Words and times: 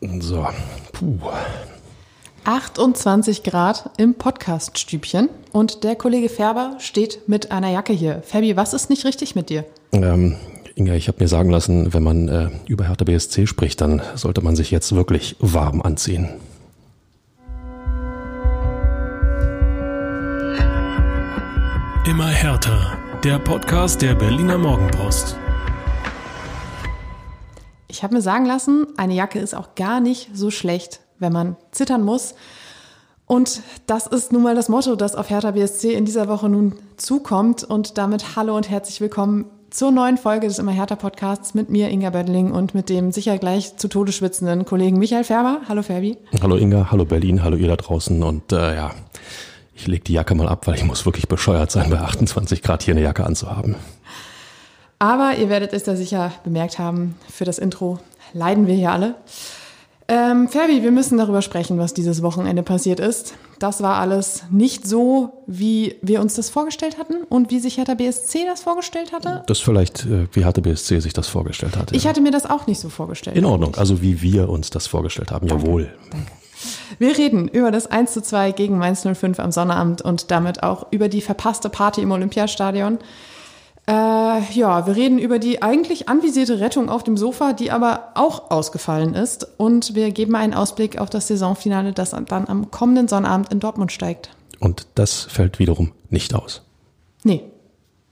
So, 0.00 0.46
puh. 0.92 1.18
28 2.44 3.42
Grad 3.42 3.90
im 3.96 4.14
Podcaststübchen 4.14 5.28
und 5.52 5.82
der 5.82 5.96
Kollege 5.96 6.28
Färber 6.28 6.76
steht 6.78 7.28
mit 7.28 7.50
einer 7.50 7.70
Jacke 7.70 7.92
hier. 7.92 8.22
Fabi, 8.22 8.56
was 8.56 8.72
ist 8.72 8.88
nicht 8.88 9.04
richtig 9.04 9.34
mit 9.34 9.50
dir? 9.50 9.64
Ähm, 9.92 10.36
Inga, 10.76 10.94
ich 10.94 11.08
habe 11.08 11.18
mir 11.20 11.28
sagen 11.28 11.50
lassen, 11.50 11.94
wenn 11.94 12.02
man 12.02 12.28
äh, 12.28 12.50
über 12.66 12.86
Hertha 12.86 13.04
BSC 13.04 13.46
spricht, 13.46 13.80
dann 13.80 14.02
sollte 14.14 14.42
man 14.42 14.54
sich 14.54 14.70
jetzt 14.70 14.94
wirklich 14.94 15.34
warm 15.40 15.80
anziehen. 15.80 16.28
Immer 22.06 22.28
härter. 22.28 22.98
Der 23.24 23.38
Podcast 23.38 24.02
der 24.02 24.14
Berliner 24.14 24.58
Morgenpost. 24.58 25.36
Ich 27.96 28.02
habe 28.02 28.14
mir 28.14 28.20
sagen 28.20 28.44
lassen, 28.44 28.88
eine 28.98 29.14
Jacke 29.14 29.38
ist 29.38 29.54
auch 29.54 29.74
gar 29.74 30.00
nicht 30.00 30.28
so 30.34 30.50
schlecht, 30.50 31.00
wenn 31.18 31.32
man 31.32 31.56
zittern 31.70 32.02
muss. 32.02 32.34
Und 33.24 33.62
das 33.86 34.06
ist 34.06 34.34
nun 34.34 34.42
mal 34.42 34.54
das 34.54 34.68
Motto, 34.68 34.96
das 34.96 35.14
auf 35.14 35.30
Hertha 35.30 35.52
BSC 35.52 35.94
in 35.94 36.04
dieser 36.04 36.28
Woche 36.28 36.50
nun 36.50 36.74
zukommt. 36.98 37.64
Und 37.64 37.96
damit 37.96 38.36
hallo 38.36 38.54
und 38.54 38.68
herzlich 38.68 39.00
willkommen 39.00 39.46
zur 39.70 39.92
neuen 39.92 40.18
Folge 40.18 40.46
des 40.46 40.58
Immer 40.58 40.72
Hertha 40.72 40.94
Podcasts 40.94 41.54
mit 41.54 41.70
mir, 41.70 41.88
Inga 41.88 42.10
Böttling, 42.10 42.52
und 42.52 42.74
mit 42.74 42.90
dem 42.90 43.12
sicher 43.12 43.38
gleich 43.38 43.78
zu 43.78 43.88
Tode 43.88 44.12
schwitzenden 44.12 44.66
Kollegen 44.66 44.98
Michael 44.98 45.24
Färber. 45.24 45.62
Hallo 45.66 45.82
Ferbi. 45.82 46.18
Hallo 46.42 46.56
Inga, 46.56 46.90
hallo 46.90 47.06
Berlin, 47.06 47.42
hallo 47.42 47.56
ihr 47.56 47.68
da 47.68 47.76
draußen. 47.76 48.22
Und 48.22 48.52
äh, 48.52 48.76
ja, 48.76 48.90
ich 49.74 49.86
lege 49.86 50.04
die 50.04 50.12
Jacke 50.12 50.34
mal 50.34 50.48
ab, 50.48 50.66
weil 50.66 50.74
ich 50.74 50.84
muss 50.84 51.06
wirklich 51.06 51.28
bescheuert 51.28 51.70
sein, 51.70 51.88
bei 51.88 51.98
28 51.98 52.62
Grad 52.62 52.82
hier 52.82 52.92
eine 52.92 53.02
Jacke 53.02 53.24
anzuhaben. 53.24 53.74
Aber 54.98 55.36
ihr 55.36 55.48
werdet 55.48 55.72
es 55.72 55.84
da 55.84 55.94
sicher 55.94 56.32
bemerkt 56.44 56.78
haben, 56.78 57.16
für 57.30 57.44
das 57.44 57.58
Intro 57.58 57.98
leiden 58.32 58.66
wir 58.66 58.74
hier 58.74 58.92
alle. 58.92 59.14
Ähm, 60.08 60.48
Ferbi, 60.48 60.84
wir 60.84 60.92
müssen 60.92 61.18
darüber 61.18 61.42
sprechen, 61.42 61.78
was 61.78 61.92
dieses 61.92 62.22
Wochenende 62.22 62.62
passiert 62.62 63.00
ist. 63.00 63.34
Das 63.58 63.82
war 63.82 63.96
alles 63.96 64.44
nicht 64.50 64.86
so, 64.86 65.42
wie 65.48 65.96
wir 66.00 66.20
uns 66.20 66.34
das 66.34 66.48
vorgestellt 66.48 66.96
hatten 66.98 67.24
und 67.28 67.50
wie 67.50 67.58
sich 67.58 67.78
Hertha 67.78 67.94
BSC 67.94 68.44
das 68.46 68.62
vorgestellt 68.62 69.12
hatte. 69.12 69.42
Das 69.48 69.58
vielleicht, 69.58 70.04
äh, 70.06 70.28
wie 70.32 70.44
Hertha 70.44 70.60
BSC 70.60 71.00
sich 71.00 71.12
das 71.12 71.26
vorgestellt 71.26 71.76
hatte. 71.76 71.96
Ich 71.96 72.06
hatte 72.06 72.20
mir 72.20 72.30
das 72.30 72.48
auch 72.48 72.68
nicht 72.68 72.78
so 72.78 72.88
vorgestellt. 72.88 73.36
In 73.36 73.44
Ordnung, 73.44 73.74
also 73.74 74.00
wie 74.00 74.22
wir 74.22 74.48
uns 74.48 74.70
das 74.70 74.86
vorgestellt 74.86 75.32
haben, 75.32 75.48
Danke. 75.48 75.66
jawohl. 75.66 75.94
Danke. 76.10 76.32
Wir 76.98 77.18
reden 77.18 77.48
über 77.48 77.70
das 77.70 77.86
1 77.88 78.12
zu 78.12 78.22
2 78.22 78.52
gegen 78.52 78.78
Mainz 78.78 79.02
05 79.02 79.40
am 79.40 79.50
Sonnabend 79.50 80.02
und 80.02 80.30
damit 80.30 80.62
auch 80.62 80.86
über 80.90 81.08
die 81.08 81.20
verpasste 81.20 81.68
Party 81.68 82.00
im 82.02 82.12
Olympiastadion. 82.12 82.98
Äh, 83.88 83.92
ja, 84.52 84.86
wir 84.86 84.96
reden 84.96 85.18
über 85.18 85.38
die 85.38 85.62
eigentlich 85.62 86.08
anvisierte 86.08 86.58
Rettung 86.58 86.88
auf 86.88 87.04
dem 87.04 87.16
Sofa, 87.16 87.52
die 87.52 87.70
aber 87.70 88.08
auch 88.14 88.50
ausgefallen 88.50 89.14
ist. 89.14 89.46
Und 89.58 89.94
wir 89.94 90.10
geben 90.10 90.34
einen 90.34 90.54
Ausblick 90.54 90.98
auf 90.98 91.08
das 91.08 91.28
Saisonfinale, 91.28 91.92
das 91.92 92.10
dann 92.10 92.48
am 92.48 92.70
kommenden 92.70 93.06
Sonnabend 93.06 93.52
in 93.52 93.60
Dortmund 93.60 93.92
steigt. 93.92 94.30
Und 94.58 94.86
das 94.96 95.22
fällt 95.22 95.58
wiederum 95.58 95.92
nicht 96.10 96.34
aus. 96.34 96.62
Nee. 97.22 97.44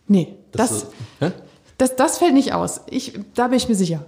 Nee. 0.07 0.35
Das, 0.53 0.71
Das, 0.71 0.87
hä? 1.21 1.33
das, 1.79 1.97
das 1.97 2.19
fällt 2.19 2.35
nicht 2.35 2.53
aus. 2.53 2.83
Ich, 2.89 3.19
da 3.35 3.49
bin 3.49 3.57
ich 3.57 3.69
mir 3.69 3.75
sicher. 3.75 4.05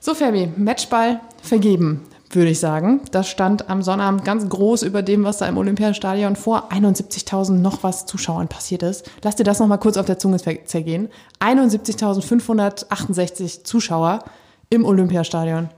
So, 0.00 0.14
Fabi, 0.14 0.48
Matchball 0.56 1.20
vergeben, 1.42 2.02
würde 2.30 2.50
ich 2.50 2.58
sagen. 2.60 3.00
Das 3.12 3.28
stand 3.28 3.68
am 3.70 3.82
Sonnabend 3.82 4.24
ganz 4.24 4.48
groß 4.48 4.82
über 4.82 5.02
dem, 5.02 5.24
was 5.24 5.38
da 5.38 5.46
im 5.46 5.56
Olympiastadion 5.58 6.36
vor 6.36 6.70
71.000 6.72 7.52
noch 7.52 7.82
was 7.82 8.06
Zuschauern 8.06 8.48
passiert 8.48 8.82
ist. 8.82 9.08
Lass 9.22 9.36
dir 9.36 9.44
das 9.44 9.58
noch 9.60 9.66
mal 9.68 9.76
kurz 9.76 9.96
auf 9.96 10.06
der 10.06 10.18
Zunge 10.18 10.38
zer- 10.38 10.64
zergehen. 10.64 11.08
71.568 11.40 13.64
Zuschauer 13.64 14.24
im 14.70 14.84
Olympiastadion 14.84 15.68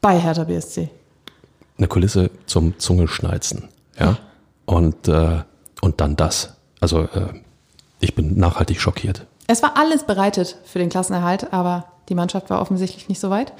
bei 0.00 0.18
Hertha 0.18 0.44
BSC. 0.44 0.90
Eine 1.78 1.88
Kulisse 1.88 2.30
zum 2.46 2.78
Zungeschnalzen, 2.78 3.68
ja. 3.98 4.16
Und, 4.66 5.08
äh, 5.08 5.40
und 5.80 6.00
dann 6.00 6.16
das. 6.16 6.54
Also 6.80 7.02
äh, 7.02 7.28
ich 8.00 8.14
bin 8.14 8.38
nachhaltig 8.38 8.80
schockiert. 8.80 9.26
Es 9.46 9.62
war 9.62 9.76
alles 9.76 10.04
bereitet 10.04 10.56
für 10.64 10.78
den 10.78 10.88
Klassenerhalt, 10.88 11.52
aber 11.52 11.86
die 12.08 12.14
Mannschaft 12.14 12.48
war 12.50 12.60
offensichtlich 12.60 13.08
nicht 13.08 13.20
so 13.20 13.30
weit. 13.30 13.52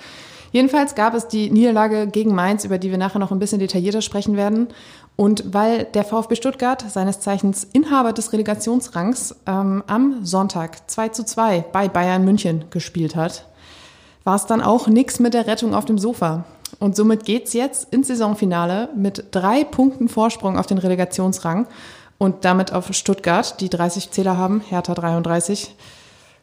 Jedenfalls 0.55 0.95
gab 0.95 1.15
es 1.15 1.27
die 1.27 1.51
Niederlage 1.51 2.07
gegen 2.07 2.33
Mainz, 2.33 2.65
über 2.65 2.79
die 2.79 2.93
wir 2.93 2.97
nachher 2.97 3.19
noch 3.19 3.33
ein 3.33 3.41
bisschen 3.41 3.59
detaillierter 3.59 4.03
sprechen 4.03 4.37
werden. 4.37 4.69
Und 5.17 5.53
weil 5.53 5.83
der 5.83 6.05
VfB 6.05 6.37
Stuttgart, 6.37 6.81
seines 6.89 7.19
Zeichens 7.19 7.65
Inhaber 7.73 8.13
des 8.13 8.33
Relegationsrangs, 8.33 9.35
ähm, 9.49 9.83
am 9.89 10.25
Sonntag 10.25 10.89
2 10.89 11.09
zu 11.09 11.25
2 11.25 11.65
bei 11.73 11.89
Bayern 11.89 12.25
München 12.25 12.67
gespielt 12.71 13.17
hat, 13.17 13.47
war 14.23 14.37
es 14.37 14.47
dann 14.47 14.63
auch 14.63 14.87
nichts 14.87 15.19
mit 15.19 15.35
der 15.35 15.49
Rettung 15.49 15.75
auf 15.75 15.87
dem 15.87 15.99
Sofa. 15.99 16.45
Und 16.79 16.95
somit 16.95 17.25
geht's 17.25 17.53
jetzt 17.53 17.93
ins 17.93 18.07
Saisonfinale 18.07 18.91
mit 18.95 19.25
drei 19.33 19.65
Punkten 19.65 20.09
Vorsprung 20.09 20.57
auf 20.57 20.67
den 20.67 20.79
Relegationsrang 20.79 21.67
und 22.19 22.45
damit 22.45 22.73
auf 22.73 22.95
Stuttgart, 22.95 23.61
die 23.61 23.71
30 23.71 24.13
Zähler 24.13 24.37
haben, 24.37 24.61
Hertha 24.61 24.95
33. 24.95 25.75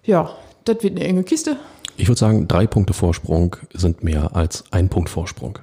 Ja, 0.04 0.32
das 0.66 0.84
wird 0.84 0.98
eine 0.98 1.08
enge 1.08 1.24
Kiste. 1.24 1.56
Ich 2.02 2.08
würde 2.08 2.18
sagen, 2.18 2.48
drei 2.48 2.66
Punkte 2.66 2.94
Vorsprung 2.94 3.58
sind 3.76 4.04
mehr 4.04 4.36
als 4.36 4.64
ein 4.72 4.90
Punkt 4.90 5.08
Vorsprung. 5.08 5.60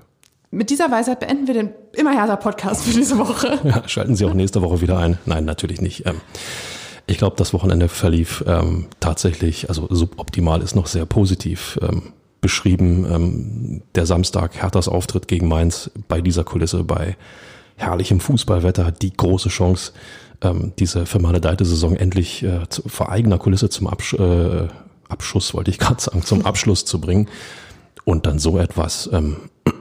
Mit 0.53 0.71
dieser 0.71 0.89
Weisheit 0.89 1.19
beenden 1.19 1.49
wir 1.49 1.55
den 1.55 1.71
immer 1.95 2.13
härter 2.13 2.37
Podcast 2.37 2.85
für 2.85 2.97
diese 2.97 3.19
Woche. 3.19 3.59
Ja, 3.65 3.83
schalten 3.89 4.15
Sie 4.15 4.25
auch 4.25 4.35
nächste 4.35 4.63
Woche 4.63 4.81
wieder 4.81 4.99
ein. 4.99 5.19
Nein, 5.27 5.45
natürlich 5.45 5.81
nicht. 5.81 6.07
Ähm, 6.07 6.21
ich 7.09 7.19
glaube, 7.19 7.35
das 7.35 7.53
Wochenende 7.55 7.89
verlief 7.89 8.45
ähm, 8.47 8.87
tatsächlich, 9.01 9.69
also 9.69 9.89
suboptimal 9.91 10.63
ist 10.63 10.77
noch 10.77 10.87
sehr 10.87 11.07
positiv 11.07 11.77
ähm, 11.83 12.13
beschrieben. 12.41 13.83
Der 13.97 14.07
Samstag, 14.07 14.63
Herthas 14.63 14.87
Auftritt 14.87 15.27
gegen 15.27 15.49
Mainz 15.49 15.91
bei 16.07 16.21
dieser 16.21 16.45
Kulisse, 16.45 16.85
bei 16.85 17.17
herrlichem 17.75 18.21
Fußballwetter, 18.21 18.93
die 18.93 19.13
große 19.13 19.49
Chance, 19.49 19.91
diese 20.79 21.05
vermaledeite 21.05 21.65
Saison 21.65 21.97
endlich 21.97 22.45
äh, 22.45 22.61
vor 22.87 23.11
eigener 23.11 23.39
Kulisse 23.39 23.71
zum 23.71 23.89
Absch 23.89 24.15
äh, 24.15 24.69
Abschuss, 25.09 25.55
wollte 25.55 25.71
ich 25.71 25.79
gerade 25.79 26.01
sagen, 26.01 26.23
zum 26.23 26.45
Abschluss 26.45 26.85
zu 26.85 27.01
bringen. 27.01 27.29
Und 28.05 28.27
dann 28.27 28.39
so 28.39 28.59
etwas. 28.59 29.09
Ähm, 29.13 29.37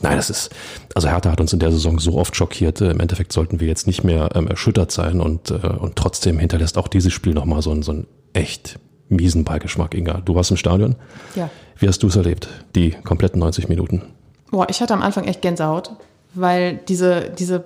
Nein, 0.00 0.16
das 0.16 0.30
ist, 0.30 0.50
also 0.94 1.08
Hertha 1.08 1.30
hat 1.30 1.40
uns 1.40 1.52
in 1.52 1.58
der 1.58 1.72
Saison 1.72 1.98
so 1.98 2.18
oft 2.18 2.36
schockiert. 2.36 2.80
Äh, 2.80 2.90
Im 2.90 3.00
Endeffekt 3.00 3.32
sollten 3.32 3.58
wir 3.60 3.66
jetzt 3.66 3.86
nicht 3.86 4.04
mehr 4.04 4.30
ähm, 4.34 4.46
erschüttert 4.46 4.92
sein 4.92 5.20
und, 5.20 5.50
äh, 5.50 5.54
und 5.54 5.96
trotzdem 5.96 6.38
hinterlässt 6.38 6.78
auch 6.78 6.88
dieses 6.88 7.12
Spiel 7.12 7.34
nochmal 7.34 7.62
so 7.62 7.72
einen, 7.72 7.82
so 7.82 7.92
einen 7.92 8.06
echt 8.32 8.78
miesen 9.08 9.44
Beigeschmack, 9.44 9.94
Inga. 9.94 10.20
Du 10.24 10.34
warst 10.34 10.50
im 10.50 10.56
Stadion. 10.56 10.96
Ja. 11.34 11.50
Wie 11.76 11.88
hast 11.88 12.02
du 12.02 12.08
es 12.08 12.16
erlebt? 12.16 12.48
Die 12.76 12.92
kompletten 12.92 13.40
90 13.40 13.68
Minuten. 13.68 14.02
Boah, 14.50 14.66
ich 14.70 14.80
hatte 14.80 14.94
am 14.94 15.02
Anfang 15.02 15.24
echt 15.24 15.42
Gänsehaut, 15.42 15.92
weil 16.34 16.76
diese, 16.88 17.30
diese 17.30 17.64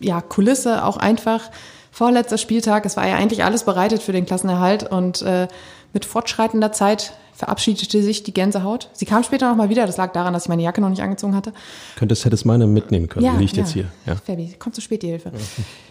ja, 0.00 0.20
Kulisse 0.20 0.84
auch 0.84 0.96
einfach 0.96 1.50
vorletzter 1.90 2.38
Spieltag, 2.38 2.86
es 2.86 2.96
war 2.96 3.06
ja 3.06 3.16
eigentlich 3.16 3.44
alles 3.44 3.64
bereitet 3.64 4.02
für 4.02 4.12
den 4.12 4.26
Klassenerhalt 4.26 4.90
und 4.90 5.22
äh, 5.22 5.48
mit 5.92 6.04
fortschreitender 6.04 6.72
Zeit 6.72 7.12
verabschiedete 7.40 8.02
sich 8.02 8.22
die 8.22 8.34
Gänsehaut. 8.34 8.90
Sie 8.92 9.06
kam 9.06 9.22
später 9.22 9.48
nochmal 9.48 9.70
wieder, 9.70 9.86
das 9.86 9.96
lag 9.96 10.12
daran, 10.12 10.34
dass 10.34 10.44
ich 10.44 10.48
meine 10.48 10.62
Jacke 10.62 10.80
noch 10.80 10.90
nicht 10.90 11.02
angezogen 11.02 11.34
hatte. 11.34 11.52
Könntest, 11.96 12.24
hättest 12.24 12.44
meine 12.44 12.66
mitnehmen 12.66 13.08
können. 13.08 13.32
Die 13.32 13.38
liegt 13.38 13.56
jetzt 13.56 13.72
hier. 13.72 13.86
Ja. 14.06 14.16
Fabi, 14.16 14.54
kommt 14.58 14.74
zu 14.74 14.82
spät 14.82 15.02
die 15.02 15.08
Hilfe. 15.08 15.32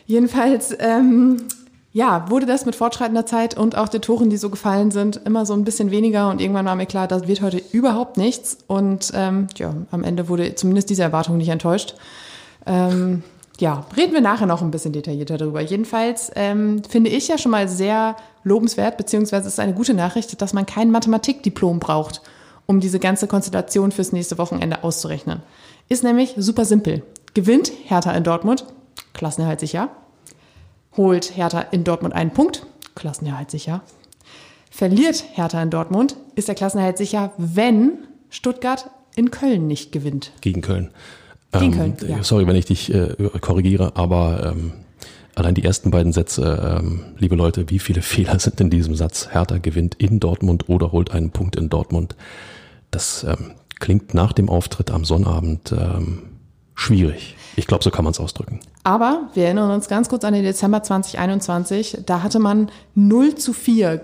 Jedenfalls, 0.06 0.76
ähm, 0.80 1.48
ja, 1.92 2.30
wurde 2.30 2.46
das 2.46 2.68
mit 2.68 2.76
fortschreitender 2.76 3.26
Zeit 3.26 3.58
und 3.58 3.76
auch 3.76 3.90
den 3.90 4.02
Toren, 4.02 4.30
die 4.30 4.38
so 4.38 4.50
gefallen 4.52 4.92
sind, 4.92 5.22
immer 5.26 5.48
so 5.48 5.54
ein 5.54 5.64
bisschen 5.64 5.90
weniger 5.90 6.30
und 6.30 6.40
irgendwann 6.40 6.66
war 6.66 6.76
mir 6.76 6.86
klar, 6.86 7.08
das 7.08 7.28
wird 7.28 7.42
heute 7.42 7.62
überhaupt 7.72 8.18
nichts 8.18 8.60
und 8.68 9.12
ähm, 9.16 9.48
ja, 9.58 9.74
am 9.90 10.04
Ende 10.04 10.30
wurde 10.30 10.54
zumindest 10.54 10.92
diese 10.92 11.02
Erwartung 11.02 11.38
nicht 11.38 11.50
enttäuscht. 11.50 11.96
Ähm, 12.68 13.24
ja, 13.60 13.86
reden 13.96 14.14
wir 14.14 14.22
nachher 14.22 14.46
noch 14.46 14.62
ein 14.62 14.72
bisschen 14.72 14.94
detaillierter 14.94 15.38
darüber. 15.38 15.62
Jedenfalls 15.62 16.32
ähm, 16.36 16.82
finde 16.88 17.10
ich 17.10 17.28
ja 17.28 17.38
schon 17.38 17.52
mal 17.52 17.68
sehr 17.68 18.16
lobenswert, 18.44 18.98
beziehungsweise 18.98 19.48
ist 19.48 19.60
eine 19.60 19.74
gute 19.74 19.94
Nachricht, 19.94 20.42
dass 20.42 20.54
man 20.54 20.66
kein 20.66 20.92
Mathematikdiplom 20.92 21.80
braucht, 21.80 22.22
um 22.66 22.80
diese 22.80 23.00
ganze 23.00 23.28
Konstellation 23.28 23.92
fürs 23.92 24.12
nächste 24.12 24.38
Wochenende 24.38 24.84
auszurechnen. 24.84 25.42
Ist 25.90 26.04
nämlich 26.04 26.36
super 26.38 26.66
simpel. 26.66 27.04
Gewinnt 27.34 27.72
Hertha 27.86 28.12
in 28.14 28.24
Dortmund, 28.24 28.66
Klassenerhalt 29.14 29.60
sicher. 29.60 29.90
Holt 30.96 31.36
Hertha 31.36 31.62
in 31.62 31.84
Dortmund 31.84 32.14
einen 32.14 32.32
Punkt, 32.32 32.66
Klassenerhalt 32.96 33.52
sicher. 33.52 33.82
Verliert 34.72 35.24
Hertha 35.34 35.62
in 35.62 35.70
Dortmund, 35.70 36.16
ist 36.36 36.48
der 36.48 36.56
Klassenerhalt 36.56 36.98
sicher, 36.98 37.34
wenn 37.38 38.08
Stuttgart 38.30 38.90
in 39.16 39.32
Köln 39.32 39.68
nicht 39.68 39.92
gewinnt. 39.92 40.32
Gegen 40.42 40.62
Köln. 40.62 40.92
Gegen 41.52 41.72
Köln, 41.72 41.98
ja. 42.08 42.24
Sorry, 42.24 42.46
wenn 42.46 42.56
ich 42.56 42.66
dich 42.66 42.94
äh, 42.94 43.16
korrigiere, 43.42 43.94
aber 43.96 44.54
ähm, 44.56 44.74
allein 45.36 45.56
die 45.56 45.64
ersten 45.64 45.90
beiden 45.90 46.12
Sätze, 46.12 46.80
ähm, 46.80 47.02
liebe 47.18 47.36
Leute, 47.36 47.70
wie 47.70 47.80
viele 47.80 48.02
Fehler 48.04 48.40
sind 48.40 48.62
in 48.62 48.70
diesem 48.70 48.96
Satz? 48.96 49.30
Hertha 49.32 49.58
gewinnt 49.58 49.96
in 49.96 50.20
Dortmund 50.20 50.70
oder 50.70 50.92
holt 50.92 51.12
einen 51.12 51.32
Punkt 51.32 51.56
in 51.56 51.70
Dortmund. 51.70 52.16
Das 52.92 53.24
ähm, 53.24 53.52
klingt 53.80 54.14
nach 54.14 54.34
dem 54.34 54.50
Auftritt 54.50 54.92
am 54.92 55.06
Sonnabend 55.06 55.72
ähm, 55.72 56.24
schwierig. 56.76 57.36
Ich 57.56 57.68
glaube, 57.68 57.84
so 57.84 57.92
kann 57.92 58.04
man 58.04 58.12
es 58.12 58.20
ausdrücken. 58.20 58.60
Aber 58.84 59.30
wir 59.34 59.46
erinnern 59.46 59.72
uns 59.72 59.88
ganz 59.88 60.08
kurz 60.08 60.24
an 60.24 60.34
den 60.34 60.44
Dezember 60.44 60.84
2021. 60.84 62.00
Da 62.06 62.24
hatte 62.24 62.40
man 62.40 62.70
0 62.96 63.36
zu 63.36 63.54
4 63.54 64.02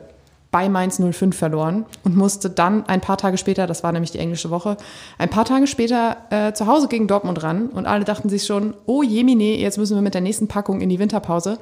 bei 0.55 0.69
Mainz 0.69 1.01
05 1.01 1.35
verloren 1.35 1.85
und 2.05 2.15
musste 2.15 2.49
dann 2.49 2.85
ein 2.87 3.01
paar 3.01 3.17
Tage 3.17 3.37
später, 3.37 3.67
das 3.67 3.83
war 3.83 3.91
nämlich 3.91 4.11
die 4.11 4.19
englische 4.19 4.51
Woche, 4.51 4.77
ein 5.17 5.29
paar 5.29 5.43
Tage 5.43 5.67
später 5.67 6.15
äh, 6.29 6.53
zu 6.53 6.65
Hause 6.65 6.87
gegen 6.87 7.09
Dortmund 7.09 7.43
ran 7.43 7.67
und 7.67 7.85
alle 7.85 8.05
dachten 8.05 8.29
sich 8.29 8.45
schon, 8.45 8.73
oh 8.85 9.03
jemine, 9.03 9.57
jetzt 9.57 9.77
müssen 9.77 9.95
wir 9.97 10.01
mit 10.01 10.13
der 10.13 10.21
nächsten 10.21 10.47
Packung 10.47 10.79
in 10.79 10.87
die 10.87 10.97
Winterpause. 10.97 11.59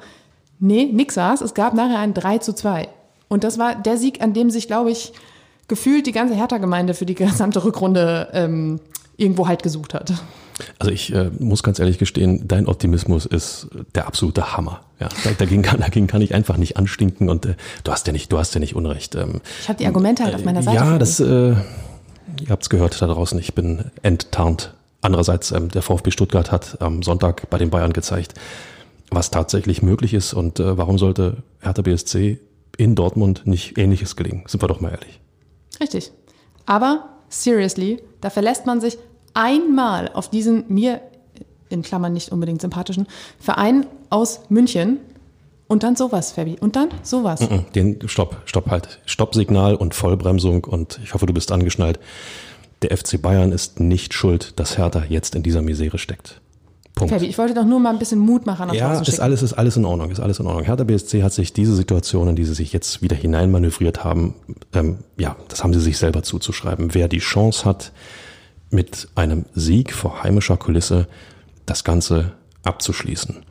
Nee, 0.60 0.84
nix 0.92 1.16
war's. 1.16 1.40
Es 1.40 1.54
gab 1.54 1.74
nachher 1.74 1.98
ein 1.98 2.14
3 2.14 2.38
zu 2.38 2.54
2. 2.54 2.86
Und 3.26 3.42
das 3.42 3.58
war 3.58 3.74
der 3.74 3.96
Sieg, 3.96 4.22
an 4.22 4.32
dem 4.32 4.48
sich, 4.50 4.68
glaube 4.68 4.92
ich, 4.92 5.12
gefühlt 5.66 6.06
die 6.06 6.12
ganze 6.12 6.36
Hertha-Gemeinde 6.36 6.94
für 6.94 7.04
die 7.04 7.16
gesamte 7.16 7.64
Rückrunde 7.64 8.28
ähm, 8.32 8.78
irgendwo 9.16 9.48
halt 9.48 9.64
gesucht 9.64 9.92
hat. 9.92 10.12
Also 10.78 10.92
ich 10.92 11.12
äh, 11.12 11.30
muss 11.38 11.62
ganz 11.62 11.78
ehrlich 11.78 11.98
gestehen, 11.98 12.46
dein 12.46 12.66
Optimismus 12.66 13.26
ist 13.26 13.68
der 13.94 14.06
absolute 14.06 14.56
Hammer. 14.56 14.80
Ja, 15.00 15.08
dagegen, 15.38 15.62
kann, 15.62 15.80
dagegen 15.80 16.06
kann 16.06 16.22
ich 16.22 16.34
einfach 16.34 16.56
nicht 16.56 16.76
anstinken 16.76 17.28
und 17.28 17.46
äh, 17.46 17.54
du 17.82 17.92
hast 17.92 18.06
ja 18.06 18.12
nicht, 18.12 18.32
du 18.32 18.38
hast 18.38 18.54
ja 18.54 18.60
nicht 18.60 18.74
Unrecht. 18.74 19.14
Ähm, 19.14 19.40
ich 19.60 19.68
habe 19.68 19.78
die 19.78 19.86
Argumente 19.86 20.24
halt 20.24 20.34
auf 20.34 20.44
meiner 20.44 20.62
Seite. 20.62 20.76
Ja, 20.76 20.98
das, 20.98 21.20
äh, 21.20 21.24
ihr 21.24 21.56
habt's 22.48 22.70
gehört 22.70 23.00
da 23.00 23.06
draußen. 23.06 23.38
Ich 23.38 23.54
bin 23.54 23.90
enttarnt. 24.02 24.74
Andererseits, 25.00 25.50
ähm, 25.50 25.68
der 25.68 25.82
VfB 25.82 26.10
Stuttgart 26.10 26.50
hat 26.50 26.80
am 26.80 27.02
Sonntag 27.02 27.50
bei 27.50 27.58
den 27.58 27.70
Bayern 27.70 27.92
gezeigt, 27.92 28.34
was 29.10 29.30
tatsächlich 29.30 29.82
möglich 29.82 30.14
ist 30.14 30.32
und 30.32 30.60
äh, 30.60 30.78
warum 30.78 30.98
sollte 30.98 31.42
Hertha 31.60 31.82
BSC 31.82 32.38
in 32.76 32.94
Dortmund 32.94 33.46
nicht 33.46 33.78
Ähnliches 33.78 34.16
gelingen? 34.16 34.44
Sind 34.46 34.62
wir 34.62 34.68
doch 34.68 34.80
mal 34.80 34.90
ehrlich. 34.90 35.20
Richtig. 35.80 36.12
Aber 36.66 37.10
seriously, 37.28 38.02
da 38.20 38.30
verlässt 38.30 38.66
man 38.66 38.80
sich 38.80 38.96
einmal 39.34 40.10
auf 40.14 40.30
diesen 40.30 40.64
mir 40.68 41.00
in 41.68 41.82
Klammern 41.82 42.12
nicht 42.12 42.30
unbedingt 42.30 42.60
sympathischen 42.60 43.06
Verein 43.38 43.86
aus 44.10 44.40
München 44.48 44.98
und 45.66 45.82
dann 45.82 45.96
sowas, 45.96 46.32
Fabi. 46.32 46.56
Und 46.60 46.76
dann 46.76 46.88
sowas. 47.02 47.40
Den 47.74 47.98
Stopp, 48.08 48.36
Stopp 48.44 48.70
halt. 48.70 49.00
Stoppsignal 49.06 49.74
und 49.74 49.94
Vollbremsung 49.94 50.64
und 50.64 51.00
ich 51.02 51.14
hoffe, 51.14 51.26
du 51.26 51.34
bist 51.34 51.52
angeschnallt. 51.52 51.98
Der 52.82 52.96
FC 52.96 53.20
Bayern 53.20 53.50
ist 53.50 53.80
nicht 53.80 54.12
schuld, 54.14 54.58
dass 54.60 54.76
Hertha 54.76 55.04
jetzt 55.08 55.34
in 55.34 55.42
dieser 55.42 55.62
Misere 55.62 55.98
steckt. 55.98 56.40
Punkt. 56.94 57.12
Fabi, 57.12 57.26
ich 57.26 57.38
wollte 57.38 57.54
doch 57.54 57.64
nur 57.64 57.80
mal 57.80 57.90
ein 57.90 57.98
bisschen 57.98 58.20
Mut 58.20 58.46
machen. 58.46 58.72
Ja, 58.72 59.00
ist 59.00 59.18
alles, 59.18 59.42
ist 59.42 59.54
alles 59.54 59.76
in 59.76 59.84
Ordnung, 59.84 60.10
ist 60.10 60.20
alles 60.20 60.38
in 60.38 60.46
Ordnung. 60.46 60.64
Hertha 60.64 60.84
BSC 60.84 61.24
hat 61.24 61.32
sich 61.32 61.52
diese 61.52 61.74
Situationen, 61.74 62.36
die 62.36 62.44
sie 62.44 62.54
sich 62.54 62.72
jetzt 62.72 63.02
wieder 63.02 63.16
hineinmanövriert 63.16 64.04
haben, 64.04 64.34
ähm, 64.72 64.98
ja, 65.16 65.34
das 65.48 65.64
haben 65.64 65.72
sie 65.74 65.80
sich 65.80 65.98
selber 65.98 66.22
zuzuschreiben. 66.22 66.94
Wer 66.94 67.08
die 67.08 67.18
Chance 67.18 67.64
hat, 67.64 67.90
mit 68.74 69.08
einem 69.14 69.46
Sieg 69.54 69.92
vor 69.92 70.22
heimischer 70.22 70.56
Kulisse 70.56 71.06
das 71.66 71.84
Ganze 71.84 72.32
abzuschließen 72.62 73.44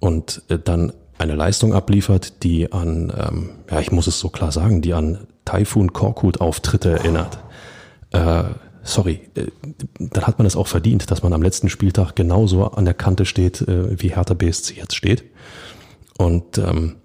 und 0.00 0.42
äh, 0.48 0.58
dann 0.58 0.92
eine 1.18 1.34
Leistung 1.34 1.74
abliefert, 1.74 2.42
die 2.42 2.72
an, 2.72 3.12
ähm, 3.16 3.50
ja, 3.70 3.80
ich 3.80 3.92
muss 3.92 4.06
es 4.06 4.18
so 4.18 4.30
klar 4.30 4.52
sagen, 4.52 4.80
die 4.80 4.94
an 4.94 5.26
Taifun 5.44 5.92
Korkut 5.92 6.40
Auftritte 6.40 6.90
erinnert. 6.90 7.38
Äh, 8.12 8.44
sorry, 8.82 9.28
äh, 9.34 9.48
dann 9.98 10.26
hat 10.26 10.38
man 10.38 10.46
es 10.46 10.56
auch 10.56 10.66
verdient, 10.66 11.10
dass 11.10 11.22
man 11.22 11.34
am 11.34 11.42
letzten 11.42 11.68
Spieltag 11.68 12.16
genauso 12.16 12.64
an 12.64 12.86
der 12.86 12.94
Kante 12.94 13.26
steht, 13.26 13.60
äh, 13.60 14.00
wie 14.00 14.14
Hertha 14.14 14.32
BSC 14.32 14.74
jetzt 14.76 14.94
steht. 14.94 15.24
Und 16.16 16.56
ähm, 16.56 16.96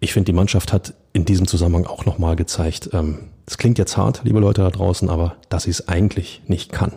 ich 0.00 0.12
finde, 0.12 0.26
die 0.26 0.36
Mannschaft 0.36 0.72
hat 0.72 0.94
in 1.12 1.24
diesem 1.24 1.46
Zusammenhang 1.46 1.86
auch 1.86 2.04
nochmal 2.06 2.36
gezeigt, 2.36 2.90
ähm, 2.92 3.30
das 3.46 3.58
klingt 3.58 3.78
jetzt 3.78 3.96
hart, 3.96 4.22
liebe 4.24 4.40
Leute 4.40 4.62
da 4.62 4.70
draußen, 4.70 5.10
aber 5.10 5.36
dass 5.48 5.64
sie 5.64 5.70
es 5.70 5.88
eigentlich 5.88 6.42
nicht 6.46 6.72
kann, 6.72 6.92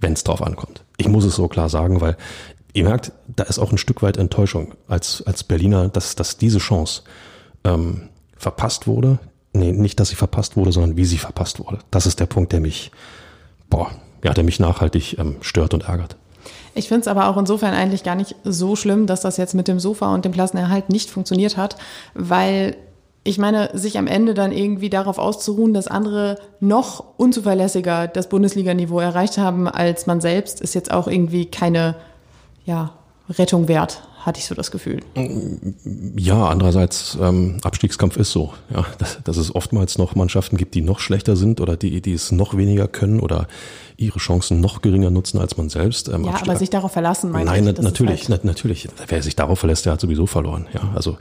wenn 0.00 0.12
es 0.12 0.24
drauf 0.24 0.42
ankommt. 0.42 0.84
Ich 0.96 1.08
muss 1.08 1.24
es 1.24 1.34
so 1.34 1.48
klar 1.48 1.68
sagen, 1.68 2.00
weil 2.00 2.16
ihr 2.72 2.84
merkt, 2.84 3.12
da 3.26 3.44
ist 3.44 3.58
auch 3.58 3.72
ein 3.72 3.78
Stück 3.78 4.02
weit 4.02 4.16
Enttäuschung 4.16 4.74
als, 4.86 5.22
als 5.26 5.42
Berliner, 5.42 5.88
dass, 5.88 6.14
dass 6.14 6.36
diese 6.36 6.58
Chance 6.58 7.02
ähm, 7.64 8.08
verpasst 8.36 8.86
wurde. 8.86 9.18
Nee, 9.52 9.72
nicht, 9.72 9.98
dass 9.98 10.10
sie 10.10 10.16
verpasst 10.16 10.56
wurde, 10.56 10.70
sondern 10.70 10.96
wie 10.96 11.04
sie 11.04 11.18
verpasst 11.18 11.58
wurde. 11.58 11.78
Das 11.90 12.06
ist 12.06 12.20
der 12.20 12.26
Punkt, 12.26 12.52
der 12.52 12.60
mich 12.60 12.92
boah, 13.70 13.90
ja, 14.22 14.34
der 14.34 14.44
mich 14.44 14.60
nachhaltig 14.60 15.18
ähm, 15.18 15.36
stört 15.40 15.72
und 15.72 15.84
ärgert. 15.84 16.16
Ich 16.74 16.88
finde 16.88 17.02
es 17.02 17.08
aber 17.08 17.28
auch 17.28 17.36
insofern 17.36 17.74
eigentlich 17.74 18.04
gar 18.04 18.14
nicht 18.14 18.36
so 18.44 18.76
schlimm, 18.76 19.06
dass 19.06 19.20
das 19.20 19.36
jetzt 19.36 19.54
mit 19.54 19.68
dem 19.68 19.80
Sofa 19.80 20.14
und 20.14 20.24
dem 20.24 20.32
Klassenerhalt 20.32 20.88
nicht 20.88 21.10
funktioniert 21.10 21.56
hat, 21.56 21.76
weil 22.14 22.76
ich 23.22 23.36
meine, 23.38 23.70
sich 23.74 23.98
am 23.98 24.06
Ende 24.06 24.32
dann 24.32 24.50
irgendwie 24.50 24.88
darauf 24.88 25.18
auszuruhen, 25.18 25.74
dass 25.74 25.88
andere 25.88 26.38
noch 26.58 27.04
unzuverlässiger 27.18 28.08
das 28.08 28.28
Bundesliga-Niveau 28.28 28.98
erreicht 28.98 29.36
haben 29.36 29.68
als 29.68 30.06
man 30.06 30.20
selbst, 30.20 30.60
ist 30.60 30.74
jetzt 30.74 30.90
auch 30.90 31.06
irgendwie 31.06 31.46
keine 31.46 31.96
ja, 32.64 32.92
Rettung 33.28 33.68
wert 33.68 34.02
hatte 34.20 34.38
ich 34.38 34.46
so 34.46 34.54
das 34.54 34.70
Gefühl. 34.70 35.00
Ja, 36.16 36.48
andererseits, 36.48 37.16
ähm, 37.20 37.56
Abstiegskampf 37.62 38.16
ist 38.16 38.32
so, 38.32 38.52
ja, 38.72 38.84
dass, 38.98 39.22
dass 39.24 39.36
es 39.36 39.54
oftmals 39.54 39.98
noch 39.98 40.14
Mannschaften 40.14 40.56
gibt, 40.56 40.74
die 40.74 40.82
noch 40.82 40.98
schlechter 40.98 41.36
sind 41.36 41.60
oder 41.60 41.76
die, 41.76 42.00
die 42.02 42.12
es 42.12 42.30
noch 42.30 42.56
weniger 42.56 42.86
können 42.86 43.20
oder 43.20 43.48
ihre 43.96 44.18
Chancen 44.18 44.60
noch 44.60 44.82
geringer 44.82 45.10
nutzen 45.10 45.38
als 45.38 45.56
man 45.56 45.68
selbst. 45.68 46.08
Ähm, 46.08 46.24
ja, 46.24 46.34
aber 46.40 46.56
sich 46.56 46.70
darauf 46.70 46.92
verlassen, 46.92 47.30
meine 47.30 47.46
Nein, 47.46 47.66
ich, 47.66 47.78
natürlich, 47.80 48.28
halt 48.28 48.44
natürlich. 48.44 48.88
Wer 49.08 49.22
sich 49.22 49.36
darauf 49.36 49.58
verlässt, 49.58 49.86
der 49.86 49.94
hat 49.94 50.00
sowieso 50.00 50.26
verloren. 50.26 50.66
Ja, 50.72 50.92
also 50.94 51.16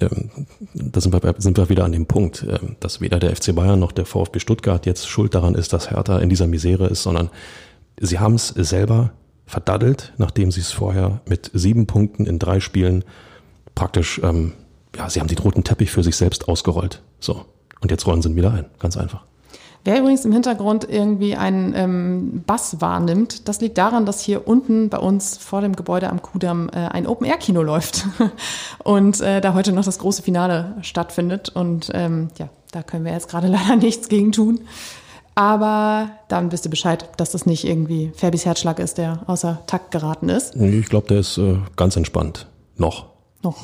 ähm, 0.00 0.30
da 0.74 1.00
sind 1.00 1.12
wir, 1.12 1.34
sind 1.38 1.56
wir 1.56 1.68
wieder 1.68 1.84
an 1.84 1.92
dem 1.92 2.06
Punkt, 2.06 2.44
ähm, 2.48 2.76
dass 2.80 3.00
weder 3.00 3.18
der 3.18 3.34
FC 3.34 3.54
Bayern 3.54 3.78
noch 3.78 3.92
der 3.92 4.06
VfB 4.06 4.38
Stuttgart 4.38 4.86
jetzt 4.86 5.08
schuld 5.08 5.34
daran 5.34 5.54
ist, 5.54 5.72
dass 5.72 5.90
Hertha 5.90 6.18
in 6.18 6.28
dieser 6.28 6.46
Misere 6.46 6.86
ist, 6.86 7.02
sondern 7.02 7.30
sie 8.00 8.18
haben 8.18 8.34
es 8.34 8.48
selber 8.48 9.12
verdaddelt, 9.46 10.12
nachdem 10.18 10.50
sie 10.50 10.60
es 10.60 10.72
vorher 10.72 11.20
mit 11.26 11.50
sieben 11.54 11.86
Punkten 11.86 12.26
in 12.26 12.38
drei 12.38 12.60
Spielen 12.60 13.04
praktisch, 13.74 14.20
ähm, 14.22 14.52
ja, 14.96 15.08
sie 15.08 15.20
haben 15.20 15.28
den 15.28 15.38
roten 15.38 15.64
Teppich 15.64 15.90
für 15.90 16.02
sich 16.02 16.16
selbst 16.16 16.48
ausgerollt. 16.48 17.02
So. 17.20 17.44
Und 17.80 17.90
jetzt 17.90 18.06
rollen 18.06 18.22
sie 18.22 18.30
ihn 18.30 18.36
wieder 18.36 18.52
ein. 18.52 18.66
Ganz 18.78 18.96
einfach. 18.96 19.24
Wer 19.84 20.00
übrigens 20.00 20.24
im 20.24 20.32
Hintergrund 20.32 20.88
irgendwie 20.90 21.36
einen 21.36 21.72
ähm, 21.76 22.42
Bass 22.44 22.80
wahrnimmt, 22.80 23.46
das 23.46 23.60
liegt 23.60 23.78
daran, 23.78 24.04
dass 24.04 24.20
hier 24.20 24.48
unten 24.48 24.88
bei 24.88 24.98
uns 24.98 25.36
vor 25.36 25.60
dem 25.60 25.76
Gebäude 25.76 26.10
am 26.10 26.22
Kudamm 26.22 26.68
äh, 26.70 26.78
ein 26.88 27.06
Open-Air-Kino 27.06 27.62
läuft 27.62 28.04
und 28.82 29.20
äh, 29.20 29.40
da 29.40 29.54
heute 29.54 29.70
noch 29.70 29.84
das 29.84 30.00
große 30.00 30.22
Finale 30.22 30.74
stattfindet. 30.82 31.50
Und 31.50 31.92
ähm, 31.94 32.30
ja, 32.36 32.48
da 32.72 32.82
können 32.82 33.04
wir 33.04 33.12
jetzt 33.12 33.28
gerade 33.28 33.46
leider 33.46 33.76
nichts 33.76 34.08
gegen 34.08 34.32
tun. 34.32 34.58
Aber 35.36 36.12
dann 36.28 36.50
wisst 36.50 36.64
ihr 36.64 36.70
Bescheid, 36.70 37.10
dass 37.18 37.30
das 37.30 37.44
nicht 37.44 37.64
irgendwie 37.64 38.10
Fabis 38.16 38.46
Herzschlag 38.46 38.78
ist, 38.78 38.96
der 38.96 39.20
außer 39.26 39.62
Takt 39.66 39.90
geraten 39.90 40.30
ist. 40.30 40.56
Ich 40.56 40.88
glaube, 40.88 41.08
der 41.08 41.18
ist 41.18 41.36
äh, 41.36 41.58
ganz 41.76 41.94
entspannt. 41.94 42.46
Noch. 42.76 43.10
Noch. 43.42 43.62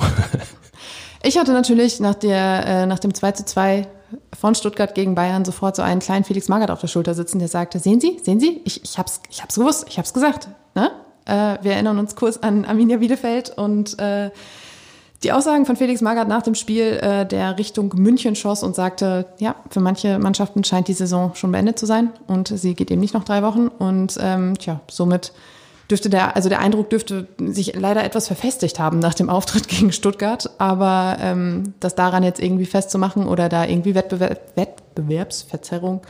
ich 1.23 1.39
hatte 1.39 1.53
natürlich 1.53 1.99
nach, 1.99 2.15
der, 2.15 2.67
äh, 2.67 2.87
nach 2.87 2.99
dem 2.99 3.15
2 3.15 3.33
zu 3.33 3.45
2 3.47 3.89
von 4.39 4.55
Stuttgart 4.55 4.95
gegen 4.95 5.15
Bayern 5.15 5.47
sofort 5.47 5.75
so 5.75 5.81
einen 5.81 6.01
kleinen 6.01 6.25
Felix 6.25 6.49
Magath 6.49 6.71
auf 6.71 6.83
der 6.83 6.89
Schulter 6.89 7.15
sitzen, 7.15 7.39
der 7.39 7.49
sagte, 7.49 7.79
sehen 7.79 8.03
Sie, 8.03 8.21
sehen 8.23 8.39
Sie, 8.39 8.61
ich, 8.67 8.85
ich 8.85 8.99
hab's, 8.99 9.23
ich 9.31 9.43
hab's 9.43 9.55
gewusst, 9.55 9.87
ich 9.89 9.97
hab's 9.97 10.13
gesagt. 10.13 10.49
Ne? 10.75 10.91
Äh, 11.25 11.57
wir 11.62 11.73
erinnern 11.73 11.99
uns 11.99 12.17
kurz 12.17 12.37
an 12.37 12.67
Arminia 12.67 12.99
Bielefeld 12.99 13.57
und 13.57 13.99
äh, 13.99 14.31
die 15.23 15.33
Aussagen 15.33 15.67
von 15.67 15.76
Felix 15.76 16.00
Magath 16.00 16.29
nach 16.29 16.43
dem 16.43 16.55
Spiel, 16.55 16.99
äh, 17.00 17.26
der 17.26 17.59
Richtung 17.59 17.93
München 17.97 18.35
schoss 18.35 18.62
und 18.62 18.75
sagte, 18.75 19.26
ja, 19.38 19.55
für 19.71 19.81
manche 19.81 20.19
Mannschaften 20.19 20.64
scheint 20.64 20.88
die 20.88 20.95
Saison 20.95 21.35
schon 21.35 21.52
beendet 21.52 21.79
zu 21.79 21.87
sein 21.87 22.11
und 22.26 22.49
sie 22.49 22.75
geht 22.75 22.91
eben 22.91 23.00
nicht 23.00 23.14
noch 23.14 23.25
drei 23.25 23.43
Wochen. 23.43 23.69
Und 23.69 24.19
ähm, 24.21 24.59
tja, 24.59 24.81
somit 24.91 25.33
dürfte 25.91 26.11
der, 26.11 26.35
also 26.37 26.49
der 26.49 26.61
Eindruck 26.61 26.91
dürfte 26.91 27.29
sich 27.38 27.75
leider 27.76 28.02
etwas 28.02 28.26
verfestigt 28.26 28.79
haben 28.79 28.99
nach 28.99 29.14
dem 29.14 29.31
Auftritt 29.31 29.69
gegen 29.69 29.93
Stuttgart. 29.93 30.50
Aber 30.59 31.19
ähm, 31.21 31.75
das 31.81 31.95
daran 31.95 32.25
jetzt 32.25 32.41
irgendwie 32.41 32.67
festzumachen 32.67 33.26
oder 33.26 33.49
da 33.49 33.64
irgendwie 33.64 33.95
Wettbewerb, 33.95 34.41
Wettbewerbsverzerrung 34.57 36.00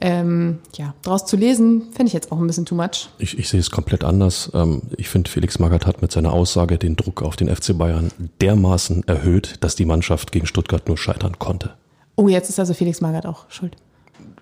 ähm, 0.00 0.58
ja, 0.76 0.94
daraus 1.02 1.26
zu 1.26 1.36
lesen, 1.36 1.90
fände 1.92 2.08
ich 2.08 2.12
jetzt 2.12 2.30
auch 2.30 2.38
ein 2.38 2.46
bisschen 2.46 2.66
too 2.66 2.74
much. 2.74 3.08
Ich, 3.18 3.38
ich 3.38 3.48
sehe 3.48 3.60
es 3.60 3.70
komplett 3.70 4.04
anders. 4.04 4.50
Ähm, 4.54 4.82
ich 4.96 5.08
finde, 5.08 5.30
Felix 5.30 5.58
Magath 5.58 5.86
hat 5.86 6.02
mit 6.02 6.12
seiner 6.12 6.32
Aussage 6.32 6.78
den 6.78 6.96
Druck 6.96 7.22
auf 7.22 7.36
den 7.36 7.54
FC 7.54 7.76
Bayern 7.76 8.10
dermaßen 8.40 9.06
erhöht, 9.08 9.56
dass 9.60 9.74
die 9.74 9.84
Mannschaft 9.84 10.30
gegen 10.30 10.46
Stuttgart 10.46 10.86
nur 10.86 10.96
scheitern 10.96 11.38
konnte. 11.38 11.74
Oh, 12.16 12.28
jetzt 12.28 12.48
ist 12.48 12.60
also 12.60 12.74
Felix 12.74 13.00
Magath 13.00 13.26
auch 13.26 13.46
schuld. 13.50 13.76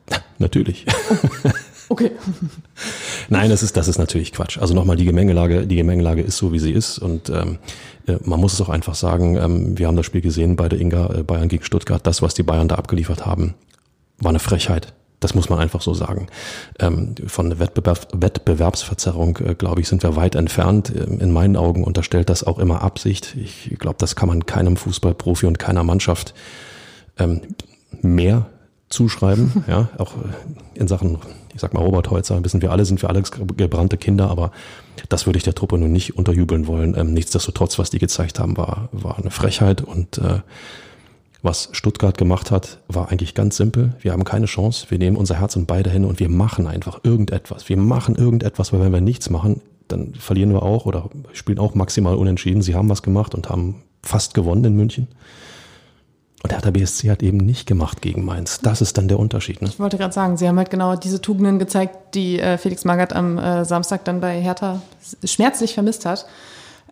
Natürlich. 0.38 0.86
Oh. 1.10 1.50
Okay. 1.88 2.10
Nein, 3.28 3.50
das 3.50 3.62
ist, 3.62 3.76
das 3.76 3.88
ist 3.88 3.98
natürlich 3.98 4.32
Quatsch. 4.32 4.58
Also 4.58 4.74
nochmal, 4.74 4.96
die 4.96 5.04
Gemengelage, 5.04 5.66
die 5.66 5.76
Gemengelage 5.76 6.22
ist 6.22 6.36
so, 6.36 6.52
wie 6.52 6.58
sie 6.58 6.72
ist. 6.72 6.98
Und 6.98 7.30
ähm, 7.30 7.58
äh, 8.06 8.16
man 8.24 8.40
muss 8.40 8.54
es 8.54 8.60
auch 8.60 8.68
einfach 8.68 8.94
sagen, 8.94 9.36
ähm, 9.36 9.78
wir 9.78 9.86
haben 9.86 9.96
das 9.96 10.06
Spiel 10.06 10.20
gesehen 10.20 10.56
bei 10.56 10.68
der 10.68 10.80
Inga 10.80 11.14
äh, 11.14 11.22
Bayern 11.22 11.48
gegen 11.48 11.64
Stuttgart. 11.64 12.04
Das, 12.06 12.22
was 12.22 12.34
die 12.34 12.42
Bayern 12.42 12.68
da 12.68 12.74
abgeliefert 12.74 13.24
haben, 13.24 13.54
war 14.18 14.30
eine 14.30 14.38
Frechheit. 14.38 14.94
Das 15.20 15.34
muss 15.34 15.48
man 15.48 15.58
einfach 15.58 15.80
so 15.80 15.94
sagen. 15.94 16.26
Ähm, 16.78 17.14
von 17.26 17.58
Wettbewerb, 17.58 18.08
Wettbewerbsverzerrung, 18.12 19.38
äh, 19.38 19.54
glaube 19.54 19.80
ich, 19.80 19.88
sind 19.88 20.02
wir 20.02 20.14
weit 20.16 20.34
entfernt. 20.34 20.92
Ähm, 20.94 21.20
in 21.20 21.32
meinen 21.32 21.56
Augen 21.56 21.84
unterstellt 21.84 22.28
das 22.28 22.44
auch 22.44 22.58
immer 22.58 22.82
Absicht. 22.82 23.34
Ich 23.36 23.76
glaube, 23.78 23.96
das 23.98 24.14
kann 24.14 24.28
man 24.28 24.44
keinem 24.44 24.76
Fußballprofi 24.76 25.46
und 25.46 25.58
keiner 25.58 25.84
Mannschaft 25.84 26.34
ähm, 27.18 27.40
mehr 28.02 28.46
zuschreiben. 28.90 29.64
ja, 29.68 29.88
auch 29.96 30.16
äh, 30.16 30.78
in 30.78 30.86
Sachen, 30.86 31.18
ich 31.54 31.60
sag 31.60 31.72
mal, 31.72 31.80
Robert 31.80 32.10
Holzer, 32.10 32.44
wissen 32.44 32.60
wir 32.60 32.70
alle, 32.70 32.84
sind 32.84 33.00
wir 33.00 33.08
alle 33.08 33.22
gebrannte 33.56 33.96
Kinder, 33.96 34.30
aber 34.30 34.50
das 35.08 35.24
würde 35.24 35.38
ich 35.38 35.44
der 35.44 35.54
Truppe 35.54 35.78
nun 35.78 35.92
nicht 35.92 36.16
unterjubeln 36.16 36.66
wollen. 36.66 36.90
Nichtsdestotrotz, 37.12 37.78
was 37.78 37.90
die 37.90 37.98
gezeigt 37.98 38.38
haben, 38.38 38.56
war, 38.56 38.88
war 38.92 39.18
eine 39.18 39.30
Frechheit 39.30 39.80
und 39.80 40.18
äh, 40.18 40.40
Was 41.42 41.68
Stuttgart 41.72 42.16
gemacht 42.18 42.50
hat, 42.50 42.78
war 42.88 43.10
eigentlich 43.10 43.34
ganz 43.34 43.56
simpel. 43.56 43.94
Wir 44.00 44.12
haben 44.12 44.24
keine 44.24 44.46
Chance. 44.46 44.86
Wir 44.88 44.98
nehmen 44.98 45.16
unser 45.16 45.38
Herz 45.38 45.54
in 45.56 45.66
beide 45.66 45.90
Hände 45.90 46.08
und 46.08 46.18
wir 46.18 46.28
machen 46.28 46.66
einfach 46.66 47.00
irgendetwas. 47.02 47.68
Wir 47.68 47.76
machen 47.76 48.16
irgendetwas, 48.16 48.72
weil 48.72 48.80
wenn 48.80 48.92
wir 48.92 49.00
nichts 49.00 49.30
machen, 49.30 49.60
dann 49.88 50.14
verlieren 50.14 50.52
wir 50.52 50.62
auch 50.62 50.86
oder 50.86 51.10
spielen 51.32 51.58
auch 51.58 51.74
maximal 51.74 52.16
unentschieden. 52.16 52.62
Sie 52.62 52.74
haben 52.74 52.88
was 52.88 53.02
gemacht 53.02 53.34
und 53.34 53.48
haben 53.48 53.82
fast 54.02 54.34
gewonnen 54.34 54.64
in 54.64 54.76
München. 54.76 55.08
Und 56.42 56.52
der 56.52 56.58
Hertha 56.58 56.70
BSC 56.70 57.10
hat 57.10 57.22
eben 57.22 57.38
nicht 57.38 57.66
gemacht 57.66 58.02
gegen 58.02 58.24
Mainz. 58.24 58.60
Das 58.60 58.80
ist 58.80 58.96
dann 58.98 59.08
der 59.08 59.18
Unterschied. 59.18 59.62
Ne? 59.62 59.68
Ich 59.68 59.80
wollte 59.80 59.98
gerade 59.98 60.12
sagen, 60.12 60.36
Sie 60.36 60.46
haben 60.46 60.58
halt 60.58 60.70
genau 60.70 60.94
diese 60.94 61.20
Tugenden 61.20 61.58
gezeigt, 61.58 62.14
die 62.14 62.38
äh, 62.38 62.56
Felix 62.58 62.84
Magath 62.84 63.12
am 63.12 63.38
äh, 63.38 63.64
Samstag 63.64 64.04
dann 64.04 64.20
bei 64.20 64.40
Hertha 64.40 64.80
schmerzlich 65.24 65.74
vermisst 65.74 66.06
hat. 66.06 66.26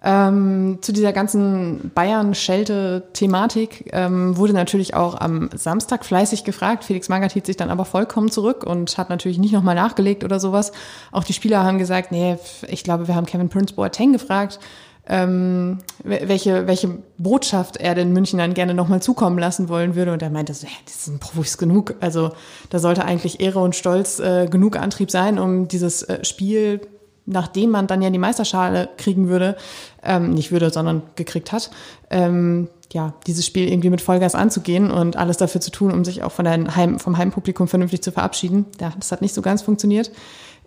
Ähm, 0.06 0.80
zu 0.82 0.92
dieser 0.92 1.14
ganzen 1.14 1.90
Bayern-Schelte-Thematik 1.94 3.90
ähm, 3.94 4.37
wurde 4.37 4.52
natürlich 4.52 4.94
auch 4.94 5.18
am 5.18 5.49
Samstag 5.54 6.04
fleißig 6.04 6.44
gefragt. 6.44 6.84
Felix 6.84 7.08
Magath 7.08 7.32
hielt 7.32 7.46
sich 7.46 7.56
dann 7.56 7.70
aber 7.70 7.87
vollkommen 7.87 8.30
zurück 8.30 8.64
und 8.64 8.99
hat 8.99 9.08
natürlich 9.08 9.38
nicht 9.38 9.52
nochmal 9.52 9.75
nachgelegt 9.75 10.23
oder 10.23 10.38
sowas. 10.38 10.73
Auch 11.11 11.25
die 11.25 11.32
Spieler 11.32 11.64
haben 11.64 11.78
gesagt, 11.78 12.12
nee, 12.12 12.37
ich 12.68 12.84
glaube, 12.84 13.08
wir 13.08 13.14
haben 13.14 13.25
Kevin 13.25 13.49
Prince 13.49 13.73
Boateng 13.73 14.12
gefragt, 14.12 14.61
ähm, 15.06 15.78
welche, 16.02 16.66
welche 16.66 16.99
Botschaft 17.16 17.78
er 17.78 17.94
den 17.94 18.12
Münchnern 18.12 18.52
gerne 18.52 18.75
nochmal 18.75 19.00
zukommen 19.00 19.38
lassen 19.38 19.70
wollen 19.70 19.94
würde. 19.94 20.12
Und 20.12 20.23
er 20.23 20.30
meinte 20.30 20.52
so, 20.52 20.66
ja, 20.66 20.73
das 20.84 21.06
sind 21.06 21.18
Profis 21.20 21.56
genug. 21.56 21.94
Also 22.00 22.32
da 22.68 22.78
sollte 22.78 23.06
eigentlich 23.06 23.40
Ehre 23.40 23.61
und 23.61 23.75
Stolz 23.75 24.18
äh, 24.18 24.49
genug 24.50 24.76
Antrieb 24.76 25.11
sein, 25.11 25.38
um 25.38 25.66
dieses 25.66 26.02
äh, 26.02 26.23
Spiel 26.26 26.82
nachdem 27.26 27.71
man 27.71 27.87
dann 27.87 28.02
ja 28.02 28.11
die 28.11 28.19
Meisterschale 28.19 28.88
kriegen 28.97 29.28
würde, 29.28 29.57
ähm, 30.02 30.31
nicht 30.31 30.52
würde, 30.52 30.71
sondern 30.71 31.02
gekriegt 31.16 31.52
hat, 31.52 31.71
ähm, 32.11 32.69
ja, 32.93 33.14
dieses 33.26 33.45
Spiel 33.45 33.69
irgendwie 33.69 33.90
mit 33.90 34.00
Vollgas 34.00 34.35
anzugehen 34.35 34.90
und 34.90 35.16
alles 35.16 35.37
dafür 35.37 35.61
zu 35.61 35.71
tun, 35.71 35.90
um 35.90 36.04
sich 36.04 36.23
auch 36.23 36.33
von 36.33 36.49
Heim, 36.49 36.99
vom 36.99 37.19
Heimpublikum 37.19 37.66
vernünftig 37.66 38.02
zu 38.02 38.12
verabschieden. 38.12 38.66
Ja, 38.81 38.93
das 38.99 39.11
hat 39.11 39.21
nicht 39.21 39.35
so 39.35 39.43
ganz 39.43 39.62
funktioniert. 39.62 40.12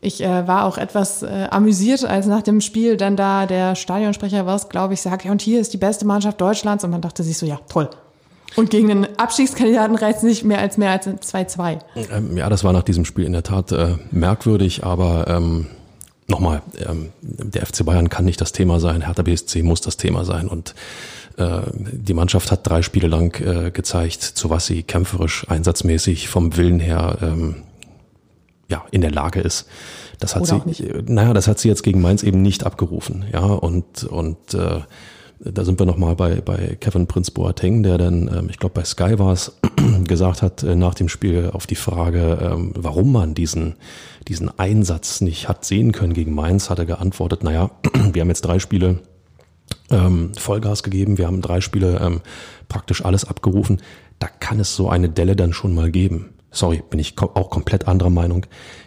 Ich 0.02 0.22
äh, 0.22 0.48
war 0.48 0.66
auch 0.66 0.78
etwas 0.78 1.24
äh, 1.24 1.48
amüsiert, 1.50 2.06
als 2.06 2.28
nach 2.28 2.42
dem 2.42 2.62
Spiel 2.62 2.98
dann 2.98 3.16
da 3.16 3.46
der 3.46 3.76
Stadionsprecher 3.76 4.46
war, 4.46 4.60
glaube 4.70 4.94
ich, 4.94 5.02
sagt, 5.02 5.26
ja, 5.26 5.32
und 5.32 5.42
hier 5.42 5.60
ist 5.60 5.74
die 5.74 5.78
beste 5.78 6.06
Mannschaft 6.06 6.40
Deutschlands. 6.40 6.84
Und 6.84 6.92
man 6.92 7.02
dachte 7.02 7.24
sich 7.24 7.38
so, 7.38 7.46
ja, 7.46 7.60
toll. 7.70 7.90
Und 8.56 8.70
gegen 8.70 8.88
den 8.88 9.20
Abstiegskandidaten 9.20 9.96
reizt 9.96 10.24
nicht 10.24 10.44
mehr 10.44 10.60
als 10.60 10.78
mehr 10.78 10.92
als 10.92 11.08
2-2. 11.08 11.80
Ähm, 12.12 12.38
ja, 12.38 12.50
das 12.50 12.64
war 12.64 12.74
nach 12.74 12.84
diesem 12.84 13.06
Spiel 13.06 13.26
in 13.26 13.34
der 13.34 13.44
Tat 13.44 13.72
äh, 13.72 13.96
merkwürdig, 14.12 14.84
aber 14.84 15.28
ähm, 15.28 15.68
nochmal, 16.28 16.62
ähm, 16.88 17.10
der 17.22 17.66
FC 17.66 17.86
Bayern 17.86 18.10
kann 18.10 18.26
nicht 18.26 18.42
das 18.42 18.52
Thema 18.52 18.80
sein, 18.80 19.02
Hertha 19.02 19.24
BSC 19.24 19.64
muss 19.64 19.82
das 19.82 19.98
Thema 19.98 20.26
sein 20.26 20.48
und 20.48 20.76
äh, 21.38 21.62
die 21.74 22.14
Mannschaft 22.14 22.52
hat 22.52 22.68
drei 22.68 22.82
Spiele 22.82 23.08
lang 23.08 23.40
äh, 23.42 23.72
gezeigt, 23.72 24.22
zu 24.22 24.50
was 24.50 24.66
sie 24.66 24.84
kämpferisch, 24.84 25.46
einsatzmäßig 25.50 26.28
vom 26.28 26.58
Willen 26.58 26.80
her 26.80 27.18
ähm, 27.22 27.64
ja 28.70 28.86
in 28.92 29.02
der 29.02 29.12
Lage 29.12 29.40
ist. 29.40 29.68
Das 30.20 30.36
hat 30.36 30.44
Oder 30.44 30.64
sie, 30.74 30.92
naja, 31.06 31.34
das 31.34 31.48
hat 31.48 31.60
sie 31.60 31.68
jetzt 31.70 31.84
gegen 31.84 32.02
Mainz 32.02 32.24
eben 32.24 32.42
nicht 32.42 32.66
abgerufen, 32.66 33.26
ja 33.32 33.44
und 33.44 34.04
und 34.04 34.54
äh, 34.54 34.82
da 35.40 35.64
sind 35.64 35.80
wir 35.80 35.86
nochmal 35.86 36.16
bei, 36.16 36.42
bei 36.42 36.78
Kevin 36.80 37.08
Prince 37.08 37.32
Boateng, 37.32 37.84
der 37.84 37.98
dann, 37.98 38.28
ähm, 38.28 38.48
ich 38.50 38.58
glaube 38.58 38.74
bei 38.74 38.84
Sky 38.84 39.20
war 39.20 39.34
es, 39.34 39.58
gesagt 40.06 40.42
hat 40.42 40.64
äh, 40.64 40.76
nach 40.76 40.96
dem 40.96 41.10
Spiel 41.10 41.52
auf 41.54 41.68
die 41.68 41.76
Frage, 41.76 42.40
ähm, 42.42 42.72
warum 42.76 43.12
man 43.12 43.34
diesen, 43.34 43.76
diesen 44.28 44.58
Einsatz 44.58 45.22
nicht 45.22 45.48
hat 45.48 45.66
sehen 45.66 45.92
können 45.92 46.14
gegen 46.14 46.34
Mainz, 46.34 46.70
hat 46.70 46.80
er 46.80 46.86
geantwortet, 46.86 47.44
naja, 47.44 47.72
wir 48.14 48.22
haben 48.22 48.30
jetzt 48.30 48.42
drei 48.42 48.60
Spiele 48.60 49.00
ähm, 49.90 50.32
Vollgas 50.38 50.84
gegeben, 50.84 51.18
wir 51.18 51.28
haben 51.28 51.42
drei 51.42 51.62
Spiele 51.62 52.00
ähm, 52.02 52.22
praktisch 52.68 53.06
alles 53.06 53.26
abgerufen. 53.26 53.82
Da 54.20 54.28
kann 54.28 54.60
es 54.60 54.76
so 54.76 54.90
eine 54.90 55.10
Delle 55.10 55.36
dann 55.36 55.54
schon 55.54 55.76
mal 55.76 55.92
geben. 55.92 56.34
Sorry, 56.50 56.82
bin 56.90 57.00
ich 57.00 57.18
auch 57.20 57.50
komplett 57.50 57.88
anderer 57.88 58.10
Meinung. 58.10 58.46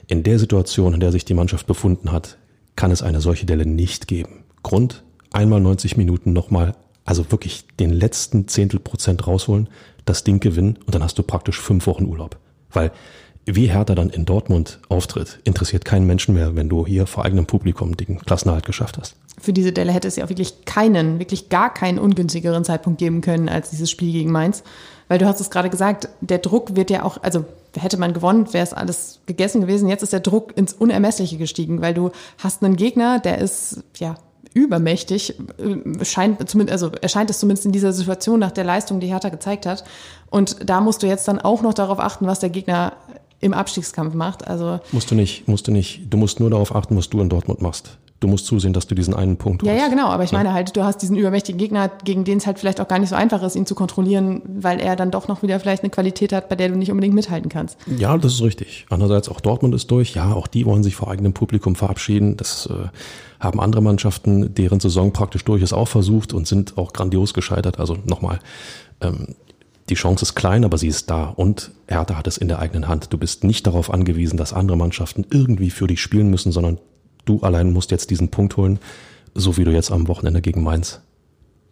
In 0.08 0.22
der 0.24 0.38
Situation, 0.38 0.94
in 0.94 1.00
der 1.00 1.12
sich 1.12 1.24
die 1.24 1.34
Mannschaft 1.34 1.66
befunden 1.66 2.10
hat, 2.10 2.38
kann 2.74 2.90
es 2.90 3.02
eine 3.02 3.20
solche 3.20 3.46
Delle 3.46 3.66
nicht 3.66 4.08
geben. 4.08 4.44
Grund, 4.62 5.04
einmal 5.32 5.60
90 5.60 5.96
Minuten 5.96 6.32
nochmal, 6.32 6.74
also 7.04 7.30
wirklich 7.30 7.66
den 7.78 7.90
letzten 7.90 8.48
Zehntel 8.48 8.80
Prozent 8.80 9.26
rausholen, 9.26 9.68
das 10.04 10.24
Ding 10.24 10.40
gewinnen 10.40 10.78
und 10.86 10.94
dann 10.94 11.02
hast 11.02 11.18
du 11.18 11.22
praktisch 11.22 11.60
fünf 11.60 11.86
Wochen 11.86 12.04
Urlaub. 12.04 12.36
Weil 12.72 12.92
wie 13.46 13.70
Hertha 13.70 13.94
dann 13.94 14.10
in 14.10 14.26
Dortmund 14.26 14.80
auftritt, 14.88 15.40
interessiert 15.44 15.84
keinen 15.84 16.06
Menschen 16.06 16.34
mehr, 16.34 16.56
wenn 16.56 16.68
du 16.68 16.86
hier 16.86 17.06
vor 17.06 17.24
eigenem 17.24 17.46
Publikum 17.46 17.96
den 17.96 18.18
Klassenerhalt 18.18 18.66
geschafft 18.66 18.98
hast. 18.98 19.16
Für 19.40 19.52
diese 19.52 19.72
Delle 19.72 19.92
hätte 19.92 20.08
es 20.08 20.16
ja 20.16 20.24
auch 20.24 20.28
wirklich 20.28 20.66
keinen, 20.66 21.18
wirklich 21.18 21.48
gar 21.48 21.72
keinen 21.72 21.98
ungünstigeren 21.98 22.64
Zeitpunkt 22.64 22.98
geben 22.98 23.22
können 23.22 23.48
als 23.48 23.70
dieses 23.70 23.90
Spiel 23.90 24.12
gegen 24.12 24.30
Mainz. 24.30 24.62
Weil 25.08 25.18
du 25.18 25.26
hast 25.26 25.40
es 25.40 25.50
gerade 25.50 25.70
gesagt, 25.70 26.08
der 26.20 26.38
Druck 26.38 26.76
wird 26.76 26.90
ja 26.90 27.02
auch, 27.02 27.22
also 27.22 27.44
hätte 27.76 27.96
man 27.96 28.12
gewonnen, 28.12 28.52
wäre 28.52 28.62
es 28.62 28.72
alles 28.72 29.20
gegessen 29.26 29.62
gewesen. 29.62 29.88
Jetzt 29.88 30.02
ist 30.02 30.12
der 30.12 30.20
Druck 30.20 30.56
ins 30.56 30.74
Unermessliche 30.74 31.38
gestiegen, 31.38 31.80
weil 31.80 31.94
du 31.94 32.10
hast 32.38 32.62
einen 32.62 32.76
Gegner, 32.76 33.18
der 33.18 33.38
ist, 33.38 33.82
ja, 33.96 34.16
übermächtig, 34.54 35.38
äh, 35.58 36.04
scheint 36.04 36.48
zumindest, 36.48 36.82
also 36.82 36.96
erscheint 37.00 37.30
es 37.30 37.38
zumindest 37.38 37.66
in 37.66 37.72
dieser 37.72 37.92
Situation 37.92 38.40
nach 38.40 38.50
der 38.50 38.64
Leistung, 38.64 39.00
die 39.00 39.08
Hertha 39.08 39.28
gezeigt 39.28 39.66
hat. 39.66 39.84
Und 40.30 40.68
da 40.68 40.80
musst 40.80 41.02
du 41.02 41.06
jetzt 41.06 41.26
dann 41.28 41.38
auch 41.40 41.62
noch 41.62 41.74
darauf 41.74 42.00
achten, 42.00 42.26
was 42.26 42.40
der 42.40 42.50
Gegner 42.50 42.94
im 43.40 43.54
Abstiegskampf 43.54 44.14
macht. 44.14 44.46
Also 44.46 44.80
musst 44.92 45.10
du 45.10 45.14
nicht, 45.14 45.48
musst 45.48 45.66
du 45.66 45.72
nicht. 45.72 46.02
Du 46.10 46.16
musst 46.16 46.40
nur 46.40 46.50
darauf 46.50 46.74
achten, 46.74 46.96
was 46.96 47.08
du 47.08 47.20
in 47.20 47.28
Dortmund 47.28 47.62
machst. 47.62 47.98
Du 48.20 48.28
musst 48.28 48.44
zusehen, 48.44 48.74
dass 48.74 48.86
du 48.86 48.94
diesen 48.94 49.14
einen 49.14 49.38
Punkt 49.38 49.62
Ja, 49.62 49.72
hast. 49.72 49.80
ja, 49.80 49.88
genau. 49.88 50.08
Aber 50.08 50.24
ich 50.24 50.32
meine 50.32 50.52
halt, 50.52 50.76
du 50.76 50.84
hast 50.84 50.98
diesen 51.00 51.16
übermächtigen 51.16 51.58
Gegner, 51.58 51.90
gegen 52.04 52.24
den 52.24 52.36
es 52.36 52.46
halt 52.46 52.58
vielleicht 52.58 52.78
auch 52.80 52.86
gar 52.86 52.98
nicht 52.98 53.08
so 53.08 53.16
einfach 53.16 53.42
ist, 53.42 53.56
ihn 53.56 53.64
zu 53.64 53.74
kontrollieren, 53.74 54.42
weil 54.46 54.78
er 54.78 54.94
dann 54.94 55.10
doch 55.10 55.26
noch 55.26 55.42
wieder 55.42 55.58
vielleicht 55.58 55.82
eine 55.82 55.90
Qualität 55.90 56.34
hat, 56.34 56.50
bei 56.50 56.54
der 56.54 56.68
du 56.68 56.76
nicht 56.76 56.90
unbedingt 56.90 57.14
mithalten 57.14 57.48
kannst. 57.48 57.78
Ja, 57.98 58.18
das 58.18 58.34
ist 58.34 58.42
richtig. 58.42 58.84
Andererseits 58.90 59.30
auch 59.30 59.40
Dortmund 59.40 59.74
ist 59.74 59.90
durch. 59.90 60.14
Ja, 60.14 60.32
auch 60.34 60.46
die 60.48 60.66
wollen 60.66 60.82
sich 60.82 60.96
vor 60.96 61.10
eigenem 61.10 61.32
Publikum 61.32 61.76
verabschieden. 61.76 62.36
Das 62.36 62.66
äh, 62.66 62.88
haben 63.40 63.58
andere 63.58 63.80
Mannschaften, 63.80 64.54
deren 64.54 64.80
Saison 64.80 65.14
praktisch 65.14 65.44
durch 65.46 65.62
ist, 65.62 65.72
auch 65.72 65.88
versucht 65.88 66.34
und 66.34 66.46
sind 66.46 66.76
auch 66.76 66.92
grandios 66.92 67.32
gescheitert. 67.32 67.80
Also 67.80 67.96
nochmal, 68.04 68.38
ähm, 69.00 69.28
die 69.88 69.94
Chance 69.94 70.24
ist 70.24 70.34
klein, 70.34 70.64
aber 70.66 70.76
sie 70.76 70.88
ist 70.88 71.08
da 71.10 71.24
und 71.24 71.70
Hertha 71.88 72.16
hat 72.16 72.26
es 72.26 72.36
in 72.36 72.48
der 72.48 72.58
eigenen 72.58 72.86
Hand. 72.86 73.12
Du 73.14 73.18
bist 73.18 73.44
nicht 73.44 73.66
darauf 73.66 73.90
angewiesen, 73.90 74.36
dass 74.36 74.52
andere 74.52 74.76
Mannschaften 74.76 75.26
irgendwie 75.32 75.70
für 75.70 75.86
dich 75.86 76.00
spielen 76.02 76.28
müssen, 76.28 76.52
sondern 76.52 76.78
du 77.30 77.40
allein 77.40 77.72
musst 77.72 77.90
jetzt 77.90 78.10
diesen 78.10 78.28
Punkt 78.28 78.56
holen, 78.56 78.78
so 79.34 79.56
wie 79.56 79.64
du 79.64 79.70
jetzt 79.70 79.90
am 79.92 80.08
Wochenende 80.08 80.40
gegen 80.40 80.62
Mainz 80.62 81.00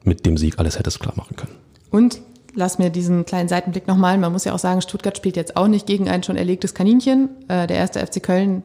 mit 0.04 0.24
dem 0.24 0.36
Sieg 0.36 0.58
alles 0.58 0.78
hättest 0.78 1.00
klar 1.00 1.14
machen 1.16 1.36
können. 1.36 1.52
Und 1.90 2.20
lass 2.54 2.78
mir 2.78 2.90
diesen 2.90 3.24
kleinen 3.24 3.48
Seitenblick 3.48 3.86
nochmal. 3.86 4.16
Man 4.18 4.32
muss 4.32 4.44
ja 4.44 4.54
auch 4.54 4.58
sagen, 4.58 4.80
Stuttgart 4.80 5.16
spielt 5.16 5.36
jetzt 5.36 5.56
auch 5.56 5.68
nicht 5.68 5.86
gegen 5.86 6.08
ein 6.08 6.22
schon 6.22 6.36
erlegtes 6.36 6.74
Kaninchen. 6.74 7.30
Äh, 7.48 7.66
der 7.66 7.76
erste 7.76 8.04
FC 8.04 8.22
Köln 8.22 8.62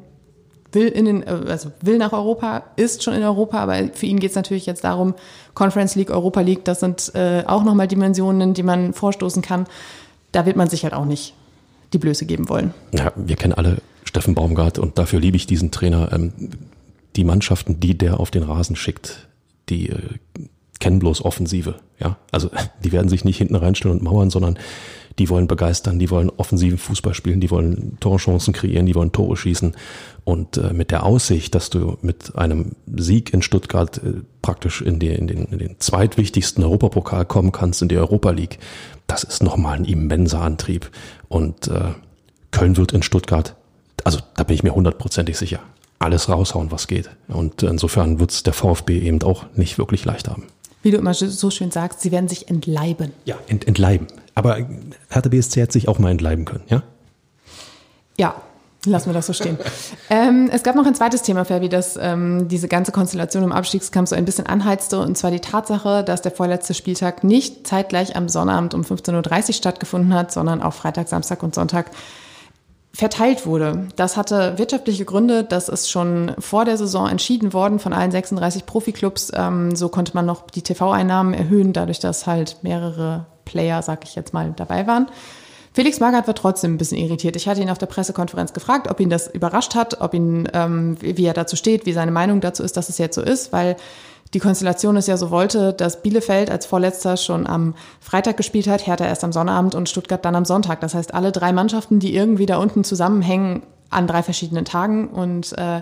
will 0.71 0.87
in 0.87 1.05
den, 1.05 1.27
also 1.27 1.71
will 1.81 1.97
nach 1.97 2.13
Europa, 2.13 2.63
ist 2.75 3.03
schon 3.03 3.13
in 3.13 3.23
Europa, 3.23 3.59
aber 3.59 3.89
für 3.93 4.05
ihn 4.05 4.19
geht 4.19 4.31
es 4.31 4.35
natürlich 4.35 4.65
jetzt 4.65 4.83
darum, 4.83 5.13
Conference 5.53 5.95
League, 5.95 6.09
Europa 6.09 6.41
League, 6.41 6.65
das 6.65 6.79
sind 6.79 7.11
äh, 7.13 7.43
auch 7.45 7.63
nochmal 7.63 7.87
Dimensionen, 7.87 8.53
die 8.53 8.63
man 8.63 8.93
vorstoßen 8.93 9.41
kann. 9.41 9.67
Da 10.31 10.45
wird 10.45 10.55
man 10.55 10.69
sich 10.69 10.83
halt 10.83 10.93
auch 10.93 11.05
nicht 11.05 11.35
die 11.93 11.99
Blöße 11.99 12.25
geben 12.25 12.49
wollen. 12.49 12.73
Ja, 12.91 13.11
wir 13.15 13.35
kennen 13.35 13.53
alle 13.53 13.77
Steffen 14.03 14.33
Baumgart 14.33 14.79
und 14.79 14.97
dafür 14.97 15.19
liebe 15.19 15.37
ich 15.37 15.45
diesen 15.45 15.71
Trainer. 15.71 16.11
Ähm, 16.11 16.33
die 17.15 17.23
Mannschaften, 17.23 17.79
die 17.79 17.97
der 17.97 18.19
auf 18.19 18.31
den 18.31 18.43
Rasen 18.43 18.75
schickt, 18.75 19.27
die 19.69 19.89
äh, 19.89 19.99
kennen 20.79 20.99
bloß 20.99 21.23
Offensive. 21.23 21.75
Ja, 21.99 22.17
also 22.31 22.49
die 22.83 22.91
werden 22.91 23.09
sich 23.09 23.23
nicht 23.23 23.37
hinten 23.37 23.55
reinstellen 23.55 23.97
und 23.97 24.03
mauern, 24.03 24.29
sondern 24.29 24.57
die 25.19 25.29
wollen 25.29 25.47
begeistern, 25.47 25.99
die 25.99 26.09
wollen 26.09 26.31
offensiven 26.31 26.77
Fußball 26.77 27.13
spielen, 27.13 27.39
die 27.39 27.51
wollen 27.51 27.97
Torchancen 27.99 28.53
kreieren, 28.53 28.85
die 28.85 28.95
wollen 28.95 29.11
Tore 29.11 29.37
schießen. 29.37 29.75
Und 30.23 30.57
äh, 30.57 30.73
mit 30.73 30.91
der 30.91 31.05
Aussicht, 31.05 31.53
dass 31.53 31.69
du 31.69 31.97
mit 32.01 32.35
einem 32.35 32.71
Sieg 32.95 33.33
in 33.33 33.41
Stuttgart 33.41 33.97
äh, 33.99 34.21
praktisch 34.41 34.81
in, 34.81 34.99
die, 34.99 35.09
in, 35.09 35.27
den, 35.27 35.45
in 35.45 35.59
den 35.59 35.79
zweitwichtigsten 35.79 36.63
Europapokal 36.63 37.25
kommen 37.25 37.51
kannst, 37.51 37.81
in 37.81 37.89
die 37.89 37.97
Europa 37.97 38.31
League, 38.31 38.57
das 39.05 39.23
ist 39.23 39.43
nochmal 39.43 39.77
ein 39.77 39.85
immenser 39.85 40.41
Antrieb. 40.41 40.89
Und 41.29 41.67
äh, 41.67 41.91
Köln 42.51 42.77
wird 42.77 42.91
in 42.91 43.03
Stuttgart, 43.03 43.55
also 44.03 44.19
da 44.35 44.43
bin 44.43 44.55
ich 44.55 44.63
mir 44.63 44.73
hundertprozentig 44.73 45.37
sicher, 45.37 45.59
alles 46.03 46.29
raushauen, 46.29 46.71
was 46.71 46.87
geht. 46.87 47.09
Und 47.27 47.63
insofern 47.63 48.19
wird 48.19 48.31
es 48.31 48.43
der 48.43 48.53
VfB 48.53 48.99
eben 48.99 49.21
auch 49.23 49.45
nicht 49.55 49.77
wirklich 49.77 50.05
leicht 50.05 50.29
haben. 50.29 50.43
Wie 50.81 50.91
du 50.91 50.97
immer 50.97 51.13
so 51.13 51.49
schön 51.49 51.71
sagst, 51.71 52.01
sie 52.01 52.11
werden 52.11 52.27
sich 52.27 52.49
entleiben. 52.49 53.13
Ja, 53.25 53.37
ent, 53.47 53.67
entleiben. 53.67 54.07
Aber 54.35 54.57
Hertha 55.09 55.29
BSC 55.29 55.61
hat 55.61 55.71
sich 55.71 55.87
auch 55.87 55.99
mal 55.99 56.11
entleiben 56.11 56.45
können, 56.45 56.63
ja? 56.67 56.83
Ja, 58.17 58.35
Lassen 58.85 59.09
wir 59.09 59.13
das 59.13 59.27
so 59.27 59.33
stehen. 59.33 59.57
ähm, 60.09 60.49
es 60.51 60.63
gab 60.63 60.75
noch 60.75 60.85
ein 60.85 60.93
zweites 60.93 61.21
Thema, 61.21 61.45
Fabi, 61.45 61.69
das 61.69 61.97
ähm, 61.99 62.49
diese 62.49 62.67
ganze 62.67 62.91
Konstellation 62.91 63.43
im 63.43 63.53
Abstiegskampf 63.53 64.09
so 64.09 64.15
ein 64.15 64.25
bisschen 64.25 64.45
anheizte, 64.45 64.99
und 64.99 65.17
zwar 65.17 65.31
die 65.31 65.39
Tatsache, 65.39 66.03
dass 66.03 66.21
der 66.21 66.33
vorletzte 66.33 66.73
Spieltag 66.73 67.23
nicht 67.23 67.65
zeitgleich 67.65 68.17
am 68.17 68.27
Sonnabend 68.27 68.73
um 68.73 68.81
15.30 68.81 69.47
Uhr 69.47 69.53
stattgefunden 69.53 70.13
hat, 70.13 70.33
sondern 70.33 70.61
auch 70.61 70.73
Freitag, 70.73 71.07
Samstag 71.07 71.43
und 71.43 71.55
Sonntag 71.55 71.91
verteilt 72.95 73.45
wurde. 73.45 73.87
Das 73.95 74.17
hatte 74.17 74.57
wirtschaftliche 74.57 75.03
Gründe. 75.03 75.43
Das 75.43 75.67
ist 75.67 75.89
schon 75.89 76.33
vor 76.37 76.63
der 76.63 76.77
Saison 76.77 77.09
entschieden 77.09 77.51
worden 77.51 77.79
von 77.79 77.91
allen 77.91 78.11
36 78.11 78.65
Profiklubs. 78.65 79.31
Ähm, 79.35 79.75
so 79.75 79.89
konnte 79.89 80.13
man 80.13 80.25
noch 80.25 80.49
die 80.49 80.61
TV-Einnahmen 80.61 81.33
erhöhen, 81.33 81.73
dadurch, 81.73 81.99
dass 81.99 82.27
halt 82.27 82.57
mehrere 82.61 83.25
Player, 83.45 83.81
sag 83.81 84.03
ich 84.03 84.15
jetzt 84.15 84.33
mal, 84.33 84.53
dabei 84.55 84.85
waren. 84.85 85.07
Felix 85.73 85.99
Magath 85.99 86.27
war 86.27 86.35
trotzdem 86.35 86.75
ein 86.75 86.77
bisschen 86.77 86.99
irritiert. 86.99 87.35
Ich 87.35 87.47
hatte 87.47 87.61
ihn 87.61 87.71
auf 87.71 87.79
der 87.79 87.87
Pressekonferenz 87.87 88.53
gefragt, 88.53 88.87
ob 88.91 88.99
ihn 88.99 89.09
das 89.09 89.27
überrascht 89.27 89.73
hat, 89.73 90.01
ob 90.01 90.13
ihn, 90.13 90.47
ähm, 90.53 90.97
wie 91.01 91.25
er 91.25 91.33
dazu 91.33 91.55
steht, 91.55 91.87
wie 91.87 91.93
seine 91.93 92.11
Meinung 92.11 92.41
dazu 92.41 92.61
ist, 92.61 92.77
dass 92.77 92.89
es 92.89 92.99
jetzt 92.99 93.15
so 93.15 93.23
ist, 93.23 93.51
weil 93.51 93.75
die 94.33 94.39
Konstellation 94.39 94.97
es 94.97 95.07
ja 95.07 95.17
so 95.17 95.29
wollte, 95.31 95.73
dass 95.73 96.01
Bielefeld 96.01 96.49
als 96.49 96.65
Vorletzter 96.65 97.17
schon 97.17 97.45
am 97.45 97.75
Freitag 97.99 98.37
gespielt 98.37 98.67
hat, 98.67 98.87
Hertha 98.87 99.05
erst 99.05 99.23
am 99.23 99.31
Sonnabend 99.31 99.75
und 99.75 99.89
Stuttgart 99.89 100.23
dann 100.25 100.35
am 100.35 100.45
Sonntag. 100.45 100.81
Das 100.81 100.95
heißt, 100.95 101.13
alle 101.13 101.31
drei 101.31 101.53
Mannschaften, 101.53 101.99
die 101.99 102.15
irgendwie 102.15 102.45
da 102.45 102.57
unten 102.57 102.83
zusammenhängen, 102.83 103.63
an 103.89 104.07
drei 104.07 104.23
verschiedenen 104.23 104.65
Tagen. 104.65 105.07
Und 105.07 105.55
äh, 105.57 105.81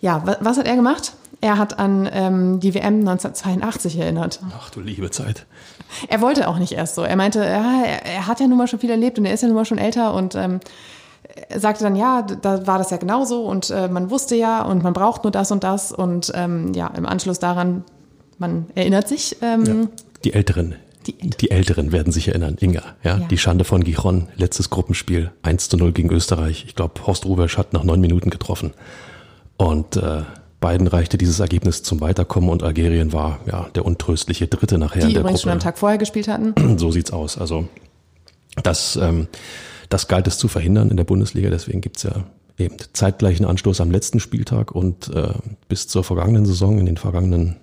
ja, 0.00 0.22
was, 0.24 0.38
was 0.40 0.58
hat 0.58 0.66
er 0.66 0.76
gemacht? 0.76 1.12
Er 1.40 1.56
hat 1.56 1.78
an 1.78 2.08
ähm, 2.12 2.58
die 2.58 2.74
WM 2.74 3.00
1982 3.00 3.98
erinnert. 3.98 4.40
Ach 4.58 4.70
du 4.70 4.80
liebe 4.80 5.10
Zeit. 5.10 5.46
Er 6.08 6.20
wollte 6.20 6.48
auch 6.48 6.58
nicht 6.58 6.72
erst 6.72 6.96
so. 6.96 7.02
Er 7.02 7.14
meinte, 7.14 7.38
ja, 7.38 7.82
er, 7.84 8.04
er 8.04 8.26
hat 8.26 8.40
ja 8.40 8.48
nun 8.48 8.58
mal 8.58 8.66
schon 8.66 8.80
viel 8.80 8.90
erlebt 8.90 9.18
und 9.18 9.24
er 9.24 9.34
ist 9.34 9.42
ja 9.42 9.48
nun 9.48 9.56
mal 9.56 9.64
schon 9.64 9.78
älter 9.78 10.14
und 10.14 10.34
ähm, 10.34 10.58
sagte 11.56 11.84
dann, 11.84 11.96
ja, 11.96 12.22
da 12.22 12.66
war 12.66 12.78
das 12.78 12.90
ja 12.90 12.96
genauso 12.96 13.44
und 13.44 13.70
äh, 13.70 13.88
man 13.88 14.10
wusste 14.10 14.36
ja 14.36 14.62
und 14.62 14.82
man 14.82 14.92
braucht 14.92 15.24
nur 15.24 15.30
das 15.30 15.50
und 15.50 15.64
das 15.64 15.92
und 15.92 16.32
ähm, 16.34 16.72
ja, 16.74 16.88
im 16.88 17.06
Anschluss 17.06 17.38
daran, 17.38 17.84
man 18.38 18.66
erinnert 18.74 19.08
sich. 19.08 19.36
Ähm, 19.42 19.64
ja, 19.64 19.74
die 20.24 20.34
Älteren. 20.34 20.74
Die, 21.06 21.14
die, 21.14 21.50
Älteren 21.50 21.90
werden 21.90 22.12
sich 22.12 22.28
erinnern, 22.28 22.56
Inga. 22.60 22.82
Ja, 23.02 23.18
ja, 23.18 23.26
Die 23.28 23.38
Schande 23.38 23.64
von 23.64 23.82
Gijon, 23.82 24.28
letztes 24.36 24.68
Gruppenspiel, 24.68 25.30
1 25.42 25.70
zu 25.70 25.78
0 25.78 25.92
gegen 25.92 26.10
Österreich. 26.10 26.64
Ich 26.66 26.74
glaube, 26.74 27.06
Horst 27.06 27.24
Rubesch 27.24 27.56
hat 27.56 27.72
nach 27.72 27.82
neun 27.82 28.00
Minuten 28.00 28.28
getroffen. 28.28 28.74
Und 29.56 29.96
äh, 29.96 30.22
beiden 30.60 30.86
reichte 30.86 31.16
dieses 31.16 31.40
Ergebnis 31.40 31.82
zum 31.82 32.00
Weiterkommen 32.00 32.50
und 32.50 32.62
Algerien 32.62 33.12
war 33.12 33.40
ja 33.46 33.68
der 33.74 33.86
untröstliche 33.86 34.48
Dritte 34.48 34.76
nachher 34.76 35.00
die 35.02 35.08
in 35.08 35.12
der 35.14 35.20
übrigens 35.20 35.40
Gruppe. 35.40 35.50
schon 35.50 35.52
am 35.52 35.60
Tag 35.60 35.78
vorher 35.78 35.98
gespielt 35.98 36.28
hatten. 36.28 36.54
So 36.78 36.90
sieht's 36.90 37.12
aus. 37.12 37.38
Also 37.38 37.68
das, 38.62 38.96
ähm, 38.96 39.28
das 39.88 40.08
galt 40.08 40.26
es 40.26 40.38
zu 40.38 40.48
verhindern 40.48 40.90
in 40.90 40.96
der 40.96 41.04
Bundesliga. 41.04 41.50
Deswegen 41.50 41.80
gibt's 41.80 42.02
ja 42.02 42.24
eben 42.58 42.76
zeitgleichen 42.92 43.46
Anstoß 43.46 43.80
am 43.80 43.90
letzten 43.90 44.20
Spieltag 44.20 44.72
und 44.72 45.08
äh, 45.14 45.34
bis 45.68 45.88
zur 45.88 46.04
vergangenen 46.04 46.44
Saison, 46.44 46.78
in 46.78 46.86
den 46.86 46.96
vergangenen 46.96 47.56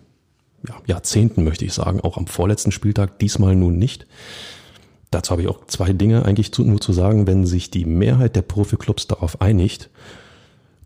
ja, 0.67 0.75
Jahrzehnten 0.88 1.44
möchte 1.44 1.65
ich 1.65 1.74
sagen, 1.74 2.01
auch 2.01 2.17
am 2.17 2.27
vorletzten 2.27 2.72
Spieltag, 2.72 3.20
diesmal 3.20 3.55
nun 3.55 3.77
nicht. 3.77 4.08
Dazu 5.12 5.32
habe 5.32 5.44
ich 5.44 5.48
auch 5.48 5.65
zwei 5.67 5.94
Dinge 5.94 6.25
eigentlich 6.25 6.51
zu, 6.51 6.63
nur 6.63 6.82
zu 6.82 6.91
sagen. 6.91 7.27
Wenn 7.27 7.46
sich 7.46 7.72
die 7.72 7.86
Mehrheit 7.86 8.36
der 8.36 8.41
Profiklubs 8.41 9.08
darauf 9.08 9.41
einigt, 9.41 9.89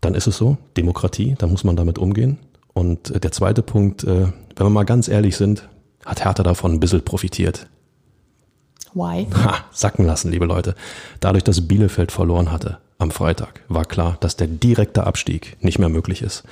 dann 0.00 0.14
ist 0.14 0.26
es 0.26 0.36
so, 0.36 0.58
Demokratie, 0.76 1.34
da 1.38 1.46
muss 1.46 1.64
man 1.64 1.76
damit 1.76 1.98
umgehen. 1.98 2.38
Und 2.72 3.10
äh, 3.10 3.20
der 3.20 3.32
zweite 3.32 3.62
Punkt, 3.62 4.04
äh, 4.04 4.26
wenn 4.56 4.66
wir 4.66 4.70
mal 4.70 4.84
ganz 4.84 5.08
ehrlich 5.08 5.36
sind, 5.36 5.68
hat 6.04 6.24
Hertha 6.24 6.42
davon 6.42 6.72
ein 6.72 6.80
bisschen 6.80 7.04
profitiert. 7.04 7.68
Why? 8.94 9.26
Ha, 9.44 9.64
sacken 9.72 10.04
lassen, 10.04 10.30
liebe 10.30 10.46
Leute. 10.46 10.74
Dadurch, 11.20 11.44
dass 11.44 11.66
Bielefeld 11.66 12.12
verloren 12.12 12.52
hatte 12.52 12.78
am 12.98 13.10
Freitag, 13.10 13.60
war 13.68 13.84
klar, 13.84 14.16
dass 14.20 14.36
der 14.36 14.46
direkte 14.46 15.06
Abstieg 15.06 15.56
nicht 15.60 15.78
mehr 15.78 15.88
möglich 15.88 16.22
ist. 16.22 16.44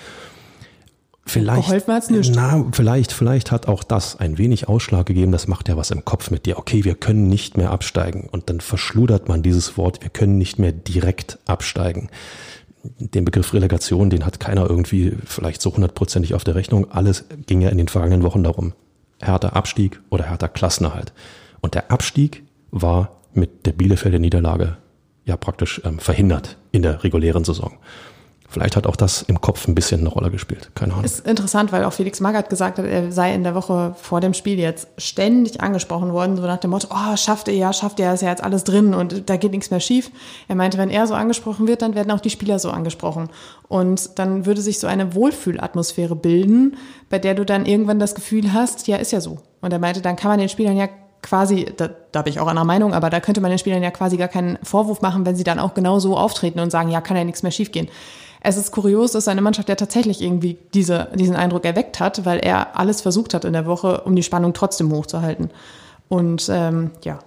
Vielleicht, 1.27 1.67
Geholfen 1.67 1.93
hat's 1.93 2.09
nicht. 2.09 2.35
Na, 2.35 2.65
vielleicht, 2.73 3.13
vielleicht 3.13 3.53
hat 3.53 3.69
auch 3.69 3.85
das 3.85 4.19
ein 4.19 4.39
wenig 4.39 4.67
Ausschlag 4.67 5.05
gegeben. 5.05 5.31
Das 5.31 5.47
macht 5.47 5.69
ja 5.69 5.77
was 5.77 5.91
im 5.91 6.07
Kopf 6.07 6.31
mit 6.31 6.47
dir. 6.47 6.59
Okay, 6.59 6.85
wir 6.85 6.95
können 6.95 7.29
nicht 7.29 7.59
mehr 7.59 7.71
absteigen. 7.71 8.29
Und 8.33 8.49
dann 8.49 8.61
verschludert 8.61 9.29
man 9.29 9.43
dieses 9.43 9.77
Wort. 9.77 10.01
Wir 10.01 10.09
können 10.09 10.39
nicht 10.39 10.59
mehr 10.59 10.73
direkt 10.73 11.39
absteigen 11.45 12.09
den 12.99 13.25
Begriff 13.25 13.53
Relegation, 13.55 14.11
den 14.11 14.25
hat 14.25 14.41
keiner 14.41 14.69
irgendwie 14.69 15.17
vielleicht 15.25 15.63
so 15.63 15.73
hundertprozentig 15.75 16.35
auf 16.35 16.45
der 16.45 16.55
Rechnung. 16.55 16.91
Alles 16.91 17.25
ging 17.47 17.61
ja 17.61 17.71
in 17.71 17.79
den 17.79 17.89
vergangenen 17.89 18.23
Wochen 18.23 18.45
darum. 18.45 18.73
Härter 19.21 19.57
Abstieg 19.57 20.01
oder 20.11 20.25
härter 20.25 20.49
Klassenerhalt. 20.49 21.13
Und 21.61 21.75
der 21.75 21.91
Abstieg 21.91 22.45
war 22.71 23.17
mit 23.33 23.67
der 23.67 23.73
Bielefelder 23.73 24.19
Niederlage 24.19 24.77
ja 25.25 25.37
praktisch 25.37 25.81
ähm, 25.85 25.99
verhindert 25.99 26.57
in 26.73 26.83
der 26.83 27.05
regulären 27.05 27.45
Saison. 27.45 27.79
Vielleicht 28.51 28.77
hat 28.77 28.87
auch 28.87 28.97
das 28.97 29.21
im 29.21 29.43
Kopf 29.43 29.69
ein 29.69 29.75
bisschen 29.75 30.01
eine 30.01 30.09
Rolle 30.09 30.31
gespielt. 30.31 30.71
Keine 30.75 30.95
Ahnung. 30.95 31.05
Ist 31.05 31.27
interessant, 31.27 31.71
weil 31.71 31.85
auch 31.85 31.93
Felix 31.93 32.19
Magath 32.19 32.49
gesagt 32.49 32.79
hat, 32.79 32.87
er 32.87 33.13
sei 33.13 33.35
in 33.35 33.45
der 33.45 33.55
Woche 33.55 33.95
vor 34.01 34.23
dem 34.23 34.33
Spiel 34.33 34.59
jetzt 34.59 34.89
ständig 34.97 35.61
angesprochen 35.61 36.15
worden, 36.15 36.39
so 36.39 36.43
nach 36.45 36.57
dem 36.57 36.71
Motto, 36.71 36.89
oh, 36.91 37.17
schafft 37.17 37.49
er 37.49 37.55
ja, 37.55 37.75
schafft 37.75 38.01
er, 38.01 38.15
ist 38.15 38.23
ja 38.23 38.31
jetzt 38.31 38.43
alles 38.43 38.65
drin 38.65 38.95
und 38.95 39.29
da 39.29 39.37
geht 39.37 39.53
nichts 39.53 39.71
mehr 39.71 39.81
schief. 39.81 40.11
Er 40.49 40.55
meinte, 40.55 40.79
wenn 40.79 40.89
er 40.89 41.07
so 41.07 41.13
angesprochen 41.13 41.69
wird, 41.69 41.83
dann 41.83 41.95
werden 41.95 42.11
auch 42.11 42.21
die 42.21 42.31
Spieler 42.31 42.59
so 42.59 42.71
angesprochen. 42.71 43.29
Und 43.69 44.19
dann 44.19 44.47
würde 44.47 44.63
sich 44.63 44.79
so 44.79 44.87
eine 44.87 45.15
Wohlfühlatmosphäre 45.15 46.17
bilden, 46.17 46.79
bei 47.11 47.19
der 47.19 47.35
du 47.35 47.45
dann 47.45 47.67
irgendwann 47.67 47.99
das 47.99 48.15
Gefühl 48.15 48.55
hast, 48.55 48.89
ja, 48.89 48.97
ist 48.97 49.13
ja 49.13 49.21
so. 49.21 49.41
Und 49.61 49.75
er 49.75 49.79
meinte, 49.79 50.01
dann 50.01 50.17
kann 50.17 50.31
man 50.31 50.39
den 50.39 50.49
Spielern 50.49 50.79
ja 50.79 50.89
quasi, 51.23 51.67
da, 51.77 51.91
da 52.13 52.23
bin 52.23 52.33
ich 52.33 52.41
auch 52.41 52.47
einer 52.47 52.65
Meinung, 52.65 52.95
aber 52.95 53.11
da 53.11 53.21
könnte 53.21 53.41
man 53.41 53.51
den 53.51 53.59
Spielern 53.59 53.83
ja 53.83 53.91
quasi 53.91 54.17
gar 54.17 54.29
keinen 54.29 54.59
Vorwurf 54.63 55.01
machen, 55.01 55.27
wenn 55.27 55.37
sie 55.37 55.45
dann 55.45 55.59
auch 55.59 55.75
genau 55.75 55.99
so 55.99 56.17
auftreten 56.17 56.61
und 56.61 56.71
sagen, 56.71 56.91
ja, 56.91 57.01
kann 57.01 57.17
ja 57.17 57.25
nichts 57.25 57.43
mehr 57.43 57.53
schiefgehen. 57.53 57.89
Es 58.41 58.57
ist 58.57 58.71
kurios, 58.71 59.13
dass 59.13 59.25
seine 59.25 59.41
Mannschaft 59.41 59.69
ja 59.69 59.75
tatsächlich 59.75 60.23
irgendwie 60.23 60.59
diese, 60.73 61.09
diesen 61.15 61.35
Eindruck 61.35 61.65
erweckt 61.65 61.99
hat, 61.99 62.25
weil 62.25 62.39
er 62.39 62.79
alles 62.79 63.01
versucht 63.01 63.35
hat 63.35 63.45
in 63.45 63.53
der 63.53 63.67
Woche, 63.67 64.03
um 64.03 64.15
die 64.15 64.23
Spannung 64.23 64.53
trotzdem 64.53 64.93
hochzuhalten. 64.93 65.51
Und 66.09 66.49
ähm, 66.51 66.93
ja, 67.03 67.19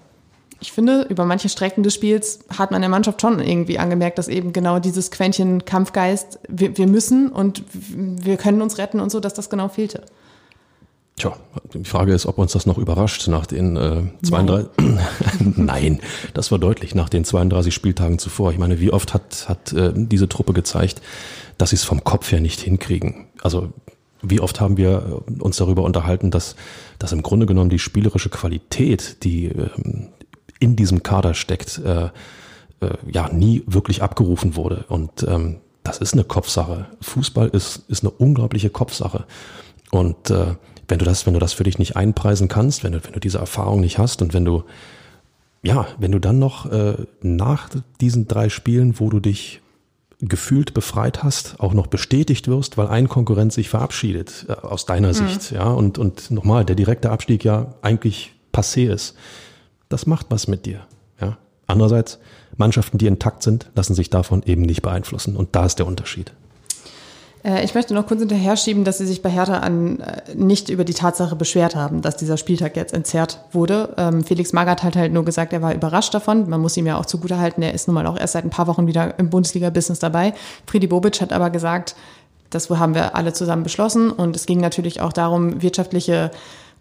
ich 0.61 0.71
finde, 0.71 1.01
über 1.09 1.25
manche 1.25 1.49
Strecken 1.49 1.83
des 1.83 1.95
Spiels 1.95 2.39
hat 2.57 2.71
man 2.71 2.81
der 2.81 2.89
Mannschaft 2.89 3.19
schon 3.19 3.39
irgendwie 3.39 3.79
angemerkt, 3.79 4.19
dass 4.19 4.27
eben 4.27 4.53
genau 4.53 4.79
dieses 4.79 5.11
Quäntchen 5.11 5.65
Kampfgeist, 5.65 6.39
wir, 6.47 6.77
wir 6.77 6.87
müssen 6.87 7.29
und 7.29 7.63
wir 7.71 8.37
können 8.37 8.61
uns 8.61 8.77
retten 8.77 8.99
und 8.99 9.11
so, 9.11 9.19
dass 9.19 9.33
das 9.33 9.49
genau 9.49 9.67
fehlte. 9.67 10.03
Tja, 11.17 11.35
die 11.73 11.83
Frage 11.83 12.13
ist, 12.13 12.25
ob 12.25 12.37
uns 12.37 12.53
das 12.53 12.65
noch 12.65 12.77
überrascht 12.77 13.27
nach 13.27 13.45
den 13.45 13.75
äh, 13.75 14.03
32. 14.23 14.69
Nein. 14.79 14.99
Nein, 15.57 15.99
das 16.33 16.51
war 16.51 16.59
deutlich 16.59 16.95
nach 16.95 17.09
den 17.09 17.25
32 17.25 17.73
Spieltagen 17.73 18.17
zuvor. 18.17 18.51
Ich 18.51 18.57
meine, 18.57 18.79
wie 18.79 18.91
oft 18.91 19.13
hat, 19.13 19.47
hat 19.47 19.73
äh, 19.73 19.91
diese 19.95 20.29
Truppe 20.29 20.53
gezeigt, 20.53 21.01
dass 21.57 21.71
sie 21.71 21.75
es 21.75 21.83
vom 21.83 22.03
Kopf 22.03 22.31
her 22.31 22.39
nicht 22.39 22.59
hinkriegen. 22.59 23.27
Also 23.41 23.71
wie 24.21 24.39
oft 24.39 24.59
haben 24.61 24.77
wir 24.77 25.23
uns 25.39 25.57
darüber 25.57 25.83
unterhalten, 25.83 26.31
dass, 26.31 26.55
dass 26.99 27.11
im 27.11 27.23
Grunde 27.23 27.45
genommen 27.45 27.69
die 27.69 27.79
spielerische 27.79 28.29
Qualität, 28.29 29.23
die 29.23 29.47
ähm, 29.47 30.09
in 30.59 30.75
diesem 30.75 31.03
Kader 31.03 31.33
steckt, 31.33 31.79
äh, 31.79 32.05
äh, 32.05 32.09
ja 33.11 33.29
nie 33.29 33.63
wirklich 33.65 34.01
abgerufen 34.01 34.55
wurde. 34.55 34.85
Und 34.89 35.23
ähm, 35.27 35.57
das 35.83 35.97
ist 35.97 36.13
eine 36.13 36.23
Kopfsache. 36.23 36.87
Fußball 37.01 37.49
ist, 37.49 37.83
ist 37.89 38.03
eine 38.03 38.11
unglaubliche 38.11 38.69
Kopfsache. 38.69 39.25
Und 39.89 40.29
äh, 40.29 40.55
wenn 40.91 40.99
du 40.99 41.05
das, 41.05 41.25
wenn 41.25 41.33
du 41.33 41.39
das 41.39 41.53
für 41.53 41.63
dich 41.63 41.79
nicht 41.79 41.95
einpreisen 41.95 42.49
kannst, 42.49 42.83
wenn 42.83 42.91
du, 42.91 43.03
wenn 43.03 43.13
du 43.13 43.19
diese 43.19 43.39
Erfahrung 43.39 43.79
nicht 43.79 43.97
hast 43.97 44.21
und 44.21 44.33
wenn 44.33 44.45
du, 44.45 44.63
ja, 45.63 45.87
wenn 45.97 46.11
du 46.11 46.19
dann 46.19 46.37
noch 46.37 46.69
äh, 46.69 46.95
nach 47.21 47.69
diesen 48.01 48.27
drei 48.27 48.49
Spielen, 48.49 48.99
wo 48.99 49.09
du 49.09 49.19
dich 49.19 49.61
gefühlt 50.19 50.73
befreit 50.73 51.23
hast, 51.23 51.59
auch 51.59 51.73
noch 51.73 51.87
bestätigt 51.87 52.47
wirst, 52.47 52.77
weil 52.77 52.87
ein 52.87 53.07
Konkurrent 53.07 53.53
sich 53.53 53.69
verabschiedet, 53.69 54.45
äh, 54.49 54.53
aus 54.53 54.85
deiner 54.85 55.09
mhm. 55.09 55.13
Sicht, 55.13 55.51
ja, 55.51 55.69
und, 55.69 55.97
und 55.97 56.29
nochmal, 56.29 56.65
der 56.65 56.75
direkte 56.75 57.09
Abstieg 57.09 57.43
ja 57.45 57.73
eigentlich 57.81 58.33
passé 58.53 58.91
ist. 58.91 59.15
Das 59.89 60.05
macht 60.05 60.27
was 60.29 60.47
mit 60.47 60.65
dir, 60.65 60.81
ja. 61.19 61.37
Andererseits, 61.67 62.19
Mannschaften, 62.57 62.97
die 62.97 63.07
intakt 63.07 63.43
sind, 63.43 63.71
lassen 63.75 63.95
sich 63.95 64.09
davon 64.09 64.43
eben 64.43 64.63
nicht 64.63 64.81
beeinflussen. 64.81 65.37
Und 65.37 65.55
da 65.55 65.65
ist 65.65 65.79
der 65.79 65.87
Unterschied. 65.87 66.33
Äh, 67.43 67.63
ich 67.63 67.73
möchte 67.73 67.93
noch 67.93 68.07
kurz 68.07 68.19
hinterher 68.19 68.57
schieben, 68.57 68.83
dass 68.83 68.97
Sie 68.97 69.05
sich 69.05 69.21
bei 69.21 69.29
Hertha 69.29 69.59
an, 69.59 69.99
äh, 69.99 70.35
nicht 70.35 70.69
über 70.69 70.83
die 70.83 70.93
Tatsache 70.93 71.35
beschwert 71.35 71.75
haben, 71.75 72.01
dass 72.01 72.17
dieser 72.17 72.37
Spieltag 72.37 72.75
jetzt 72.75 72.93
entzerrt 72.93 73.39
wurde. 73.51 73.93
Ähm, 73.97 74.23
Felix 74.23 74.53
Magath 74.53 74.83
hat 74.83 74.95
halt 74.95 75.13
nur 75.13 75.25
gesagt, 75.25 75.53
er 75.53 75.61
war 75.61 75.73
überrascht 75.73 76.13
davon. 76.13 76.49
Man 76.49 76.61
muss 76.61 76.77
ihm 76.77 76.87
ja 76.87 76.97
auch 76.97 77.05
zugutehalten, 77.05 77.63
er 77.63 77.73
ist 77.73 77.87
nun 77.87 77.95
mal 77.95 78.07
auch 78.07 78.17
erst 78.17 78.33
seit 78.33 78.45
ein 78.45 78.49
paar 78.49 78.67
Wochen 78.67 78.87
wieder 78.87 79.17
im 79.19 79.29
Bundesliga-Business 79.29 79.99
dabei. 79.99 80.33
Friedi 80.65 80.87
Bobic 80.87 81.21
hat 81.21 81.33
aber 81.33 81.49
gesagt, 81.49 81.95
das 82.49 82.69
haben 82.69 82.95
wir 82.95 83.15
alle 83.15 83.33
zusammen 83.33 83.63
beschlossen 83.63 84.11
und 84.11 84.35
es 84.35 84.45
ging 84.45 84.59
natürlich 84.59 84.99
auch 84.99 85.13
darum, 85.13 85.61
wirtschaftliche 85.61 86.31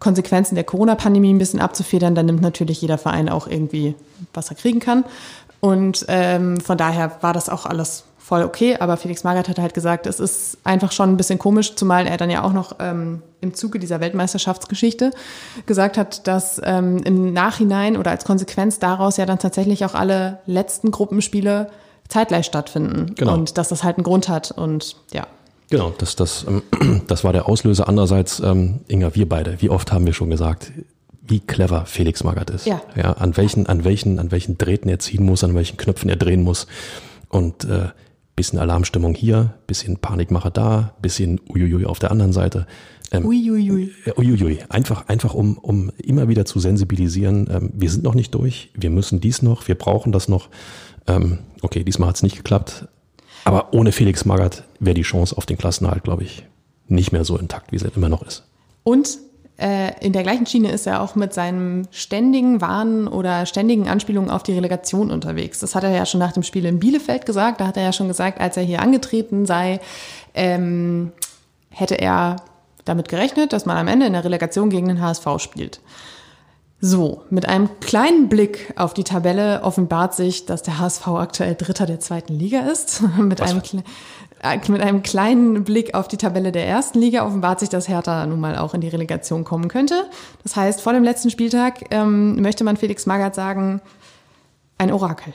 Konsequenzen 0.01 0.57
der 0.57 0.64
Corona-Pandemie 0.64 1.33
ein 1.33 1.38
bisschen 1.38 1.61
abzufedern. 1.61 2.14
Da 2.14 2.23
nimmt 2.23 2.40
natürlich 2.40 2.81
jeder 2.81 2.99
Verein 2.99 3.29
auch 3.29 3.46
irgendwie, 3.46 3.94
was 4.35 4.51
er 4.51 4.57
kriegen 4.57 4.81
kann. 4.81 5.05
Und 5.61 6.07
ähm, 6.09 6.59
von 6.59 6.79
daher 6.79 7.18
war 7.20 7.35
das 7.35 7.49
auch 7.51 7.66
alles 7.66 8.05
voll 8.30 8.44
okay, 8.44 8.76
aber 8.78 8.96
Felix 8.96 9.24
Magath 9.24 9.48
hat 9.48 9.58
halt 9.58 9.74
gesagt, 9.74 10.06
es 10.06 10.20
ist 10.20 10.58
einfach 10.62 10.92
schon 10.92 11.10
ein 11.10 11.16
bisschen 11.16 11.40
komisch, 11.40 11.74
zumal 11.74 12.06
er 12.06 12.16
dann 12.16 12.30
ja 12.30 12.44
auch 12.44 12.52
noch 12.52 12.76
ähm, 12.78 13.22
im 13.40 13.54
Zuge 13.54 13.80
dieser 13.80 13.98
Weltmeisterschaftsgeschichte 13.98 15.10
gesagt 15.66 15.98
hat, 15.98 16.28
dass 16.28 16.60
ähm, 16.62 16.98
im 16.98 17.32
Nachhinein 17.32 17.96
oder 17.96 18.12
als 18.12 18.24
Konsequenz 18.24 18.78
daraus 18.78 19.16
ja 19.16 19.26
dann 19.26 19.40
tatsächlich 19.40 19.84
auch 19.84 19.94
alle 19.94 20.38
letzten 20.46 20.92
Gruppenspiele 20.92 21.72
zeitgleich 22.06 22.46
stattfinden 22.46 23.16
genau. 23.16 23.34
und 23.34 23.58
dass 23.58 23.68
das 23.68 23.82
halt 23.82 23.96
einen 23.96 24.04
Grund 24.04 24.28
hat 24.28 24.52
und 24.52 24.94
ja. 25.12 25.26
Genau, 25.68 25.92
das, 25.98 26.14
das, 26.14 26.46
ähm, 26.46 26.62
das 27.08 27.24
war 27.24 27.32
der 27.32 27.48
Auslöser. 27.48 27.88
Andererseits, 27.88 28.38
ähm, 28.38 28.78
Inga, 28.86 29.16
wir 29.16 29.28
beide, 29.28 29.60
wie 29.60 29.70
oft 29.70 29.90
haben 29.90 30.06
wir 30.06 30.12
schon 30.12 30.30
gesagt, 30.30 30.70
wie 31.20 31.40
clever 31.40 31.84
Felix 31.84 32.22
Magath 32.22 32.50
ist. 32.50 32.64
Ja. 32.64 32.80
ja 32.94 33.12
an 33.14 33.36
welchen, 33.36 33.66
an 33.66 33.82
welchen, 33.82 34.20
an 34.20 34.30
welchen 34.30 34.56
Drähten 34.56 34.88
er 34.88 35.00
ziehen 35.00 35.24
muss, 35.24 35.42
an 35.42 35.56
welchen 35.56 35.78
Knöpfen 35.78 36.08
er 36.08 36.16
drehen 36.16 36.44
muss. 36.44 36.68
Und 37.28 37.64
äh, 37.64 37.88
bisschen 38.40 38.59
Alarmstimmung 38.59 39.14
hier, 39.14 39.53
bisschen 39.66 39.98
Panikmache 39.98 40.50
da, 40.50 40.94
bisschen 41.03 41.42
Uiuiui 41.50 41.85
auf 41.85 41.98
der 41.98 42.11
anderen 42.11 42.33
Seite. 42.33 42.66
Ähm, 43.12 43.26
uiuiui. 43.26 43.92
Äh, 44.07 44.12
uiuiui. 44.18 44.61
Einfach, 44.70 45.09
einfach 45.09 45.35
um, 45.35 45.59
um 45.59 45.92
immer 45.98 46.26
wieder 46.29 46.46
zu 46.46 46.59
sensibilisieren. 46.59 47.48
Ähm, 47.50 47.70
wir 47.74 47.90
sind 47.90 48.03
noch 48.03 48.14
nicht 48.14 48.35
durch. 48.35 48.70
Wir 48.72 48.88
müssen 48.88 49.20
dies 49.20 49.42
noch. 49.42 49.68
Wir 49.68 49.74
brauchen 49.74 50.11
das 50.11 50.26
noch. 50.26 50.48
Ähm, 51.07 51.40
okay, 51.61 51.85
diesmal 51.85 52.09
hat 52.09 52.16
es 52.16 52.22
nicht 52.22 52.37
geklappt. 52.37 52.88
Aber 53.44 53.74
ohne 53.74 53.92
Felix 53.92 54.24
Magath 54.24 54.64
wäre 54.79 54.94
die 54.94 55.03
Chance 55.03 55.37
auf 55.37 55.44
den 55.44 55.59
Klassenhalt, 55.59 56.03
glaube 56.03 56.22
ich, 56.22 56.46
nicht 56.88 57.12
mehr 57.12 57.26
so 57.26 57.37
intakt, 57.37 57.72
wie 57.72 57.79
sie 57.79 57.92
immer 57.94 58.09
noch 58.09 58.22
ist. 58.22 58.44
Und 58.85 59.18
in 60.01 60.12
der 60.12 60.23
gleichen 60.23 60.46
Schiene 60.46 60.70
ist 60.70 60.87
er 60.87 61.03
auch 61.03 61.14
mit 61.14 61.35
seinem 61.35 61.83
ständigen 61.90 62.61
Warnen 62.62 63.07
oder 63.07 63.44
ständigen 63.44 63.88
Anspielungen 63.88 64.31
auf 64.31 64.42
die 64.42 64.55
Relegation 64.55 65.11
unterwegs. 65.11 65.59
Das 65.59 65.75
hat 65.75 65.85
er 65.85 65.90
ja 65.90 66.07
schon 66.07 66.20
nach 66.20 66.33
dem 66.33 66.42
Spiel 66.42 66.64
in 66.64 66.79
Bielefeld 66.79 67.27
gesagt. 67.27 67.61
Da 67.61 67.66
hat 67.66 67.77
er 67.77 67.83
ja 67.83 67.92
schon 67.92 68.09
gesagt, 68.09 68.40
als 68.40 68.57
er 68.57 68.62
hier 68.62 68.81
angetreten 68.81 69.44
sei, 69.44 69.81
ähm, 70.35 71.12
hätte 71.68 71.96
er 71.96 72.37
damit 72.85 73.09
gerechnet, 73.09 73.53
dass 73.53 73.66
man 73.66 73.77
am 73.77 73.88
Ende 73.88 74.07
in 74.07 74.14
der 74.14 74.25
Relegation 74.25 74.70
gegen 74.70 74.88
den 74.88 75.01
HSV 75.01 75.27
spielt. 75.38 75.81
So, 76.83 77.25
mit 77.29 77.46
einem 77.46 77.68
kleinen 77.81 78.31
Blick 78.31 78.73
auf 78.77 78.94
die 78.94 79.05
Tabelle 79.05 79.62
offenbart 79.62 80.14
sich, 80.14 80.46
dass 80.46 80.62
der 80.62 80.79
HSV 80.79 81.07
aktuell 81.09 81.55
Dritter 81.55 81.85
der 81.85 82.01
zweiten 82.01 82.33
Liga 82.33 82.61
ist. 82.61 83.03
mit, 83.18 83.42
einem, 83.42 83.59
äh, 83.59 83.83
mit 84.68 84.81
einem 84.81 85.03
kleinen 85.03 85.64
Blick 85.64 85.94
auf 85.94 86.09
die 86.09 86.16
Tabelle 86.16 86.53
der 86.53 86.66
ersten 86.66 86.98
Liga 86.98 87.26
offenbart 87.26 87.61
sich, 87.61 87.68
dass 87.68 87.88
Hertha 87.88 88.26
nun 88.26 88.40
mal 88.40 88.57
auch 88.57 88.74
in 88.74 88.81
die 88.81 88.88
Relegation 88.88 89.44
kommen 89.44 89.68
könnte. 89.68 90.09
Das 90.42 90.57
heißt, 90.57 90.81
vor 90.81 90.92
dem 90.92 91.05
letzten 91.05 91.31
Spieltag 91.31 91.85
ähm, 91.90 92.40
möchte 92.40 92.64
man 92.64 92.76
Felix 92.76 93.07
Magath 93.07 93.35
sagen, 93.35 93.81
ein 94.79 94.90
Orakel. 94.92 95.35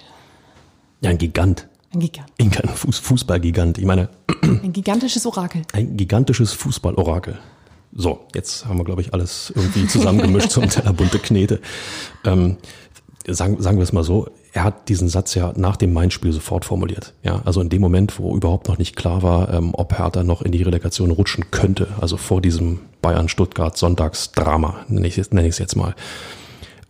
Ja, 1.01 1.11
ein 1.11 1.17
Gigant. 1.17 1.67
Ein 1.93 1.99
Gigant. 1.99 2.31
Ein 2.39 2.51
Fuß 2.51 2.97
Fußballgigant. 2.99 3.77
Ich 3.77 3.85
meine. 3.85 4.09
Ein 4.41 4.73
gigantisches 4.73 5.25
Orakel. 5.25 5.61
Ein 5.73 5.95
gigantisches 5.95 6.53
Fußballorakel. 6.53 7.37
So, 7.93 8.27
jetzt 8.33 8.65
haben 8.65 8.77
wir, 8.77 8.83
glaube 8.83 9.01
ich, 9.01 9.13
alles 9.13 9.53
irgendwie 9.55 9.87
zusammengemischt 9.87 10.49
zum 10.49 10.67
Teller 10.69 10.93
bunte 10.93 11.19
Knete. 11.19 11.61
Ähm, 12.25 12.57
sagen, 13.27 13.61
sagen 13.61 13.77
wir 13.77 13.83
es 13.83 13.93
mal 13.93 14.03
so, 14.03 14.27
er 14.55 14.63
hat 14.63 14.87
diesen 14.87 15.09
Satz 15.09 15.35
ja 15.35 15.51
nach 15.57 15.75
dem 15.75 15.91
Main-Spiel 15.91 16.31
sofort 16.31 16.63
formuliert. 16.63 17.13
Ja, 17.23 17.41
also 17.43 17.59
in 17.59 17.67
dem 17.67 17.81
Moment, 17.81 18.17
wo 18.19 18.37
überhaupt 18.37 18.69
noch 18.69 18.77
nicht 18.77 18.95
klar 18.95 19.21
war, 19.21 19.53
ähm, 19.53 19.71
ob 19.73 19.99
Hertha 19.99 20.23
noch 20.23 20.41
in 20.41 20.53
die 20.53 20.63
Relegation 20.63 21.11
rutschen 21.11 21.51
könnte, 21.51 21.89
also 21.99 22.15
vor 22.15 22.41
diesem 22.41 22.79
Bayern-Stuttgart-Sonntagsdrama, 23.01 24.85
nenne 24.87 25.07
ich, 25.07 25.17
es 25.17 25.57
jetzt 25.59 25.75
mal. 25.75 25.93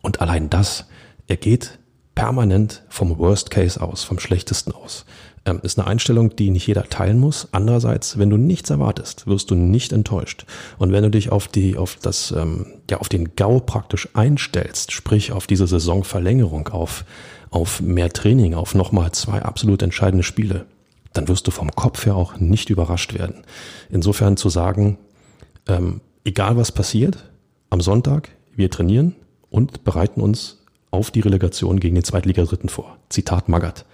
Und 0.04 0.22
allein 0.22 0.52
das, 0.52 0.86
er 1.26 1.38
geht 1.38 1.80
permanent 2.14 2.84
vom 2.88 3.18
Worst 3.18 3.50
Case 3.50 3.82
aus, 3.82 4.04
vom 4.04 4.20
Schlechtesten 4.20 4.72
aus. 4.72 5.04
Ähm, 5.46 5.60
ist 5.62 5.78
eine 5.78 5.88
Einstellung, 5.88 6.36
die 6.36 6.50
nicht 6.50 6.66
jeder 6.66 6.86
teilen 6.86 7.20
muss. 7.20 7.48
Andererseits, 7.52 8.18
wenn 8.18 8.32
du 8.32 8.38
nichts 8.38 8.72
erwartest, 8.72 9.28
wirst 9.28 9.52
du 9.52 9.56
nicht 9.56 9.94
enttäuscht. 9.94 10.46
Und 10.80 10.92
wenn 10.92 11.04
du 11.04 11.12
dich 11.12 11.32
auf 11.32 11.48
die, 11.48 11.78
auf 11.78 11.98
das, 12.02 12.32
ähm, 12.32 12.66
ja, 12.90 12.98
auf 12.98 13.10
den 13.10 13.36
GAU 13.36 13.60
praktisch 13.60 14.10
einstellst, 14.14 14.92
sprich 14.92 15.32
auf 15.32 15.46
diese 15.46 15.68
Saisonverlängerung, 15.68 16.70
auf, 16.70 17.06
auf 17.52 17.80
mehr 17.80 18.10
Training, 18.10 18.56
auf 18.56 18.74
nochmal 18.74 19.12
zwei 19.12 19.44
absolut 19.44 19.84
entscheidende 19.84 20.24
Spiele, 20.24 20.66
dann 21.14 21.28
wirst 21.28 21.46
du 21.46 21.52
vom 21.52 21.72
Kopf 21.72 22.06
her 22.06 22.16
auch 22.16 22.38
nicht 22.38 22.72
überrascht 22.72 23.14
werden. 23.14 23.44
Insofern 23.90 24.38
zu 24.38 24.50
sagen, 24.50 24.98
ähm, 25.68 26.02
egal 26.24 26.58
was 26.58 26.72
passiert, 26.72 27.24
am 27.70 27.82
Sonntag, 27.82 28.30
wir 28.56 28.72
trainieren 28.72 29.16
und 29.50 29.84
bereiten 29.84 30.22
uns 30.22 30.64
auf 30.92 31.12
die 31.12 31.20
Relegation 31.20 31.80
gegen 31.80 31.96
den 31.96 32.04
Zweitligadritten 32.04 32.70
vor. 32.70 32.98
Zitat 33.10 33.48
Magath. 33.48 33.86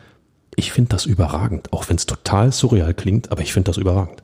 Ich 0.55 0.71
finde 0.71 0.89
das 0.89 1.05
überragend, 1.05 1.71
auch 1.73 1.89
wenn 1.89 1.95
es 1.95 2.05
total 2.05 2.51
surreal 2.51 2.93
klingt, 2.93 3.31
aber 3.31 3.41
ich 3.41 3.53
finde 3.53 3.69
das 3.69 3.77
überragend. 3.77 4.23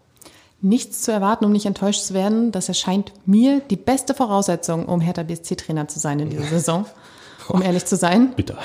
Nichts 0.62 1.02
zu 1.04 1.12
erwarten, 1.12 1.46
um 1.46 1.52
nicht 1.52 1.66
enttäuscht 1.66 2.02
zu 2.02 2.14
werden, 2.14 2.52
das 2.52 2.68
erscheint 2.68 3.14
mir 3.26 3.62
die 3.70 3.76
beste 3.76 4.14
Voraussetzung, 4.14 4.88
um 4.88 5.02
Hertha 5.02 5.24
BSC-Trainer 5.24 5.88
zu 5.88 6.00
sein 6.00 6.20
in 6.20 6.30
dieser 6.30 6.44
Saison. 6.50 6.86
Um 7.50 7.62
ehrlich 7.62 7.86
zu 7.86 7.96
sein. 7.96 8.34
Bitte. 8.36 8.58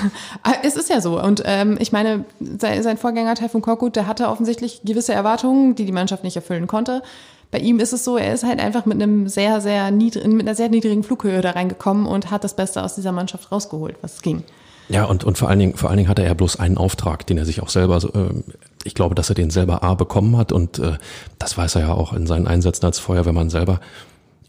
es 0.62 0.76
ist 0.76 0.88
ja 0.88 1.02
so. 1.02 1.22
Und 1.22 1.42
ähm, 1.44 1.76
ich 1.78 1.92
meine, 1.92 2.24
sein 2.40 2.96
Vorgänger 2.96 3.34
Taifun 3.34 3.60
Korkut, 3.60 3.94
der 3.94 4.06
hatte 4.06 4.28
offensichtlich 4.28 4.80
gewisse 4.84 5.12
Erwartungen, 5.12 5.74
die 5.74 5.84
die 5.84 5.92
Mannschaft 5.92 6.24
nicht 6.24 6.36
erfüllen 6.36 6.66
konnte. 6.66 7.02
Bei 7.50 7.58
ihm 7.58 7.78
ist 7.78 7.92
es 7.92 8.04
so, 8.04 8.16
er 8.16 8.32
ist 8.32 8.44
halt 8.44 8.58
einfach 8.60 8.86
mit 8.86 9.02
einem 9.02 9.28
sehr, 9.28 9.60
sehr 9.60 9.90
niedrigen, 9.90 10.32
mit 10.32 10.46
einer 10.46 10.54
sehr 10.54 10.70
niedrigen 10.70 11.02
Flughöhe 11.02 11.42
da 11.42 11.50
reingekommen 11.50 12.06
und 12.06 12.30
hat 12.30 12.44
das 12.44 12.56
Beste 12.56 12.82
aus 12.82 12.94
dieser 12.94 13.12
Mannschaft 13.12 13.52
rausgeholt, 13.52 13.96
was 14.00 14.22
ging. 14.22 14.42
Ja, 14.88 15.04
und, 15.04 15.24
und 15.24 15.38
vor 15.38 15.48
allen 15.48 15.58
Dingen, 15.58 15.74
vor 15.74 15.90
allen 15.90 15.96
Dingen 15.96 16.08
hatte 16.08 16.24
er 16.24 16.34
bloß 16.34 16.56
einen 16.56 16.76
Auftrag, 16.76 17.26
den 17.26 17.38
er 17.38 17.44
sich 17.44 17.62
auch 17.62 17.68
selber, 17.68 17.98
äh, 18.14 18.42
ich 18.84 18.94
glaube, 18.94 19.14
dass 19.14 19.28
er 19.28 19.34
den 19.34 19.50
selber 19.50 19.82
A 19.82 19.94
bekommen 19.94 20.36
hat 20.36 20.52
und 20.52 20.78
äh, 20.78 20.98
das 21.38 21.56
weiß 21.56 21.76
er 21.76 21.82
ja 21.82 21.92
auch 21.94 22.12
in 22.12 22.26
seinen 22.26 22.46
Einsätzen 22.46 22.84
als 22.84 22.98
Feuerwehrmann 22.98 23.50
selber. 23.50 23.80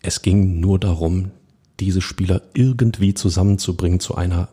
Es 0.02 0.22
ging 0.22 0.60
nur 0.60 0.80
darum, 0.80 1.32
diese 1.80 2.02
Spieler 2.02 2.41
irgendwie 2.54 3.13
zusammenzubringen 3.13 4.00
zu 4.00 4.15
einer 4.15 4.50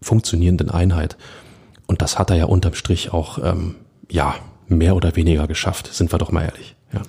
funktionierenden 0.00 0.70
Einheit. 0.70 1.16
Und 1.86 2.02
das 2.02 2.18
hat 2.18 2.30
er 2.30 2.36
ja 2.36 2.44
unterm 2.46 2.74
Strich 2.74 3.12
auch, 3.12 3.38
ähm, 3.42 3.76
ja, 4.10 4.34
mehr 4.68 4.94
oder 4.94 5.16
weniger 5.16 5.46
geschafft, 5.46 5.92
sind 5.92 6.12
wir 6.12 6.18
doch 6.18 6.30
mal 6.30 6.44
ehrlich. 6.44 6.76
Ja. 6.92 7.00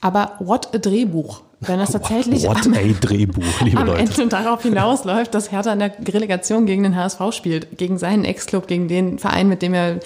Aber 0.00 0.32
what 0.38 0.74
a 0.74 0.78
Drehbuch. 0.78 1.42
Wenn 1.60 1.78
das 1.78 1.92
tatsächlich 1.92 2.44
what 2.44 2.66
am, 2.66 2.74
a 2.74 2.92
Drehbuch, 3.00 3.60
liebe 3.62 3.80
am 3.80 3.86
Leute. 3.86 4.00
Ende 4.00 4.28
darauf 4.28 4.62
hinausläuft, 4.62 5.34
dass 5.34 5.50
Hertha 5.50 5.72
in 5.72 5.78
der 5.78 5.92
Relegation 6.06 6.66
gegen 6.66 6.82
den 6.82 6.94
HSV 6.96 7.20
spielt, 7.32 7.78
gegen 7.78 7.98
seinen 7.98 8.24
Ex-Club, 8.24 8.66
gegen 8.66 8.88
den 8.88 9.18
Verein, 9.18 9.48
mit 9.48 9.62
dem 9.62 9.72
er 9.72 10.00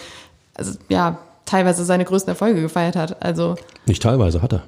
also, 0.55 0.79
ja 0.89 1.19
teilweise 1.47 1.85
seine 1.85 2.05
größten 2.05 2.31
Erfolge 2.31 2.61
gefeiert 2.61 2.95
hat. 2.95 3.23
Also 3.25 3.57
nicht 3.87 4.03
teilweise 4.03 4.41
hat 4.41 4.53
er. 4.53 4.63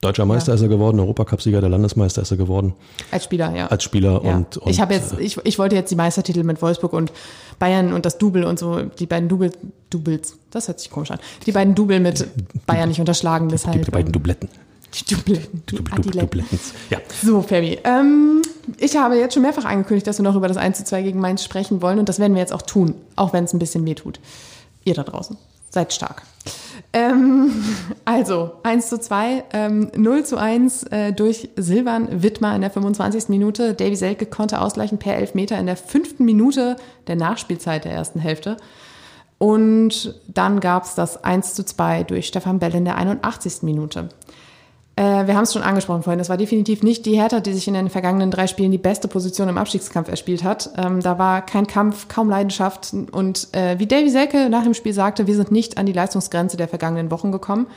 Deutscher 0.00 0.26
Meister 0.26 0.52
ja. 0.52 0.54
ist 0.54 0.62
er 0.62 0.68
geworden, 0.68 1.00
Europacup-Sieger, 1.00 1.60
der 1.60 1.70
Landesmeister 1.70 2.22
ist 2.22 2.30
er 2.30 2.36
geworden. 2.36 2.74
Als 3.10 3.24
Spieler, 3.24 3.52
ja. 3.56 3.66
Als 3.66 3.82
Spieler 3.82 4.20
ja. 4.22 4.36
und, 4.36 4.56
und, 4.56 4.70
Ich 4.70 4.80
habe 4.80 4.94
jetzt, 4.94 5.18
ich, 5.18 5.38
ich 5.42 5.58
wollte 5.58 5.74
jetzt 5.74 5.90
die 5.90 5.96
Meistertitel 5.96 6.44
mit 6.44 6.62
Wolfsburg 6.62 6.92
und 6.92 7.12
Bayern 7.58 7.92
und 7.92 8.06
das 8.06 8.16
Double 8.16 8.44
und 8.44 8.60
so, 8.60 8.82
die 8.82 9.06
beiden 9.06 9.28
Double, 9.28 9.50
Doubles, 9.90 10.38
das 10.52 10.68
hört 10.68 10.78
sich 10.78 10.90
komisch 10.90 11.10
an. 11.10 11.18
Die 11.46 11.52
beiden 11.52 11.74
Double 11.74 11.98
mit 11.98 12.28
Bayern 12.64 12.88
nicht 12.88 13.00
unterschlagen, 13.00 13.48
deshalb. 13.48 13.76
Die, 13.76 13.84
die 13.86 13.90
beiden 13.90 14.12
Dubletten. 14.12 14.48
Die 14.94 15.14
Dubletten. 15.14 15.62
Die 15.68 15.76
Dub, 15.76 15.90
Dub, 15.90 16.12
Dubletten. 16.12 16.58
Ja. 16.90 16.98
So, 17.22 17.42
Fabi. 17.42 17.78
Ähm, 17.84 18.42
ich 18.78 18.96
habe 18.96 19.16
jetzt 19.16 19.34
schon 19.34 19.42
mehrfach 19.42 19.64
angekündigt, 19.64 20.06
dass 20.06 20.18
wir 20.18 20.22
noch 20.22 20.34
über 20.34 20.48
das 20.48 20.56
1 20.56 20.78
zu 20.78 20.84
2 20.84 21.02
gegen 21.02 21.20
Mainz 21.20 21.44
sprechen 21.44 21.82
wollen 21.82 21.98
und 21.98 22.08
das 22.08 22.18
werden 22.18 22.34
wir 22.34 22.40
jetzt 22.40 22.52
auch 22.52 22.62
tun, 22.62 22.94
auch 23.16 23.32
wenn 23.32 23.44
es 23.44 23.52
ein 23.52 23.58
bisschen 23.58 23.84
weh 23.84 23.94
tut. 23.94 24.20
Ihr 24.84 24.94
da 24.94 25.02
draußen, 25.02 25.36
seid 25.70 25.92
stark. 25.92 26.22
Ähm, 26.92 27.52
also, 28.04 28.52
1 28.62 28.88
zu 28.88 28.98
2, 28.98 29.44
ähm, 29.52 29.90
0 29.94 30.24
zu 30.24 30.38
1 30.38 30.84
äh, 30.84 31.12
durch 31.12 31.50
Silvan 31.56 32.22
Wittmer 32.22 32.54
in 32.54 32.62
der 32.62 32.70
25. 32.70 33.28
Minute. 33.28 33.74
Davy 33.74 33.96
Selke 33.96 34.26
konnte 34.26 34.60
ausgleichen 34.60 34.98
per 34.98 35.16
Elfmeter 35.16 35.58
in 35.58 35.66
der 35.66 35.76
fünften 35.76 36.24
Minute 36.24 36.76
der 37.06 37.16
Nachspielzeit 37.16 37.84
der 37.84 37.92
ersten 37.92 38.20
Hälfte. 38.20 38.56
Und 39.38 40.14
dann 40.26 40.60
gab 40.60 40.84
es 40.84 40.94
das 40.94 41.22
1 41.22 41.54
zu 41.54 41.64
2 41.64 42.04
durch 42.04 42.26
Stefan 42.26 42.58
Bell 42.58 42.74
in 42.74 42.84
der 42.84 42.96
81. 42.96 43.62
Minute. 43.62 44.08
Äh, 44.98 45.28
wir 45.28 45.36
haben 45.36 45.44
es 45.44 45.52
schon 45.52 45.62
angesprochen 45.62 46.02
vorhin, 46.02 46.18
das 46.18 46.28
war 46.28 46.36
definitiv 46.36 46.82
nicht 46.82 47.06
die 47.06 47.14
Hertha, 47.14 47.38
die 47.38 47.52
sich 47.52 47.68
in 47.68 47.74
den 47.74 47.88
vergangenen 47.88 48.32
drei 48.32 48.48
Spielen 48.48 48.72
die 48.72 48.78
beste 48.78 49.06
Position 49.06 49.48
im 49.48 49.56
Abstiegskampf 49.56 50.08
erspielt 50.08 50.42
hat. 50.42 50.70
Ähm, 50.76 51.00
da 51.00 51.20
war 51.20 51.46
kein 51.46 51.68
Kampf, 51.68 52.08
kaum 52.08 52.28
Leidenschaft. 52.28 52.92
Und 53.12 53.54
äh, 53.54 53.78
wie 53.78 53.86
Davy 53.86 54.10
Selke 54.10 54.50
nach 54.50 54.64
dem 54.64 54.74
Spiel 54.74 54.92
sagte, 54.92 55.28
wir 55.28 55.36
sind 55.36 55.52
nicht 55.52 55.78
an 55.78 55.86
die 55.86 55.92
Leistungsgrenze 55.92 56.56
der 56.56 56.66
vergangenen 56.66 57.12
Wochen 57.12 57.30
gekommen. 57.30 57.68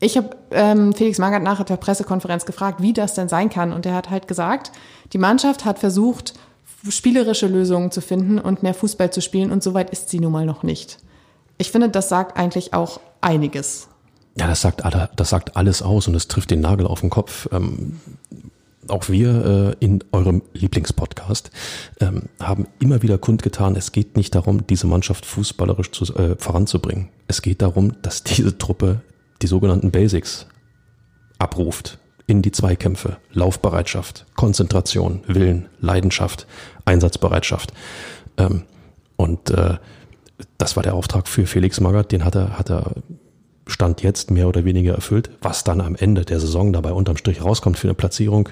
Ich 0.00 0.16
habe 0.16 0.30
ähm, 0.50 0.92
Felix 0.92 1.18
Magath 1.18 1.44
nach 1.44 1.62
der 1.62 1.76
Pressekonferenz 1.76 2.44
gefragt, 2.44 2.82
wie 2.82 2.92
das 2.92 3.14
denn 3.14 3.28
sein 3.28 3.50
kann. 3.50 3.72
Und 3.72 3.86
er 3.86 3.94
hat 3.94 4.10
halt 4.10 4.26
gesagt, 4.26 4.72
die 5.12 5.18
Mannschaft 5.18 5.64
hat 5.64 5.78
versucht, 5.78 6.34
spielerische 6.88 7.46
Lösungen 7.46 7.92
zu 7.92 8.00
finden 8.00 8.40
und 8.40 8.64
mehr 8.64 8.74
Fußball 8.74 9.12
zu 9.12 9.20
spielen. 9.20 9.52
Und 9.52 9.62
soweit 9.62 9.90
ist 9.90 10.08
sie 10.08 10.18
nun 10.18 10.32
mal 10.32 10.44
noch 10.44 10.64
nicht. 10.64 10.98
Ich 11.56 11.70
finde, 11.70 11.88
das 11.88 12.08
sagt 12.08 12.36
eigentlich 12.36 12.74
auch 12.74 12.98
einiges. 13.20 13.86
Ja, 14.36 14.48
das 14.48 14.60
sagt, 14.60 14.82
das 15.16 15.30
sagt 15.30 15.56
alles 15.56 15.82
aus 15.82 16.08
und 16.08 16.14
es 16.14 16.26
trifft 16.26 16.50
den 16.50 16.60
Nagel 16.60 16.86
auf 16.86 17.00
den 17.00 17.10
Kopf. 17.10 17.48
Ähm, 17.52 18.00
auch 18.88 19.08
wir 19.08 19.76
äh, 19.80 19.84
in 19.84 20.02
eurem 20.12 20.42
Lieblingspodcast 20.52 21.50
ähm, 22.00 22.24
haben 22.40 22.66
immer 22.80 23.02
wieder 23.02 23.18
kundgetan, 23.18 23.76
es 23.76 23.92
geht 23.92 24.16
nicht 24.16 24.34
darum, 24.34 24.66
diese 24.66 24.86
Mannschaft 24.86 25.24
fußballerisch 25.24 25.90
zu, 25.90 26.04
äh, 26.14 26.36
voranzubringen. 26.36 27.08
Es 27.28 27.42
geht 27.42 27.62
darum, 27.62 28.00
dass 28.02 28.24
diese 28.24 28.58
Truppe 28.58 29.00
die 29.42 29.46
sogenannten 29.46 29.90
Basics 29.90 30.46
abruft 31.38 31.98
in 32.26 32.42
die 32.42 32.52
Zweikämpfe, 32.52 33.18
Laufbereitschaft, 33.32 34.26
Konzentration, 34.34 35.20
Willen, 35.26 35.68
Leidenschaft, 35.80 36.46
Einsatzbereitschaft. 36.84 37.72
Ähm, 38.36 38.62
und 39.16 39.50
äh, 39.50 39.76
das 40.58 40.76
war 40.76 40.82
der 40.82 40.94
Auftrag 40.94 41.28
für 41.28 41.46
Felix 41.46 41.80
Magath, 41.80 42.12
den 42.12 42.24
hat 42.24 42.34
er, 42.34 42.58
hat 42.58 42.70
er 42.70 42.94
Stand 43.66 44.02
jetzt 44.02 44.30
mehr 44.30 44.48
oder 44.48 44.64
weniger 44.64 44.94
erfüllt. 44.94 45.30
Was 45.40 45.64
dann 45.64 45.80
am 45.80 45.96
Ende 45.96 46.24
der 46.24 46.40
Saison 46.40 46.72
dabei 46.72 46.92
unterm 46.92 47.16
Strich 47.16 47.42
rauskommt 47.42 47.78
für 47.78 47.88
eine 47.88 47.94
Platzierung, 47.94 48.50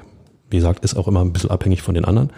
wie 0.51 0.57
gesagt, 0.57 0.85
ist 0.85 0.97
auch 0.97 1.09
immer 1.09 1.21
ein 1.21 1.33
bisschen 1.33 1.51
abhängig 1.51 1.83
von 1.83 1.95
den 1.95 2.05
anderen. 2.05 2.31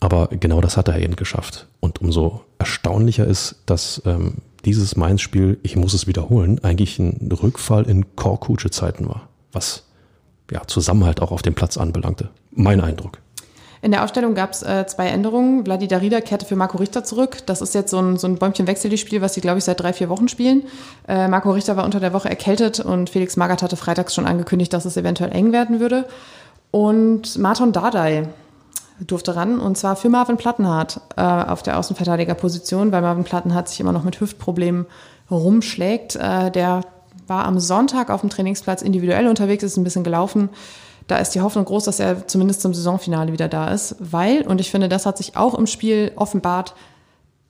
Aber 0.00 0.28
genau 0.28 0.60
das 0.60 0.76
hat 0.76 0.88
er 0.88 0.98
eben 0.98 1.16
geschafft. 1.16 1.68
Und 1.80 2.00
umso 2.00 2.42
erstaunlicher 2.58 3.26
ist, 3.26 3.62
dass 3.66 4.02
ähm, 4.04 4.38
dieses 4.64 4.96
Mainz-Spiel, 4.96 5.58
ich 5.62 5.76
muss 5.76 5.94
es 5.94 6.06
wiederholen, 6.06 6.62
eigentlich 6.62 6.98
ein 6.98 7.30
Rückfall 7.32 7.84
in 7.84 8.16
Korkutsche-Zeiten 8.16 9.08
war, 9.08 9.28
was 9.52 9.84
ja, 10.50 10.66
Zusammenhalt 10.66 11.20
auch 11.20 11.30
auf 11.30 11.42
dem 11.42 11.54
Platz 11.54 11.76
anbelangte. 11.76 12.30
Mein 12.50 12.80
Eindruck. 12.80 13.21
In 13.82 13.90
der 13.90 14.04
Aufstellung 14.04 14.36
gab 14.36 14.52
es 14.52 14.62
äh, 14.62 14.86
zwei 14.86 15.08
Änderungen. 15.08 15.64
Vladi 15.64 15.88
Darida 15.88 16.20
kehrte 16.20 16.46
für 16.46 16.54
Marco 16.54 16.78
Richter 16.78 17.02
zurück. 17.02 17.38
Das 17.46 17.60
ist 17.60 17.74
jetzt 17.74 17.90
so 17.90 17.98
ein, 17.98 18.16
so 18.16 18.28
ein 18.28 18.36
Bäumchen-Wechsel-Spiel, 18.36 19.20
was 19.20 19.34
sie, 19.34 19.40
glaube 19.40 19.58
ich, 19.58 19.64
seit 19.64 19.80
drei, 19.80 19.92
vier 19.92 20.08
Wochen 20.08 20.28
spielen. 20.28 20.62
Äh, 21.08 21.26
Marco 21.26 21.50
Richter 21.50 21.76
war 21.76 21.84
unter 21.84 21.98
der 21.98 22.12
Woche 22.12 22.30
erkältet 22.30 22.78
und 22.78 23.10
Felix 23.10 23.36
Magath 23.36 23.60
hatte 23.60 23.76
freitags 23.76 24.14
schon 24.14 24.24
angekündigt, 24.24 24.72
dass 24.72 24.84
es 24.84 24.96
eventuell 24.96 25.32
eng 25.32 25.50
werden 25.50 25.80
würde. 25.80 26.06
Und 26.70 27.36
Martin 27.38 27.72
Dardai 27.72 28.28
durfte 29.00 29.34
ran 29.34 29.58
und 29.58 29.76
zwar 29.76 29.96
für 29.96 30.08
Marvin 30.08 30.36
Plattenhardt 30.36 31.00
äh, 31.16 31.22
auf 31.22 31.64
der 31.64 31.76
Außenverteidigerposition, 31.76 32.92
weil 32.92 33.02
Marvin 33.02 33.24
Plattenhardt 33.24 33.68
sich 33.68 33.80
immer 33.80 33.90
noch 33.90 34.04
mit 34.04 34.20
Hüftproblemen 34.20 34.86
rumschlägt. 35.28 36.14
Äh, 36.14 36.52
der 36.52 36.82
war 37.26 37.46
am 37.46 37.58
Sonntag 37.58 38.10
auf 38.10 38.20
dem 38.20 38.30
Trainingsplatz 38.30 38.80
individuell 38.80 39.26
unterwegs, 39.26 39.64
ist 39.64 39.76
ein 39.76 39.82
bisschen 39.82 40.04
gelaufen 40.04 40.50
da 41.06 41.18
ist 41.18 41.30
die 41.30 41.40
Hoffnung 41.40 41.64
groß, 41.64 41.84
dass 41.84 42.00
er 42.00 42.26
zumindest 42.26 42.60
zum 42.62 42.74
Saisonfinale 42.74 43.32
wieder 43.32 43.48
da 43.48 43.68
ist, 43.68 43.96
weil, 43.98 44.42
und 44.42 44.60
ich 44.60 44.70
finde, 44.70 44.88
das 44.88 45.06
hat 45.06 45.18
sich 45.18 45.36
auch 45.36 45.54
im 45.54 45.66
Spiel 45.66 46.12
offenbart, 46.16 46.74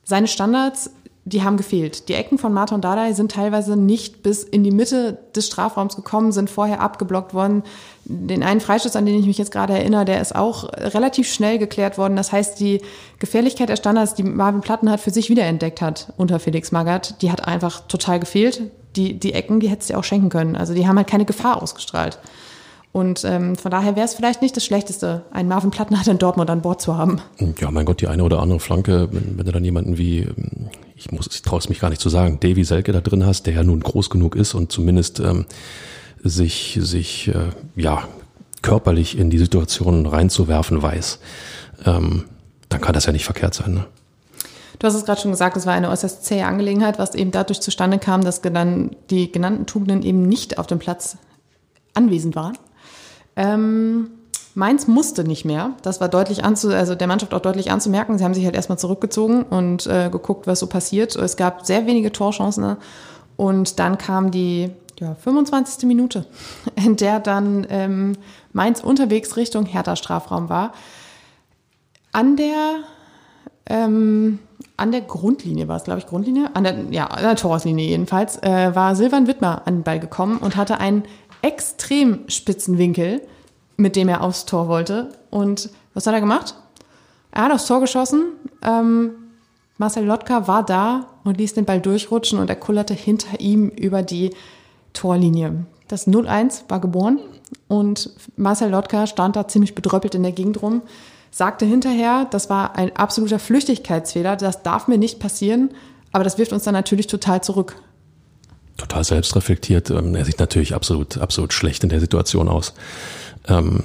seine 0.04 0.26
Standards, 0.26 0.90
die 1.24 1.44
haben 1.44 1.56
gefehlt. 1.56 2.08
Die 2.08 2.14
Ecken 2.14 2.36
von 2.36 2.52
Martin 2.52 2.80
Dardai 2.80 3.12
sind 3.12 3.30
teilweise 3.30 3.76
nicht 3.76 4.24
bis 4.24 4.42
in 4.42 4.64
die 4.64 4.72
Mitte 4.72 5.18
des 5.36 5.46
Strafraums 5.46 5.94
gekommen, 5.94 6.32
sind 6.32 6.50
vorher 6.50 6.80
abgeblockt 6.80 7.32
worden. 7.32 7.62
Den 8.04 8.42
einen 8.42 8.60
Freischuss, 8.60 8.96
an 8.96 9.06
den 9.06 9.20
ich 9.20 9.26
mich 9.26 9.38
jetzt 9.38 9.52
gerade 9.52 9.74
erinnere, 9.74 10.04
der 10.04 10.20
ist 10.20 10.34
auch 10.34 10.64
relativ 10.72 11.32
schnell 11.32 11.58
geklärt 11.58 11.96
worden. 11.96 12.16
Das 12.16 12.32
heißt, 12.32 12.58
die 12.58 12.80
Gefährlichkeit 13.20 13.68
der 13.68 13.76
Standards, 13.76 14.14
die 14.14 14.24
Marvin 14.24 14.62
Platten 14.62 14.90
hat 14.90 15.00
für 15.00 15.12
sich 15.12 15.30
wiederentdeckt 15.30 15.80
hat 15.80 16.12
unter 16.16 16.40
Felix 16.40 16.72
Magath, 16.72 17.22
die 17.22 17.30
hat 17.30 17.46
einfach 17.46 17.86
total 17.86 18.18
gefehlt. 18.18 18.62
Die, 18.96 19.18
die 19.18 19.32
Ecken, 19.32 19.60
die 19.60 19.68
hättest 19.68 19.90
du 19.90 19.98
auch 19.98 20.04
schenken 20.04 20.28
können. 20.28 20.56
Also 20.56 20.74
die 20.74 20.88
haben 20.88 20.96
halt 20.96 21.08
keine 21.08 21.24
Gefahr 21.24 21.62
ausgestrahlt. 21.62 22.18
Und 22.92 23.24
ähm, 23.24 23.56
von 23.56 23.70
daher 23.70 23.96
wäre 23.96 24.04
es 24.04 24.14
vielleicht 24.14 24.42
nicht 24.42 24.54
das 24.54 24.66
Schlechteste, 24.66 25.22
einen 25.30 25.48
Marvin 25.48 25.70
Plattenhardt 25.70 26.08
in 26.08 26.18
Dortmund 26.18 26.50
an 26.50 26.60
Bord 26.60 26.82
zu 26.82 26.98
haben. 26.98 27.22
Ja, 27.58 27.70
mein 27.70 27.86
Gott, 27.86 28.02
die 28.02 28.08
eine 28.08 28.22
oder 28.22 28.40
andere 28.40 28.60
Flanke, 28.60 29.08
wenn, 29.10 29.38
wenn 29.38 29.46
du 29.46 29.52
dann 29.52 29.64
jemanden 29.64 29.96
wie, 29.96 30.28
ich 30.94 31.10
muss, 31.10 31.26
ich 31.32 31.40
traue 31.40 31.58
es 31.58 31.70
mich 31.70 31.80
gar 31.80 31.88
nicht 31.88 32.02
zu 32.02 32.10
sagen, 32.10 32.38
Davy 32.40 32.64
Selke 32.64 32.92
da 32.92 33.00
drin 33.00 33.24
hast, 33.24 33.46
der 33.46 33.54
ja 33.54 33.62
nun 33.62 33.80
groß 33.80 34.10
genug 34.10 34.36
ist 34.36 34.52
und 34.52 34.70
zumindest 34.70 35.20
ähm, 35.20 35.46
sich, 36.22 36.78
sich 36.82 37.28
äh, 37.28 37.50
ja 37.76 38.02
körperlich 38.60 39.16
in 39.18 39.30
die 39.30 39.38
Situation 39.38 40.04
reinzuwerfen 40.04 40.82
weiß, 40.82 41.18
ähm, 41.86 42.24
dann 42.68 42.80
kann 42.82 42.92
das 42.92 43.06
ja 43.06 43.12
nicht 43.12 43.24
verkehrt 43.24 43.54
sein. 43.54 43.72
Ne? 43.72 43.86
Du 44.78 44.86
hast 44.86 44.94
es 44.94 45.04
gerade 45.04 45.20
schon 45.20 45.30
gesagt, 45.30 45.56
es 45.56 45.64
war 45.64 45.72
eine 45.72 45.90
äußerst 45.90 46.24
zähe 46.24 46.44
Angelegenheit, 46.44 46.98
was 46.98 47.14
eben 47.14 47.30
dadurch 47.30 47.60
zustande 47.60 47.98
kam, 47.98 48.22
dass 48.22 48.42
die 48.42 49.32
genannten 49.32 49.66
Tugenden 49.66 50.02
eben 50.02 50.22
nicht 50.28 50.58
auf 50.58 50.66
dem 50.66 50.78
Platz 50.78 51.16
anwesend 51.94 52.36
waren. 52.36 52.58
Ähm, 53.36 54.10
Mainz 54.54 54.86
musste 54.86 55.24
nicht 55.24 55.44
mehr. 55.44 55.70
Das 55.82 56.00
war 56.00 56.08
deutlich 56.08 56.44
anzu, 56.44 56.68
also 56.68 56.94
der 56.94 57.06
Mannschaft 57.06 57.32
auch 57.32 57.40
deutlich 57.40 57.70
anzumerken. 57.70 58.18
Sie 58.18 58.24
haben 58.24 58.34
sich 58.34 58.44
halt 58.44 58.54
erstmal 58.54 58.78
zurückgezogen 58.78 59.44
und 59.44 59.86
äh, 59.86 60.10
geguckt, 60.10 60.46
was 60.46 60.60
so 60.60 60.66
passiert. 60.66 61.16
Es 61.16 61.36
gab 61.36 61.64
sehr 61.64 61.86
wenige 61.86 62.12
Torchancen 62.12 62.76
und 63.36 63.78
dann 63.78 63.96
kam 63.96 64.30
die 64.30 64.70
ja, 65.00 65.14
25. 65.14 65.86
Minute, 65.86 66.26
in 66.76 66.96
der 66.96 67.18
dann 67.20 67.66
ähm, 67.70 68.12
Mainz 68.52 68.80
unterwegs 68.80 69.36
Richtung 69.36 69.64
Hertha 69.64 69.96
Strafraum 69.96 70.48
war. 70.48 70.72
An 72.12 72.36
der 72.36 72.80
ähm, 73.66 74.38
an 74.76 74.90
der 74.90 75.02
Grundlinie 75.02 75.68
war 75.68 75.76
es, 75.76 75.84
glaube 75.84 76.00
ich, 76.00 76.06
Grundlinie, 76.06 76.50
an 76.54 76.64
der, 76.64 76.74
ja, 76.90 77.06
an 77.06 77.22
der 77.22 77.36
Torlinie 77.36 77.86
jedenfalls, 77.86 78.42
äh, 78.42 78.74
war 78.74 78.96
Silvan 78.96 79.26
Wittmer 79.26 79.62
an 79.64 79.76
den 79.76 79.82
Ball 79.82 80.00
gekommen 80.00 80.38
und 80.38 80.56
hatte 80.56 80.78
einen 80.78 81.04
extrem 81.42 82.28
spitzen 82.28 82.78
Winkel, 82.78 83.20
mit 83.76 83.96
dem 83.96 84.08
er 84.08 84.22
aufs 84.22 84.46
Tor 84.46 84.68
wollte. 84.68 85.12
Und 85.30 85.70
was 85.94 86.06
hat 86.06 86.14
er 86.14 86.20
gemacht? 86.20 86.54
Er 87.32 87.44
hat 87.44 87.52
aufs 87.52 87.66
Tor 87.66 87.80
geschossen. 87.80 88.24
Ähm, 88.62 89.10
Marcel 89.78 90.04
Lotka 90.04 90.46
war 90.46 90.64
da 90.64 91.06
und 91.24 91.38
ließ 91.38 91.54
den 91.54 91.64
Ball 91.64 91.80
durchrutschen 91.80 92.38
und 92.38 92.48
er 92.48 92.56
kullerte 92.56 92.94
hinter 92.94 93.40
ihm 93.40 93.68
über 93.68 94.02
die 94.02 94.30
Torlinie. 94.92 95.64
Das 95.88 96.06
0-1 96.06 96.62
war 96.68 96.80
geboren 96.80 97.18
und 97.68 98.10
Marcel 98.36 98.70
Lotka 98.70 99.06
stand 99.06 99.36
da 99.36 99.48
ziemlich 99.48 99.74
bedröppelt 99.74 100.14
in 100.14 100.22
der 100.22 100.32
Gegend 100.32 100.62
rum, 100.62 100.82
sagte 101.30 101.64
hinterher, 101.64 102.26
das 102.30 102.48
war 102.50 102.76
ein 102.76 102.94
absoluter 102.96 103.38
Flüchtigkeitsfehler, 103.38 104.36
das 104.36 104.62
darf 104.62 104.88
mir 104.88 104.98
nicht 104.98 105.18
passieren, 105.18 105.70
aber 106.12 106.24
das 106.24 106.38
wirft 106.38 106.52
uns 106.52 106.64
dann 106.64 106.74
natürlich 106.74 107.06
total 107.06 107.42
zurück 107.42 107.76
total 108.76 109.04
selbstreflektiert. 109.04 109.90
Ähm, 109.90 110.14
er 110.14 110.24
sieht 110.24 110.40
natürlich 110.40 110.74
absolut, 110.74 111.18
absolut 111.18 111.52
schlecht 111.52 111.84
in 111.84 111.90
der 111.90 112.00
Situation 112.00 112.48
aus. 112.48 112.74
Ähm, 113.48 113.84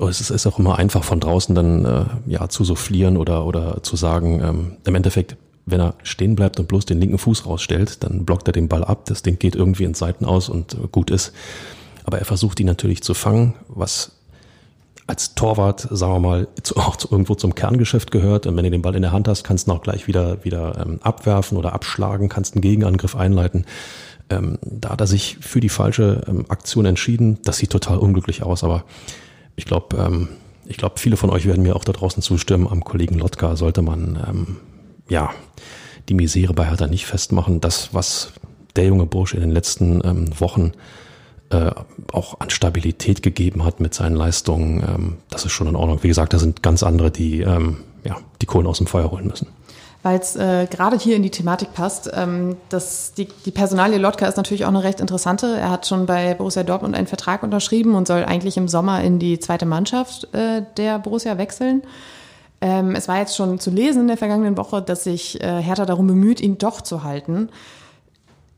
es 0.00 0.30
ist 0.30 0.46
auch 0.46 0.58
immer 0.58 0.78
einfach 0.78 1.04
von 1.04 1.20
draußen 1.20 1.54
dann 1.54 1.84
äh, 1.84 2.04
ja 2.26 2.48
zu 2.48 2.64
soufflieren 2.64 3.16
oder 3.16 3.46
oder 3.46 3.82
zu 3.82 3.96
sagen, 3.96 4.42
ähm, 4.42 4.76
im 4.84 4.94
Endeffekt, 4.94 5.36
wenn 5.66 5.80
er 5.80 5.94
stehen 6.02 6.34
bleibt 6.34 6.58
und 6.58 6.68
bloß 6.68 6.86
den 6.86 7.00
linken 7.00 7.18
Fuß 7.18 7.46
rausstellt, 7.46 8.02
dann 8.02 8.24
blockt 8.24 8.48
er 8.48 8.52
den 8.52 8.68
Ball 8.68 8.84
ab, 8.84 9.04
das 9.06 9.22
Ding 9.22 9.38
geht 9.38 9.54
irgendwie 9.54 9.84
ins 9.84 9.98
Seiten 9.98 10.24
aus 10.24 10.48
und 10.48 10.74
äh, 10.74 10.88
gut 10.90 11.10
ist. 11.10 11.32
Aber 12.04 12.18
er 12.18 12.24
versucht 12.24 12.58
ihn 12.60 12.66
natürlich 12.66 13.02
zu 13.02 13.14
fangen, 13.14 13.54
was 13.68 14.12
als 15.08 15.34
Torwart, 15.34 15.88
sagen 15.90 16.12
wir 16.12 16.20
mal, 16.20 16.48
auch 16.76 16.96
irgendwo 17.10 17.34
zum 17.34 17.54
Kerngeschäft 17.54 18.10
gehört. 18.10 18.46
Und 18.46 18.56
wenn 18.56 18.64
du 18.64 18.70
den 18.70 18.82
Ball 18.82 18.94
in 18.94 19.02
der 19.02 19.10
Hand 19.10 19.26
hast, 19.26 19.42
kannst 19.42 19.66
du 19.66 19.72
ihn 19.72 19.76
auch 19.76 19.82
gleich 19.82 20.06
wieder, 20.06 20.44
wieder 20.44 20.84
ähm, 20.86 21.00
abwerfen 21.02 21.56
oder 21.56 21.72
abschlagen, 21.72 22.28
kannst 22.28 22.54
einen 22.54 22.62
Gegenangriff 22.62 23.16
einleiten. 23.16 23.64
Ähm, 24.28 24.58
da 24.60 24.90
hat 24.90 25.00
er 25.00 25.06
sich 25.06 25.38
für 25.40 25.60
die 25.60 25.70
falsche 25.70 26.20
ähm, 26.28 26.44
Aktion 26.48 26.84
entschieden. 26.84 27.38
Das 27.42 27.56
sieht 27.56 27.70
total 27.70 27.96
unglücklich 27.96 28.42
aus, 28.42 28.62
aber 28.62 28.84
ich 29.56 29.64
glaube, 29.64 29.96
ähm, 29.96 30.28
ich 30.66 30.76
glaube, 30.76 30.98
viele 30.98 31.16
von 31.16 31.30
euch 31.30 31.46
werden 31.46 31.62
mir 31.62 31.74
auch 31.74 31.84
da 31.84 31.92
draußen 31.92 32.22
zustimmen. 32.22 32.68
Am 32.68 32.84
Kollegen 32.84 33.18
Lotka 33.18 33.56
sollte 33.56 33.80
man 33.80 34.22
ähm, 34.28 34.56
ja 35.08 35.30
die 36.10 36.14
Misere 36.14 36.52
bei 36.52 36.66
Hertha 36.66 36.86
nicht 36.86 37.06
festmachen. 37.06 37.62
Das, 37.62 37.94
was 37.94 38.34
der 38.76 38.84
junge 38.84 39.06
Bursche 39.06 39.36
in 39.36 39.42
den 39.42 39.52
letzten 39.52 40.02
ähm, 40.04 40.38
Wochen 40.38 40.72
äh, 41.50 41.70
auch 42.12 42.40
an 42.40 42.50
Stabilität 42.50 43.22
gegeben 43.22 43.64
hat 43.64 43.80
mit 43.80 43.94
seinen 43.94 44.16
Leistungen, 44.16 44.82
ähm, 44.82 45.16
das 45.30 45.44
ist 45.44 45.52
schon 45.52 45.66
in 45.66 45.76
Ordnung. 45.76 46.02
Wie 46.02 46.08
gesagt, 46.08 46.32
da 46.32 46.38
sind 46.38 46.62
ganz 46.62 46.82
andere, 46.82 47.10
die 47.10 47.40
ähm, 47.40 47.78
ja 48.04 48.16
die 48.40 48.46
Kohlen 48.46 48.66
aus 48.66 48.78
dem 48.78 48.86
Feuer 48.86 49.10
holen 49.10 49.26
müssen 49.26 49.48
weil 50.02 50.20
es 50.20 50.36
äh, 50.36 50.66
gerade 50.70 50.96
hier 50.96 51.16
in 51.16 51.22
die 51.22 51.30
Thematik 51.30 51.74
passt. 51.74 52.10
Ähm, 52.14 52.56
das, 52.68 53.14
die, 53.14 53.28
die 53.44 53.50
Personalie 53.50 53.98
Lotka 53.98 54.26
ist 54.26 54.36
natürlich 54.36 54.64
auch 54.64 54.68
eine 54.68 54.84
recht 54.84 55.00
interessante. 55.00 55.56
Er 55.56 55.70
hat 55.70 55.86
schon 55.86 56.06
bei 56.06 56.34
Borussia 56.34 56.62
Dortmund 56.62 56.94
einen 56.94 57.06
Vertrag 57.06 57.42
unterschrieben 57.42 57.94
und 57.94 58.06
soll 58.06 58.24
eigentlich 58.24 58.56
im 58.56 58.68
Sommer 58.68 59.02
in 59.02 59.18
die 59.18 59.38
zweite 59.38 59.66
Mannschaft 59.66 60.32
äh, 60.34 60.62
der 60.76 60.98
Borussia 60.98 61.36
wechseln. 61.36 61.82
Ähm, 62.60 62.94
es 62.94 63.08
war 63.08 63.18
jetzt 63.18 63.36
schon 63.36 63.58
zu 63.58 63.70
lesen 63.70 64.02
in 64.02 64.08
der 64.08 64.16
vergangenen 64.16 64.56
Woche, 64.56 64.82
dass 64.82 65.04
sich 65.04 65.42
äh, 65.42 65.62
Hertha 65.62 65.84
darum 65.84 66.06
bemüht, 66.06 66.40
ihn 66.40 66.58
doch 66.58 66.80
zu 66.80 67.02
halten. 67.02 67.50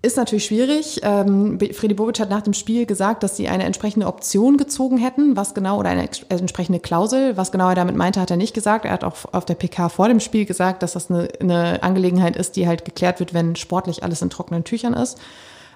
Ist 0.02 0.16
natürlich 0.16 0.46
schwierig. 0.46 1.00
Ähm, 1.02 1.58
Freddy 1.72 1.92
Bobic 1.92 2.18
hat 2.20 2.30
nach 2.30 2.40
dem 2.40 2.54
Spiel 2.54 2.86
gesagt, 2.86 3.22
dass 3.22 3.36
sie 3.36 3.48
eine 3.48 3.64
entsprechende 3.64 4.06
Option 4.06 4.56
gezogen 4.56 4.96
hätten, 4.96 5.36
was 5.36 5.52
genau, 5.52 5.78
oder 5.78 5.90
eine 5.90 6.08
entsprechende 6.30 6.80
Klausel, 6.80 7.36
was 7.36 7.52
genau 7.52 7.68
er 7.68 7.74
damit 7.74 7.96
meinte, 7.96 8.18
hat 8.18 8.30
er 8.30 8.38
nicht 8.38 8.54
gesagt. 8.54 8.86
Er 8.86 8.92
hat 8.92 9.04
auch 9.04 9.16
auf 9.32 9.44
der 9.44 9.56
PK 9.56 9.90
vor 9.90 10.08
dem 10.08 10.18
Spiel 10.18 10.46
gesagt, 10.46 10.82
dass 10.82 10.94
das 10.94 11.10
eine, 11.10 11.28
eine 11.40 11.82
Angelegenheit 11.82 12.34
ist, 12.34 12.56
die 12.56 12.66
halt 12.66 12.86
geklärt 12.86 13.20
wird, 13.20 13.34
wenn 13.34 13.56
sportlich 13.56 14.02
alles 14.02 14.22
in 14.22 14.30
trockenen 14.30 14.64
Tüchern 14.64 14.94
ist. 14.94 15.18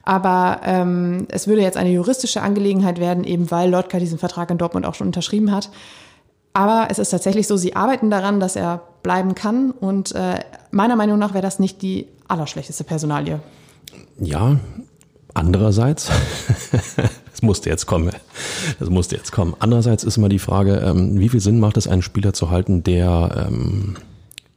Aber 0.05 0.63
ähm, 0.65 1.27
es 1.29 1.47
würde 1.47 1.61
jetzt 1.61 1.77
eine 1.77 1.91
juristische 1.91 2.41
Angelegenheit 2.41 2.99
werden, 3.01 3.25
eben 3.25 3.51
weil 3.51 3.71
Lotka 3.71 3.99
diesen 3.99 4.19
Vertrag 4.19 4.51
in 4.51 4.57
Dortmund 4.57 4.87
auch 4.87 4.95
schon 4.95 5.09
unterschrieben 5.09 5.53
hat. 5.53 5.69
Aber 6.55 6.87
es 6.89 6.99
ist 6.99 7.11
tatsächlich 7.11 7.47
so, 7.47 7.59
sie 7.59 7.77
arbeiten 7.77 8.11
daran, 8.11 8.41
dass 8.41 8.57
er 8.57 8.81
bleiben 9.03 9.35
kann. 9.35 9.71
Und 9.71 10.15
äh, 10.15 10.41
meiner 10.71 10.97
Meinung 10.97 11.19
nach 11.19 11.35
wäre 11.35 11.43
das 11.43 11.59
nicht 11.59 11.83
die 11.83 12.09
allerschlechteste 12.27 12.85
Personalie. 12.85 13.41
Ja, 14.19 14.59
andererseits, 15.35 16.11
das 17.31 17.43
musste 17.43 17.69
jetzt 17.71 17.87
kommen, 17.87 18.11
das 18.79 18.91
musste 18.91 19.17
jetzt 19.17 19.33
kommen. 19.33 19.55
Andererseits 19.59 20.05
ist 20.05 20.17
immer 20.17 20.29
die 20.29 20.39
Frage, 20.39 20.77
ähm, 20.77 21.19
wie 21.19 21.29
viel 21.29 21.41
Sinn 21.41 21.61
macht 21.61 21.77
es, 21.77 21.89
einen 21.89 22.03
Spieler 22.03 22.33
zu 22.33 22.51
halten, 22.51 22.83
der, 22.85 23.47
ähm, 23.49 23.97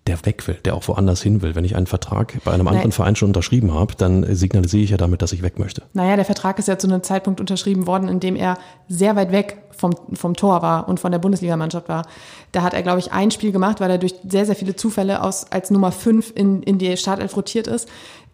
der 0.05 0.25
weg 0.25 0.47
will, 0.47 0.57
der 0.63 0.75
auch 0.75 0.87
woanders 0.87 1.21
hin 1.21 1.41
will. 1.41 1.55
Wenn 1.55 1.65
ich 1.65 1.75
einen 1.75 1.87
Vertrag 1.87 2.41
bei 2.45 2.51
einem 2.51 2.67
anderen 2.67 2.89
Nein. 2.89 2.91
Verein 2.93 3.15
schon 3.15 3.29
unterschrieben 3.29 3.73
habe, 3.73 3.95
dann 3.97 4.23
signalisiere 4.35 4.83
ich 4.83 4.89
ja 4.91 4.97
damit, 4.97 5.21
dass 5.21 5.33
ich 5.33 5.41
weg 5.41 5.59
möchte. 5.59 5.83
Naja, 5.93 6.15
der 6.15 6.25
Vertrag 6.25 6.59
ist 6.59 6.67
ja 6.67 6.77
zu 6.77 6.87
einem 6.87 7.03
Zeitpunkt 7.03 7.41
unterschrieben 7.41 7.87
worden, 7.87 8.07
in 8.07 8.19
dem 8.19 8.35
er 8.35 8.57
sehr 8.87 9.15
weit 9.15 9.31
weg 9.31 9.57
vom, 9.71 9.93
vom 10.13 10.35
Tor 10.35 10.61
war 10.61 10.87
und 10.87 10.99
von 10.99 11.11
der 11.11 11.19
Bundesligamannschaft 11.19 11.89
war. 11.89 12.05
Da 12.51 12.63
hat 12.63 12.73
er, 12.73 12.83
glaube 12.83 12.99
ich, 12.99 13.11
ein 13.11 13.31
Spiel 13.31 13.51
gemacht, 13.51 13.79
weil 13.79 13.91
er 13.91 13.97
durch 13.97 14.15
sehr, 14.27 14.45
sehr 14.45 14.55
viele 14.55 14.75
Zufälle 14.75 15.23
aus, 15.23 15.51
als 15.51 15.71
Nummer 15.71 15.91
fünf 15.91 16.31
in, 16.33 16.63
in 16.63 16.77
die 16.77 16.95
Startelf 16.97 17.35
rotiert 17.35 17.67
ist. 17.67 17.87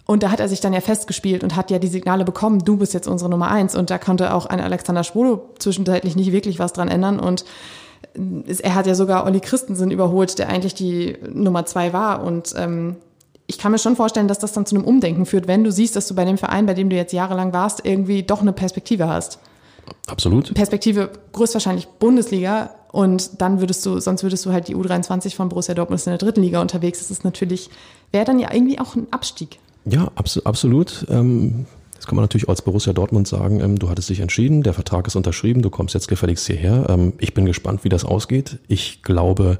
Und 0.05 0.23
da 0.23 0.31
hat 0.31 0.39
er 0.39 0.49
sich 0.49 0.59
dann 0.59 0.73
ja 0.73 0.81
festgespielt 0.81 1.43
und 1.43 1.55
hat 1.55 1.71
ja 1.71 1.79
die 1.79 1.87
Signale 1.87 2.25
bekommen, 2.25 2.59
du 2.59 2.77
bist 2.77 2.93
jetzt 2.93 3.07
unsere 3.07 3.29
Nummer 3.29 3.49
eins. 3.49 3.75
Und 3.75 3.89
da 3.89 3.97
konnte 3.97 4.33
auch 4.33 4.45
ein 4.45 4.59
Alexander 4.59 5.03
Schwolo 5.03 5.49
zwischenzeitlich 5.59 6.15
nicht 6.15 6.31
wirklich 6.31 6.59
was 6.59 6.73
dran 6.73 6.89
ändern. 6.89 7.19
Und 7.19 7.45
er 8.59 8.75
hat 8.75 8.85
ja 8.85 8.95
sogar 8.95 9.25
Olli 9.25 9.39
Christensen 9.39 9.91
überholt, 9.91 10.37
der 10.39 10.49
eigentlich 10.49 10.73
die 10.73 11.17
Nummer 11.31 11.65
zwei 11.65 11.93
war. 11.93 12.23
Und 12.23 12.53
ähm, 12.57 12.97
ich 13.47 13.57
kann 13.57 13.71
mir 13.71 13.79
schon 13.79 13.95
vorstellen, 13.95 14.27
dass 14.27 14.39
das 14.39 14.53
dann 14.53 14.65
zu 14.65 14.75
einem 14.75 14.85
Umdenken 14.85 15.25
führt, 15.25 15.47
wenn 15.47 15.63
du 15.63 15.71
siehst, 15.71 15.95
dass 15.95 16.07
du 16.07 16.15
bei 16.15 16.25
dem 16.25 16.37
Verein, 16.37 16.65
bei 16.65 16.73
dem 16.73 16.89
du 16.89 16.95
jetzt 16.95 17.13
jahrelang 17.13 17.53
warst, 17.53 17.85
irgendwie 17.85 18.23
doch 18.23 18.41
eine 18.41 18.53
Perspektive 18.53 19.07
hast. 19.07 19.39
Absolut. 20.07 20.53
Perspektive 20.53 21.11
größtabwahrscheinlich 21.33 21.87
Bundesliga 21.87 22.71
und 22.91 23.41
dann 23.41 23.59
würdest 23.59 23.85
du, 23.85 23.99
sonst 23.99 24.23
würdest 24.23 24.45
du 24.45 24.51
halt 24.51 24.67
die 24.67 24.75
U23 24.75 25.35
von 25.35 25.49
Borussia 25.49 25.73
Dortmund 25.73 26.05
in 26.05 26.11
der 26.11 26.19
dritten 26.19 26.41
Liga 26.41 26.61
unterwegs. 26.61 26.99
Das 26.99 27.11
ist 27.11 27.23
natürlich, 27.23 27.69
wäre 28.11 28.25
dann 28.25 28.39
ja 28.39 28.53
irgendwie 28.53 28.79
auch 28.79 28.95
ein 28.95 29.07
Abstieg. 29.11 29.59
Ja, 29.85 30.11
abs 30.15 30.39
absolut. 30.45 31.05
Ähm, 31.09 31.65
das 31.95 32.07
kann 32.07 32.15
man 32.15 32.23
natürlich 32.23 32.49
als 32.49 32.61
Borussia 32.61 32.91
Dortmund 32.91 33.27
sagen, 33.27 33.61
ähm, 33.61 33.79
du 33.79 33.89
hattest 33.89 34.09
dich 34.09 34.19
entschieden, 34.19 34.63
der 34.63 34.73
Vertrag 34.73 35.07
ist 35.07 35.15
unterschrieben, 35.15 35.61
du 35.61 35.69
kommst 35.69 35.93
jetzt 35.93 36.07
gefälligst 36.07 36.45
hierher. 36.47 36.87
Ähm, 36.89 37.13
ich 37.17 37.33
bin 37.33 37.45
gespannt, 37.45 37.83
wie 37.83 37.89
das 37.89 38.03
ausgeht. 38.03 38.59
Ich 38.67 39.03
glaube, 39.03 39.57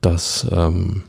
dass 0.00 0.46
ähm, 0.52 1.02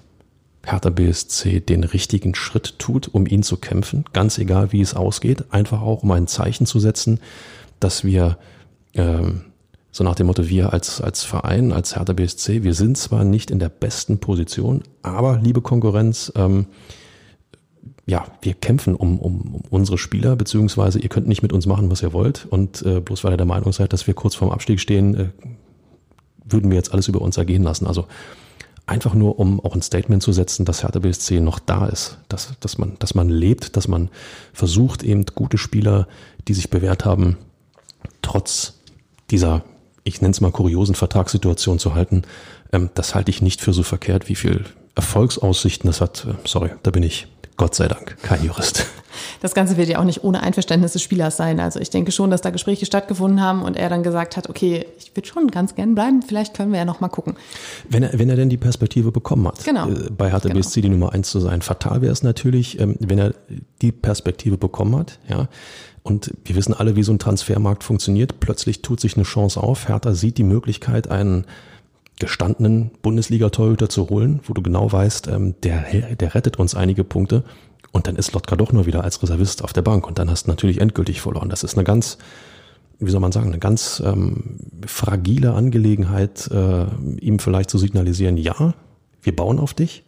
Hertha 0.64 0.90
BSC 0.90 1.60
den 1.60 1.84
richtigen 1.84 2.36
Schritt 2.36 2.80
tut, 2.80 3.08
um 3.08 3.26
ihn 3.26 3.44
zu 3.44 3.58
kämpfen, 3.58 4.06
ganz 4.14 4.38
egal 4.38 4.72
wie 4.72 4.82
es 4.82 4.96
ausgeht, 4.96 5.46
einfach 5.52 5.82
auch 5.82 6.04
um 6.04 6.12
ein 6.12 6.28
Zeichen 6.28 6.66
zu 6.66 6.80
setzen, 6.80 7.20
dass 7.80 8.04
wir 8.04 8.38
ähm, 8.96 9.42
so 9.92 10.04
nach 10.04 10.16
dem 10.16 10.28
Motto, 10.28 10.48
wir 10.50 10.74
als, 10.74 11.02
als 11.02 11.24
Verein, 11.24 11.72
als 11.72 11.96
Hertha 11.96 12.14
BSC, 12.14 12.64
wir 12.64 12.74
sind 12.74 12.98
zwar 12.98 13.24
nicht 13.24 13.50
in 13.50 13.60
der 13.60 13.70
besten 13.70 14.20
Position, 14.20 14.84
aber 15.02 15.40
liebe 15.42 15.62
Konkurrenz, 15.62 16.32
ähm, 16.36 16.68
ja, 18.08 18.26
wir 18.42 18.54
kämpfen 18.54 18.96
um, 18.96 19.20
um, 19.20 19.42
um 19.42 19.62
unsere 19.70 19.98
Spieler, 19.98 20.38
beziehungsweise 20.38 20.98
ihr 20.98 21.10
könnt 21.10 21.28
nicht 21.28 21.44
mit 21.44 21.52
uns 21.52 21.66
machen, 21.66 21.92
was 21.92 22.02
ihr 22.02 22.14
wollt. 22.14 22.48
Und 22.50 22.82
äh, 22.84 23.02
bloß 23.02 23.24
weil 23.24 23.34
ihr 23.34 23.38
der 23.38 23.46
Meinung 23.46 23.74
seid, 23.74 23.92
dass 23.92 24.08
wir 24.08 24.14
kurz 24.14 24.34
vorm 24.34 24.52
Abstieg 24.52 24.80
stehen, 24.80 25.16
äh, 25.16 25.30
würden 26.46 26.72
wir 26.72 26.78
jetzt 26.78 26.94
alles 26.94 27.10
über 27.10 27.22
uns 27.22 27.36
ergehen 27.36 27.64
lassen. 27.64 27.86
Also 27.86 28.08
einfach 28.86 29.14
nur, 29.14 29.38
um 29.40 29.60
auch 29.60 29.76
ein 29.76 29.82
Statement 29.82 30.24
zu 30.24 30.32
setzen, 30.32 30.64
dass 30.64 30.84
Hertha 30.84 31.00
BSC 31.00 31.42
noch 31.42 31.60
da 31.60 31.86
ist, 31.86 32.18
dass, 32.30 32.54
dass, 32.62 32.78
man, 32.78 32.96
dass 33.00 33.14
man 33.14 33.28
lebt, 33.28 33.76
dass 33.76 33.90
man 33.90 34.10
versucht, 34.54 35.04
eben 35.04 35.26
gute 35.36 35.58
Spieler, 35.58 36.08
die 36.48 36.54
sich 36.54 36.70
bewährt 36.70 37.04
haben, 37.04 37.36
trotz 38.22 38.76
dieser, 39.32 39.66
ich 40.06 40.22
nenne 40.22 40.32
es 40.32 40.40
mal 40.40 40.52
kuriosen 40.52 40.96
Vertragssituation 40.96 41.78
zu 41.78 41.94
halten. 41.94 42.22
Ähm, 42.72 42.90
das 42.94 43.16
halte 43.16 43.32
ich 43.32 43.42
nicht 43.42 43.60
für 43.60 43.74
so 43.74 43.84
verkehrt, 43.84 44.30
wie 44.30 44.36
viel 44.36 44.64
Erfolgsaussichten 44.96 45.90
das 45.90 46.00
hat. 46.00 46.26
Äh, 46.26 46.36
sorry, 46.48 46.70
da 46.84 46.92
bin 46.92 47.04
ich 47.04 47.28
Gott 47.58 47.76
sei 47.76 47.88
Dank 47.88 48.18
kein 48.22 48.44
Jurist. 48.44 48.86
Das 49.42 49.54
Ganze 49.54 49.78
wird 49.78 49.90
ja 49.90 50.00
auch 50.00 50.04
nicht 50.04 50.24
ohne 50.24 50.42
Einverständnis 50.42 50.94
des 50.94 51.02
Spielers 51.02 51.38
sein. 51.38 51.60
Also 51.60 51.80
ich 51.80 51.90
denke 51.90 52.12
schon, 52.12 52.30
dass 52.30 52.42
da 52.42 52.50
Gespräche 52.50 52.86
stattgefunden 52.86 53.42
haben 53.42 53.62
und 53.64 53.76
er 53.76 53.90
dann 53.90 54.04
gesagt 54.04 54.38
hat, 54.38 54.50
okay, 54.50 54.86
ich 54.98 55.16
würde 55.16 55.28
schon 55.28 55.48
ganz 55.50 55.76
gern 55.76 55.96
bleiben, 55.96 56.22
vielleicht 56.22 56.56
können 56.56 56.72
wir 56.72 56.80
ja 56.80 56.86
noch 56.86 57.02
mal 57.02 57.08
gucken. 57.08 57.36
Wenn 57.90 58.04
er, 58.04 58.18
wenn 58.18 58.30
er 58.30 58.36
denn 58.36 58.50
die 58.50 58.58
Perspektive 58.58 59.12
bekommen 59.12 59.48
hat, 59.48 59.64
genau. 59.64 59.90
Äh, 59.90 60.10
bei 60.16 60.32
Hertha 60.32 60.50
genau. 60.50 60.60
BSC 60.60 60.82
die 60.82 60.90
Nummer 60.90 61.14
eins 61.14 61.30
zu 61.30 61.40
sein. 61.40 61.62
Fatal 61.62 62.02
wäre 62.02 62.14
es 62.14 62.24
natürlich, 62.24 62.80
ähm, 62.80 62.96
wenn 63.00 63.20
er 63.20 63.34
die 63.82 63.92
Perspektive 63.92 64.58
bekommen 64.58 64.96
hat, 64.96 65.20
ja. 65.30 65.48
Und 66.04 66.34
wir 66.46 66.56
wissen 66.56 66.74
alle, 66.74 66.96
wie 66.96 67.04
so 67.04 67.12
ein 67.12 67.20
Transfermarkt 67.20 67.84
funktioniert. 67.84 68.40
Plötzlich 68.40 68.82
tut 68.82 69.02
sich 69.02 69.18
eine 69.18 69.24
Chance 69.24 69.62
auf. 69.62 69.90
Hertha 69.90 70.14
sieht 70.14 70.38
die 70.38 70.44
Möglichkeit, 70.44 71.10
einen 71.10 71.46
gestandenen 72.20 72.92
Bundesliga-Torhüter 73.02 73.90
zu 73.90 74.10
holen, 74.10 74.40
wo 74.44 74.54
du 74.54 74.62
genau 74.62 74.92
weißt, 74.92 75.28
ähm, 75.28 75.56
der, 75.62 76.16
der 76.16 76.36
rettet 76.36 76.58
uns 76.58 76.76
einige 76.76 77.04
Punkte. 77.04 77.44
Und 77.92 78.08
dann 78.08 78.16
ist 78.16 78.34
Lotka 78.34 78.56
doch 78.56 78.72
nur 78.74 78.86
wieder 78.86 79.04
als 79.04 79.22
Reservist 79.24 79.64
auf 79.64 79.74
der 79.74 79.82
Bank 79.82 80.08
und 80.08 80.20
dann 80.20 80.30
hast 80.30 80.46
du 80.46 80.52
natürlich 80.52 80.82
endgültig 80.82 81.22
verloren. 81.22 81.50
Das 81.50 81.64
ist 81.64 81.76
eine 81.76 81.84
ganz, 81.84 82.18
wie 83.00 83.12
soll 83.12 83.22
man 83.22 83.32
sagen, 83.32 83.48
eine 83.48 83.60
ganz 83.60 84.02
ähm, 84.06 84.60
fragile 84.86 85.54
Angelegenheit, 85.54 86.50
äh, 86.52 86.86
ihm 87.20 87.40
vielleicht 87.40 87.70
zu 87.70 87.78
signalisieren, 87.78 88.38
ja, 88.38 88.74
wir 89.22 89.36
bauen 89.36 89.60
auf 89.60 89.74
dich, 89.74 90.04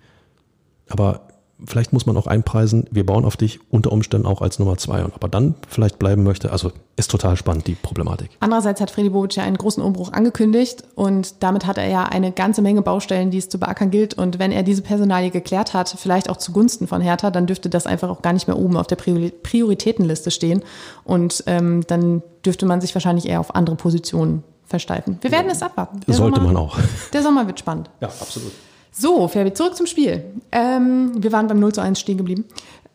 aber 0.87 1.27
vielleicht 1.65 1.93
muss 1.93 2.05
man 2.05 2.15
auch 2.17 2.27
einpreisen, 2.27 2.85
wir 2.91 3.05
bauen 3.05 3.25
auf 3.25 3.37
dich 3.37 3.59
unter 3.69 3.91
Umständen 3.91 4.25
auch 4.25 4.41
als 4.41 4.59
Nummer 4.59 4.77
zwei 4.77 5.03
und 5.03 5.13
aber 5.13 5.27
dann 5.27 5.55
vielleicht 5.67 5.99
bleiben 5.99 6.23
möchte. 6.23 6.51
Also 6.51 6.71
ist 6.95 7.11
total 7.11 7.37
spannend, 7.37 7.67
die 7.67 7.75
Problematik. 7.75 8.29
Andererseits 8.39 8.81
hat 8.81 8.91
Freddy 8.91 9.09
Bobic 9.09 9.35
ja 9.35 9.43
einen 9.43 9.57
großen 9.57 9.81
Umbruch 9.81 10.11
angekündigt 10.13 10.83
und 10.95 11.41
damit 11.43 11.65
hat 11.65 11.77
er 11.77 11.87
ja 11.87 12.03
eine 12.03 12.31
ganze 12.31 12.61
Menge 12.61 12.81
Baustellen, 12.81 13.31
die 13.31 13.37
es 13.37 13.49
zu 13.49 13.59
beackern 13.59 13.91
gilt. 13.91 14.13
Und 14.13 14.39
wenn 14.39 14.51
er 14.51 14.63
diese 14.63 14.81
Personalie 14.81 15.31
geklärt 15.31 15.73
hat, 15.73 15.89
vielleicht 15.89 16.29
auch 16.29 16.37
zugunsten 16.37 16.87
von 16.87 17.01
Hertha, 17.01 17.31
dann 17.31 17.47
dürfte 17.47 17.69
das 17.69 17.85
einfach 17.85 18.09
auch 18.09 18.21
gar 18.21 18.33
nicht 18.33 18.47
mehr 18.47 18.57
oben 18.57 18.77
auf 18.77 18.87
der 18.87 18.97
Prioritätenliste 18.97 20.31
stehen. 20.31 20.63
Und 21.03 21.43
ähm, 21.47 21.83
dann 21.87 22.21
dürfte 22.45 22.65
man 22.65 22.81
sich 22.81 22.93
wahrscheinlich 22.95 23.27
eher 23.27 23.39
auf 23.39 23.55
andere 23.55 23.75
Positionen 23.75 24.43
versteifen. 24.65 25.17
Wir 25.21 25.31
werden 25.31 25.49
es 25.49 25.61
abwarten. 25.61 26.01
Der 26.07 26.13
Sollte 26.13 26.39
Sommer, 26.39 26.53
man 26.53 26.57
auch. 26.61 26.77
Der 27.11 27.23
Sommer 27.23 27.47
wird 27.47 27.59
spannend. 27.59 27.89
Ja, 28.01 28.07
absolut. 28.07 28.51
So, 28.91 29.27
Fabi, 29.27 29.53
zurück 29.53 29.75
zum 29.75 29.85
Spiel. 29.85 30.23
Ähm, 30.51 31.11
wir 31.15 31.31
waren 31.31 31.47
beim 31.47 31.59
0 31.59 31.73
zu 31.73 31.81
1 31.81 31.99
stehen 31.99 32.17
geblieben. 32.17 32.45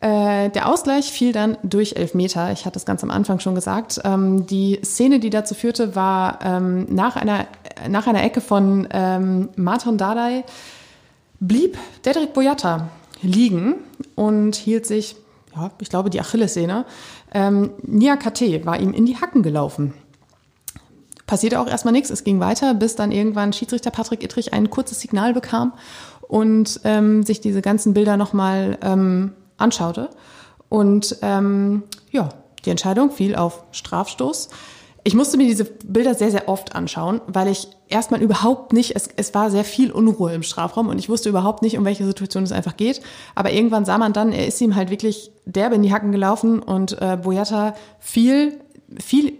Äh, 0.01 0.49
der 0.49 0.69
Ausgleich 0.69 1.11
fiel 1.11 1.31
dann 1.31 1.57
durch 1.63 1.93
Elfmeter. 1.95 2.51
Ich 2.51 2.65
hatte 2.65 2.77
es 2.77 2.85
ganz 2.85 3.03
am 3.03 3.11
Anfang 3.11 3.39
schon 3.39 3.55
gesagt. 3.55 4.01
Ähm, 4.03 4.45
die 4.45 4.79
Szene, 4.83 5.19
die 5.19 5.29
dazu 5.29 5.55
führte, 5.55 5.95
war 5.95 6.39
ähm, 6.43 6.85
nach, 6.89 7.15
einer, 7.15 7.47
nach 7.89 8.07
einer 8.07 8.23
Ecke 8.23 8.41
von 8.41 8.87
ähm, 8.91 9.49
Martin 9.55 9.97
Dardai 9.97 10.43
blieb 11.39 11.77
Dedrick 12.05 12.33
Boyata 12.33 12.89
liegen 13.21 13.75
und 14.15 14.55
hielt 14.55 14.85
sich, 14.85 15.15
ja, 15.55 15.71
ich 15.79 15.89
glaube, 15.89 16.09
die 16.09 16.19
Achillessehne. 16.19 16.85
Ähm, 17.33 17.71
Nia 17.83 18.17
KT 18.17 18.65
war 18.65 18.79
ihm 18.79 18.93
in 18.93 19.05
die 19.05 19.17
Hacken 19.17 19.43
gelaufen 19.43 19.93
passierte 21.27 21.59
auch 21.59 21.67
erstmal 21.67 21.91
nichts. 21.91 22.09
Es 22.09 22.23
ging 22.23 22.39
weiter, 22.39 22.73
bis 22.73 22.95
dann 22.95 23.11
irgendwann 23.11 23.53
Schiedsrichter 23.53 23.91
Patrick 23.91 24.23
Ittrich 24.23 24.53
ein 24.53 24.69
kurzes 24.69 25.01
Signal 25.01 25.33
bekam 25.33 25.73
und 26.27 26.79
ähm, 26.83 27.23
sich 27.23 27.41
diese 27.41 27.61
ganzen 27.61 27.93
Bilder 27.93 28.17
nochmal 28.17 28.77
ähm, 28.81 29.33
anschaute. 29.57 30.09
Und 30.69 31.17
ähm, 31.21 31.83
ja, 32.11 32.29
die 32.65 32.69
Entscheidung 32.69 33.11
fiel 33.11 33.35
auf 33.35 33.63
Strafstoß. 33.71 34.49
Ich 35.03 35.13
musste 35.13 35.37
mir 35.37 35.45
diese 35.45 35.65
Bilder 35.65 36.15
sehr, 36.15 36.31
sehr 36.31 36.49
oft 36.49 36.75
anschauen, 36.75 37.21
weil 37.27 37.47
ich 37.47 37.67
erstmal 37.89 38.23
überhaupt 38.23 38.73
nicht, 38.73 38.95
es, 38.95 39.07
es 39.15 39.35
war 39.35 39.51
sehr 39.51 39.63
viel 39.63 39.91
Unruhe 39.91 40.33
im 40.33 40.41
Strafraum 40.41 40.87
und 40.87 40.97
ich 40.97 41.09
wusste 41.09 41.29
überhaupt 41.29 41.61
nicht, 41.61 41.77
um 41.77 41.85
welche 41.85 42.05
Situation 42.05 42.43
es 42.43 42.51
einfach 42.51 42.75
geht. 42.75 43.01
Aber 43.35 43.51
irgendwann 43.51 43.85
sah 43.85 43.99
man 43.99 44.13
dann, 44.13 44.31
er 44.31 44.47
ist 44.47 44.59
ihm 44.61 44.75
halt 44.75 44.89
wirklich 44.89 45.31
derbe 45.45 45.75
in 45.75 45.83
die 45.83 45.93
Hacken 45.93 46.11
gelaufen 46.11 46.59
und 46.59 46.99
äh, 46.99 47.19
Boyata 47.21 47.75
fiel, 47.99 48.59
fiel 48.99 49.33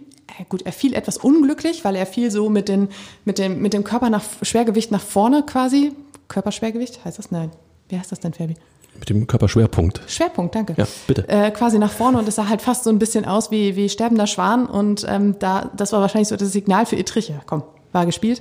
gut, 0.48 0.62
er 0.62 0.72
fiel 0.72 0.94
etwas 0.94 1.16
unglücklich, 1.16 1.84
weil 1.84 1.96
er 1.96 2.06
fiel 2.06 2.30
so 2.30 2.48
mit, 2.48 2.68
den, 2.68 2.88
mit, 3.24 3.38
dem, 3.38 3.60
mit 3.60 3.72
dem 3.72 3.84
Körper 3.84 4.10
nach 4.10 4.24
Schwergewicht 4.42 4.90
nach 4.90 5.00
vorne 5.00 5.44
quasi. 5.44 5.92
Körperschwergewicht 6.28 7.04
heißt 7.04 7.18
das? 7.18 7.30
Nein. 7.30 7.50
Wie 7.88 7.98
heißt 7.98 8.10
das 8.10 8.20
denn, 8.20 8.34
Fabi? 8.34 8.54
Mit 8.98 9.10
dem 9.10 9.26
Körperschwerpunkt. 9.26 10.00
Schwerpunkt, 10.06 10.54
danke. 10.54 10.74
Ja, 10.76 10.86
bitte. 11.06 11.28
Äh, 11.28 11.50
quasi 11.50 11.78
nach 11.78 11.92
vorne 11.92 12.18
und 12.18 12.26
es 12.26 12.36
sah 12.36 12.48
halt 12.48 12.62
fast 12.62 12.84
so 12.84 12.90
ein 12.90 12.98
bisschen 12.98 13.24
aus 13.24 13.50
wie, 13.50 13.76
wie 13.76 13.88
sterbender 13.88 14.26
Schwan 14.26 14.66
und 14.66 15.06
ähm, 15.08 15.38
da, 15.38 15.70
das 15.76 15.92
war 15.92 16.00
wahrscheinlich 16.00 16.28
so 16.28 16.36
das 16.36 16.52
Signal 16.52 16.86
für 16.86 16.96
Itriche. 16.96 17.40
Komm, 17.46 17.62
war 17.92 18.06
gespielt. 18.06 18.40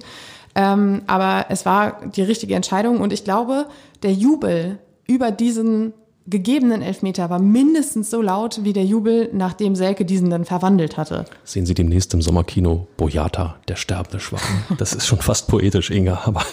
Ähm, 0.56 1.02
aber 1.08 1.48
es 1.50 1.65
war 1.65 2.00
die 2.06 2.21
richtige 2.21 2.56
Entscheidung 2.56 3.02
und 3.02 3.12
ich 3.12 3.26
glaube, 3.26 3.67
der 4.04 4.13
Jubel 4.13 4.80
über 5.08 5.32
diesen 5.32 5.93
gegebenen 6.28 6.82
Elfmeter 6.82 7.30
war 7.30 7.40
mindestens 7.40 8.10
so 8.10 8.22
laut 8.22 8.64
wie 8.64 8.74
der 8.74 8.84
Jubel, 8.84 9.30
nachdem 9.32 9.76
Selke 9.76 10.06
diesen 10.06 10.30
dann 10.30 10.44
verwandelt 10.44 10.98
hatte. 10.98 11.26
Sehen 11.44 11.66
Sie 11.66 11.76
demnächst 11.76 12.14
im 12.16 12.22
Sommerkino 12.22 12.88
Boyata, 12.98 13.58
der 13.68 13.76
sterbende 13.76 14.20
Schwan. 14.20 14.42
Das 14.78 14.94
ist 14.94 15.06
schon 15.06 15.20
fast 15.20 15.48
poetisch, 15.48 15.92
Inga. 15.92 16.22
Aber, 16.26 16.44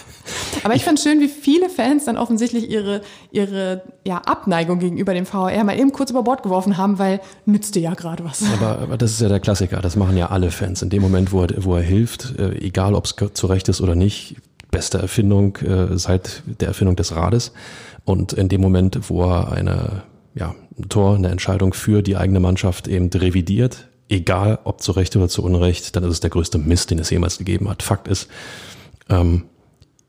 aber 0.63 0.75
ich 0.75 0.83
fand 0.83 0.99
schön, 0.99 1.19
wie 1.19 1.27
viele 1.27 1.69
Fans 1.69 2.05
dann 2.05 2.17
offensichtlich 2.17 2.69
ihre, 2.69 3.01
ihre 3.31 3.81
ja, 4.05 4.17
Abneigung 4.17 4.79
gegenüber 4.79 5.13
dem 5.13 5.25
VR 5.25 5.63
mal 5.63 5.77
eben 5.77 5.91
kurz 5.91 6.11
über 6.11 6.23
Bord 6.23 6.43
geworfen 6.43 6.77
haben, 6.77 6.99
weil 6.99 7.19
nützte 7.45 7.79
ja 7.79 7.93
gerade 7.95 8.23
was. 8.23 8.43
Aber, 8.53 8.79
aber 8.79 8.97
das 8.97 9.11
ist 9.11 9.21
ja 9.21 9.29
der 9.29 9.39
Klassiker. 9.39 9.81
Das 9.81 9.95
machen 9.95 10.17
ja 10.17 10.29
alle 10.29 10.51
Fans. 10.51 10.81
In 10.81 10.89
dem 10.89 11.01
Moment, 11.01 11.31
wo 11.31 11.43
er, 11.43 11.63
wo 11.63 11.75
er 11.75 11.81
hilft, 11.81 12.37
äh, 12.37 12.51
egal 12.59 12.93
ob 12.93 13.05
es 13.05 13.15
zurecht 13.33 13.69
ist 13.69 13.81
oder 13.81 13.95
nicht, 13.95 14.35
beste 14.73 14.97
Erfindung 14.97 15.55
äh, 15.57 15.97
seit 15.97 16.43
der 16.45 16.67
Erfindung 16.67 16.97
des 16.97 17.15
Rades. 17.15 17.53
Und 18.03 18.33
in 18.33 18.49
dem 18.49 18.59
Moment, 18.59 19.09
wo 19.09 19.23
er 19.23 19.53
eine, 19.53 20.03
ja, 20.35 20.55
ein 20.77 20.89
Tor, 20.89 21.15
eine 21.15 21.29
Entscheidung 21.29 21.73
für 21.73 22.01
die 22.01 22.17
eigene 22.17 22.41
Mannschaft 22.41 22.89
eben 22.89 23.09
revidiert, 23.09 23.87
egal 24.09 24.59
ob 24.65 24.81
zu 24.81 24.91
Recht 24.91 25.15
oder 25.15 25.29
zu 25.29 25.43
Unrecht, 25.43 25.95
dann 25.95 26.03
ist 26.03 26.09
es 26.09 26.19
der 26.19 26.31
größte 26.31 26.57
Mist, 26.57 26.91
den 26.91 26.99
es 26.99 27.09
jemals 27.09 27.37
gegeben 27.37 27.69
hat. 27.69 27.83
Fakt 27.83 28.07
ist, 28.07 28.27
ähm, 29.09 29.45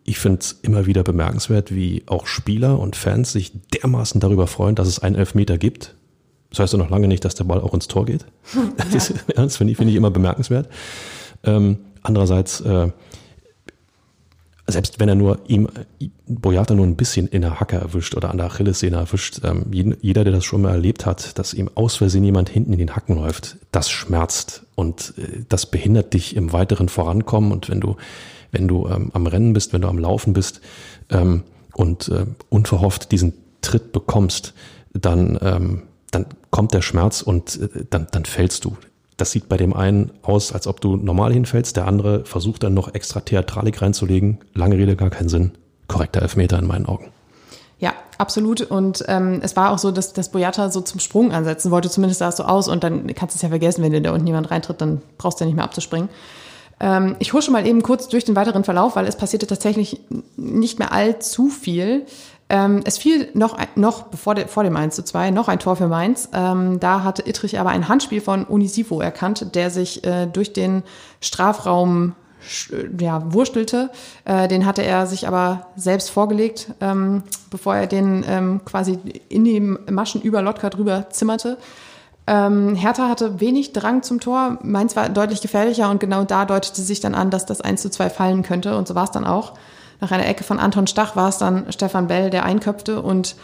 ich 0.03 0.19
finde 0.19 0.41
es 0.41 0.53
immer 0.63 0.87
wieder 0.87 1.03
bemerkenswert, 1.03 1.75
wie 1.75 2.03
auch 2.07 2.27
Spieler 2.27 2.79
und 2.79 2.97
Fans 2.97 3.33
sich 3.33 3.53
dermaßen 3.75 4.21
darüber 4.21 4.47
freuen, 4.47 4.75
dass 4.75 4.89
es 4.89 4.99
einen 4.99 5.15
Elfmeter 5.15 5.57
gibt. 5.57 5.95
Das 6.51 6.59
heißt 6.59 6.73
ja 6.73 6.79
noch 6.79 6.91
lange 6.91 7.09
nicht, 7.09 7.25
dass 7.25 7.35
der 7.35 7.45
Ball 7.45 7.61
auch 7.61 7.75
ins 7.75 7.89
Tor 7.89 8.07
geht. 8.07 8.25
Das, 8.77 8.95
ist, 8.95 9.25
das 9.35 9.57
finde 9.57 9.73
ich, 9.73 9.77
find 9.77 9.91
ich 9.91 9.97
immer 9.97 10.11
bemerkenswert. 10.11 10.69
Ähm, 11.43 11.79
andererseits, 12.03 12.61
äh, 12.61 12.89
selbst 14.67 14.99
wenn 14.99 15.09
er 15.09 15.15
nur 15.15 15.41
ihm, 15.47 15.69
Boyata 16.27 16.75
nur 16.75 16.87
ein 16.87 16.97
bisschen 16.97 17.29
in 17.29 17.43
der 17.43 17.61
Hacke 17.61 17.77
erwischt 17.77 18.15
oder 18.17 18.31
an 18.31 18.39
der 18.39 18.47
Achillessehne 18.47 18.97
erwischt, 18.97 19.41
ähm, 19.45 19.67
jeder, 19.71 20.25
der 20.25 20.33
das 20.33 20.45
schon 20.45 20.63
mal 20.63 20.71
erlebt 20.71 21.05
hat, 21.05 21.39
dass 21.39 21.53
ihm 21.53 21.71
aus 21.75 21.97
Versehen 21.97 22.25
jemand 22.25 22.49
hinten 22.49 22.73
in 22.73 22.79
den 22.79 22.97
Hacken 22.97 23.17
läuft, 23.17 23.59
das 23.73 23.91
schmerzt 23.91 24.65
und 24.75 25.15
äh, 25.19 25.45
das 25.49 25.67
behindert 25.67 26.15
dich 26.15 26.35
im 26.35 26.53
weiteren 26.53 26.89
Vorankommen 26.89 27.53
und 27.53 27.69
wenn 27.69 27.81
du, 27.81 27.97
wenn 28.53 28.67
du 28.67 28.89
ähm, 28.89 29.11
am 29.13 29.27
Rennen 29.27 29.53
bist, 29.53 29.75
wenn 29.75 29.83
du 29.83 29.89
am 29.89 29.99
Laufen 29.99 30.33
bist 30.33 30.63
ähm, 31.11 31.43
und 31.75 32.09
äh, 32.09 32.25
unverhofft 32.49 33.13
diesen 33.13 33.35
Tritt 33.61 33.93
bekommst, 33.93 34.55
dann, 34.95 35.39
ähm, 35.43 35.83
dann 36.11 36.27
kommt 36.51 36.73
der 36.73 36.83
Schmerz 36.83 37.21
und 37.21 37.61
äh, 37.61 37.85
dann, 37.91 38.07
dann 38.11 38.25
fällst 38.25 38.65
du. 38.65 38.77
Das 39.17 39.31
sieht 39.31 39.49
bei 39.49 39.57
dem 39.57 39.75
einen 39.75 40.11
aus, 40.23 40.53
als 40.53 40.67
ob 40.67 40.81
du 40.81 40.97
normal 40.97 41.33
hinfällst, 41.33 41.77
der 41.77 41.87
andere 41.87 42.25
versucht 42.25 42.65
dann 42.65 42.75
noch 42.75 42.95
extra 42.95 43.21
Theatralik 43.21 43.81
reinzulegen. 43.81 44.39
Lange 44.55 44.77
Rede, 44.77 44.97
gar 44.97 45.11
keinen 45.11 45.29
Sinn. 45.29 45.53
Korrekter 45.87 46.23
Elfmeter 46.23 46.59
in 46.59 46.67
meinen 46.67 46.87
Augen. 46.87 47.13
Ja, 47.79 47.93
absolut. 48.19 48.63
Und 48.63 49.05
ähm, 49.09 49.41
es 49.43 49.57
war 49.57 49.71
auch 49.71 49.79
so, 49.79 49.91
dass, 49.91 50.13
dass 50.13 50.31
Boyata 50.31 50.71
so 50.71 50.81
zum 50.81 51.01
Sprung 51.01 51.33
ansetzen 51.33 51.71
wollte. 51.71 51.91
Zumindest 51.91 52.21
sah 52.21 52.29
es 52.29 52.37
so 52.37 52.45
aus. 52.45 52.67
Und 52.67 52.83
dann 52.83 53.07
kannst 53.15 53.35
du 53.35 53.39
es 53.39 53.43
ja 53.43 53.51
vergessen, 53.51 53.83
wenn 53.83 53.93
dir 53.93 54.01
da 54.01 54.13
unten 54.13 54.27
jemand 54.27 54.51
reintritt, 54.51 54.81
dann 54.81 55.03
brauchst 55.19 55.39
du 55.39 55.45
ja 55.45 55.47
nicht 55.47 55.57
mehr 55.57 55.65
abzuspringen. 55.65 56.09
Ähm, 56.81 57.17
ich 57.19 57.33
husche 57.33 57.51
mal 57.51 57.67
eben 57.67 57.83
kurz 57.83 58.09
durch 58.09 58.25
den 58.25 58.37
weiteren 58.37 58.65
Verlauf, 58.65 58.97
weil 58.97 59.07
es 59.07 59.17
passierte 59.17 59.47
tatsächlich 59.47 60.01
nicht 60.37 60.79
mehr 60.79 60.93
allzu 60.93 61.49
viel. 61.49 62.07
Ähm, 62.49 62.83
es 62.85 62.99
fiel 62.99 63.31
noch, 63.35 63.57
noch 63.75 64.05
bevor 64.05 64.35
de, 64.35 64.47
vor 64.47 64.65
dem 64.65 64.77
1 64.77 64.95
zu 64.95 65.05
2 65.05 65.31
noch 65.31 65.49
ein 65.49 65.59
Tor 65.59 65.77
für 65.77 65.89
Mainz. 65.89 66.29
Ähm, 66.35 66.79
da 66.79 67.03
hatte 67.03 67.27
Ittrich 67.27 67.59
aber 67.59 67.71
ein 67.71 67.89
Handspiel 67.89 68.21
von 68.21 68.45
Unisivo 68.45 69.01
erkannt, 69.01 69.55
der 69.55 69.71
sich 69.71 70.05
äh, 70.05 70.27
durch 70.27 70.53
den 70.53 70.83
Strafraum 71.21 72.15
ja, 73.01 73.33
wurstelte. 73.33 73.91
Äh, 74.25 74.49
den 74.49 74.67
hatte 74.67 74.83
er 74.83 75.07
sich 75.07 75.27
aber 75.27 75.69
selbst 75.77 76.11
vorgelegt, 76.11 76.69
ähm, 76.81 77.23
bevor 77.51 77.77
er 77.77 77.87
den 77.87 78.25
ähm, 78.29 78.61
quasi 78.65 78.99
in 79.29 79.45
die 79.45 79.61
Maschen 79.61 80.21
über 80.23 80.43
Lotka 80.43 80.71
drüber 80.71 81.09
zimmerte. 81.11 81.59
Ähm, 82.27 82.75
Hertha 82.75 83.09
hatte 83.09 83.41
wenig 83.41 83.73
Drang 83.73 84.03
zum 84.03 84.21
Tor. 84.21 84.59
Mainz 84.63 84.97
war 84.97 85.09
deutlich 85.09 85.43
gefährlicher 85.43 85.91
und 85.91 86.01
genau 86.01 86.25
da 86.25 86.45
deutete 86.45 86.81
sich 86.81 87.01
dann 87.01 87.15
an, 87.15 87.31
dass 87.31 87.47
das 87.47 87.61
1 87.61 87.83
zu 87.83 87.91
2 87.91 88.11
fallen 88.11 88.43
könnte 88.43 88.77
und 88.77 88.89
so 88.89 88.95
war 88.95 89.05
es 89.05 89.11
dann 89.11 89.27
auch. 89.27 89.55
Nach 90.05 90.11
einer 90.11 90.27
Ecke 90.27 90.45
von 90.45 90.59
Anton 90.59 90.87
Stach 90.87 91.17
war 91.17 91.31
es 91.31 91.39
dann 91.39 91.65
Stefan 91.73 92.09
Bell, 92.09 92.29
der 92.29 92.45
einköpfte 92.45 93.01
und 93.01 93.37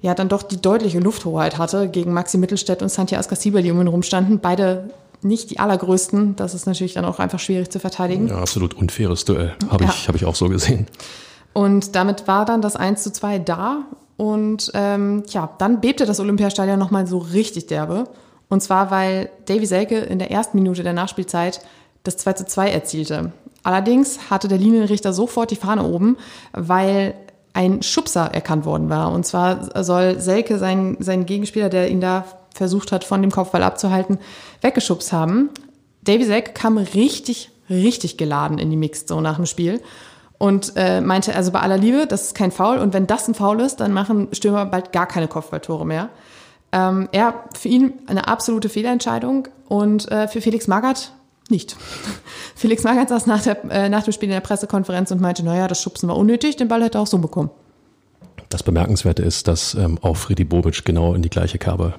ja 0.00 0.14
dann 0.14 0.28
doch 0.28 0.44
die 0.44 0.62
deutliche 0.62 1.00
Lufthoheit 1.00 1.58
hatte 1.58 1.88
gegen 1.88 2.12
Maxi 2.12 2.38
Mittelstädt 2.38 2.82
und 2.82 2.88
Santiago 2.88 3.18
Ascasiba, 3.18 3.62
die 3.62 3.72
um 3.72 3.80
ihn 3.80 3.88
rumstanden. 3.88 4.38
Beide 4.38 4.90
nicht 5.22 5.50
die 5.50 5.58
allergrößten. 5.58 6.36
Das 6.36 6.54
ist 6.54 6.66
natürlich 6.68 6.94
dann 6.94 7.04
auch 7.04 7.18
einfach 7.18 7.40
schwierig 7.40 7.72
zu 7.72 7.80
verteidigen. 7.80 8.28
Ja, 8.28 8.38
absolut 8.38 8.74
unfaires 8.74 9.24
Duell. 9.24 9.56
Habe 9.68 9.82
ja. 9.82 9.90
ich, 9.90 10.06
hab 10.06 10.14
ich 10.14 10.24
auch 10.24 10.36
so 10.36 10.48
gesehen. 10.48 10.86
Und 11.52 11.96
damit 11.96 12.28
war 12.28 12.44
dann 12.44 12.62
das 12.62 12.76
1 12.76 13.02
zu 13.02 13.12
2 13.12 13.40
da. 13.40 13.82
Und 14.16 14.70
ähm, 14.74 15.24
ja, 15.30 15.50
dann 15.58 15.80
bebte 15.80 16.06
das 16.06 16.20
Olympiastadion 16.20 16.78
nochmal 16.78 17.08
so 17.08 17.18
richtig 17.18 17.66
derbe. 17.66 18.04
Und 18.48 18.60
zwar, 18.60 18.92
weil 18.92 19.30
Davy 19.46 19.66
Selke 19.66 19.98
in 19.98 20.20
der 20.20 20.30
ersten 20.30 20.58
Minute 20.58 20.84
der 20.84 20.92
Nachspielzeit 20.92 21.60
das 22.04 22.18
2 22.18 22.34
zu 22.34 22.46
2 22.46 22.70
erzielte. 22.70 23.32
Allerdings 23.64 24.30
hatte 24.30 24.46
der 24.46 24.58
Linienrichter 24.58 25.12
sofort 25.12 25.50
die 25.50 25.56
Fahne 25.56 25.82
oben, 25.82 26.16
weil 26.52 27.14
ein 27.54 27.82
Schubser 27.82 28.32
erkannt 28.32 28.64
worden 28.64 28.90
war. 28.90 29.10
Und 29.10 29.26
zwar 29.26 29.82
soll 29.82 30.20
Selke 30.20 30.58
seinen, 30.58 31.02
seinen 31.02 31.26
Gegenspieler, 31.26 31.70
der 31.70 31.90
ihn 31.90 32.00
da 32.00 32.24
versucht 32.54 32.92
hat, 32.92 33.04
von 33.04 33.22
dem 33.22 33.30
Kopfball 33.30 33.62
abzuhalten, 33.62 34.18
weggeschubst 34.60 35.12
haben. 35.12 35.50
Davy 36.02 36.24
Selke 36.24 36.52
kam 36.52 36.76
richtig, 36.78 37.50
richtig 37.70 38.18
geladen 38.18 38.58
in 38.58 38.70
die 38.70 38.76
Mixzone 38.76 39.22
nach 39.22 39.36
dem 39.36 39.46
Spiel 39.46 39.80
und 40.38 40.72
äh, 40.76 41.00
meinte 41.00 41.34
also 41.34 41.52
bei 41.52 41.60
aller 41.60 41.78
Liebe, 41.78 42.06
das 42.06 42.22
ist 42.22 42.34
kein 42.34 42.50
Foul 42.50 42.78
und 42.78 42.92
wenn 42.92 43.06
das 43.06 43.28
ein 43.28 43.34
Foul 43.34 43.60
ist, 43.60 43.76
dann 43.76 43.92
machen 43.92 44.28
Stürmer 44.32 44.66
bald 44.66 44.92
gar 44.92 45.06
keine 45.06 45.28
Kopfballtore 45.28 45.86
mehr. 45.86 46.10
Ähm, 46.72 47.08
er, 47.12 47.44
für 47.56 47.68
ihn 47.68 47.94
eine 48.06 48.28
absolute 48.28 48.68
Fehlentscheidung 48.68 49.48
und 49.68 50.10
äh, 50.10 50.28
für 50.28 50.40
Felix 50.40 50.66
Magath 50.66 51.12
nicht. 51.50 51.76
Felix 52.54 52.84
Magath 52.84 53.08
saß 53.08 53.26
nach, 53.26 53.42
der, 53.42 53.64
äh, 53.70 53.88
nach 53.88 54.02
dem 54.04 54.12
Spiel 54.12 54.28
in 54.28 54.34
der 54.34 54.40
Pressekonferenz 54.40 55.10
und 55.10 55.20
meinte, 55.20 55.44
naja, 55.44 55.68
das 55.68 55.80
Schubsen 55.80 56.08
war 56.08 56.16
unnötig, 56.16 56.56
den 56.56 56.68
Ball 56.68 56.82
hätte 56.82 56.98
er 56.98 57.02
auch 57.02 57.06
so 57.06 57.18
bekommen. 57.18 57.50
Das 58.48 58.62
Bemerkenswerte 58.62 59.22
ist, 59.22 59.48
dass 59.48 59.74
ähm, 59.74 59.98
auch 60.00 60.16
Friedi 60.16 60.44
Bobic 60.44 60.84
genau 60.84 61.14
in 61.14 61.22
die 61.22 61.30
gleiche 61.30 61.58
Kerbe 61.58 61.94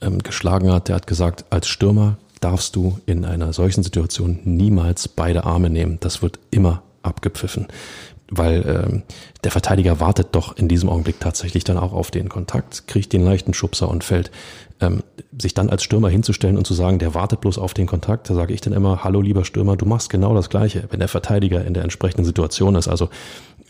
ähm, 0.00 0.22
geschlagen 0.22 0.72
hat. 0.72 0.88
Der 0.88 0.96
hat 0.96 1.06
gesagt, 1.06 1.44
als 1.50 1.68
Stürmer 1.68 2.18
darfst 2.40 2.76
du 2.76 2.98
in 3.06 3.24
einer 3.24 3.52
solchen 3.52 3.82
Situation 3.82 4.40
niemals 4.44 5.08
beide 5.08 5.44
Arme 5.44 5.70
nehmen. 5.70 5.98
Das 6.00 6.20
wird 6.20 6.38
immer 6.50 6.82
abgepfiffen 7.02 7.68
weil 8.30 8.86
ähm, 8.86 9.02
der 9.42 9.50
Verteidiger 9.50 10.00
wartet 10.00 10.28
doch 10.32 10.56
in 10.56 10.68
diesem 10.68 10.88
Augenblick 10.88 11.20
tatsächlich 11.20 11.64
dann 11.64 11.78
auch 11.78 11.92
auf 11.92 12.10
den 12.10 12.28
Kontakt, 12.28 12.86
kriegt 12.86 13.12
den 13.12 13.24
leichten 13.24 13.54
Schubser 13.54 13.88
und 13.88 14.04
fällt. 14.04 14.30
Ähm, 14.80 15.02
sich 15.40 15.54
dann 15.54 15.70
als 15.70 15.82
Stürmer 15.82 16.08
hinzustellen 16.08 16.56
und 16.58 16.66
zu 16.66 16.74
sagen, 16.74 16.98
der 16.98 17.14
wartet 17.14 17.40
bloß 17.40 17.58
auf 17.58 17.74
den 17.74 17.86
Kontakt, 17.86 18.28
da 18.28 18.34
sage 18.34 18.52
ich 18.52 18.60
dann 18.60 18.72
immer, 18.72 19.04
hallo 19.04 19.20
lieber 19.20 19.44
Stürmer, 19.44 19.76
du 19.76 19.86
machst 19.86 20.10
genau 20.10 20.34
das 20.34 20.50
Gleiche, 20.50 20.84
wenn 20.90 21.00
der 21.00 21.08
Verteidiger 21.08 21.64
in 21.64 21.74
der 21.74 21.84
entsprechenden 21.84 22.24
Situation 22.24 22.74
ist. 22.74 22.88
Also 22.88 23.08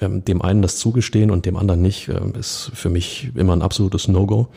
ähm, 0.01 0.25
dem 0.25 0.43
einen 0.43 0.63
das 0.63 0.79
zugestehen 0.79 1.31
und 1.31 1.47
dem 1.47 1.57
anderen 1.57 1.83
nicht, 1.83 2.09
ähm, 2.09 2.35
ist 2.39 2.71
für 2.75 2.91
mich 2.91 3.31
immer 3.35 3.55
ein 3.55 3.63
absolutes 3.63 4.09
No-Go. 4.09 4.49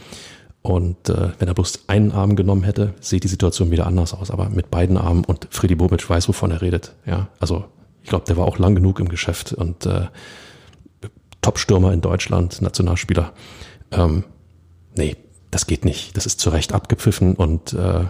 Und 0.62 1.10
äh, 1.10 1.30
wenn 1.40 1.48
er 1.48 1.54
bloß 1.54 1.86
einen 1.88 2.12
Arm 2.12 2.36
genommen 2.36 2.64
hätte, 2.64 2.94
sieht 3.00 3.24
die 3.24 3.30
Situation 3.30 3.72
wieder 3.72 3.88
anders 3.88 4.14
aus. 4.14 4.32
Aber 4.32 4.50
mit 4.50 4.70
beiden 4.70 4.98
Armen 4.98 5.24
und 5.24 5.48
Freddy 5.50 5.76
Bobic 5.76 6.10
weiß, 6.10 6.28
wovon 6.28 6.52
er 6.52 6.62
redet. 6.62 6.94
Ja, 7.06 7.30
also 7.40 7.66
ich 8.08 8.10
glaube, 8.10 8.24
der 8.24 8.38
war 8.38 8.46
auch 8.46 8.58
lang 8.58 8.74
genug 8.74 9.02
im 9.02 9.10
Geschäft 9.10 9.52
und 9.52 9.86
äh, 9.86 10.08
Top-Stürmer 11.42 11.92
in 11.92 12.00
Deutschland, 12.00 12.62
Nationalspieler. 12.62 13.34
Ähm, 13.92 14.24
nee, 14.96 15.18
das 15.52 15.68
geht 15.68 15.84
nicht. 15.84 16.16
Das 16.16 16.26
ist 16.26 16.40
zu 16.40 16.50
Recht 16.50 16.74
abgepfiffen 16.74 17.36
und 17.36 17.74
äh, 17.74 18.06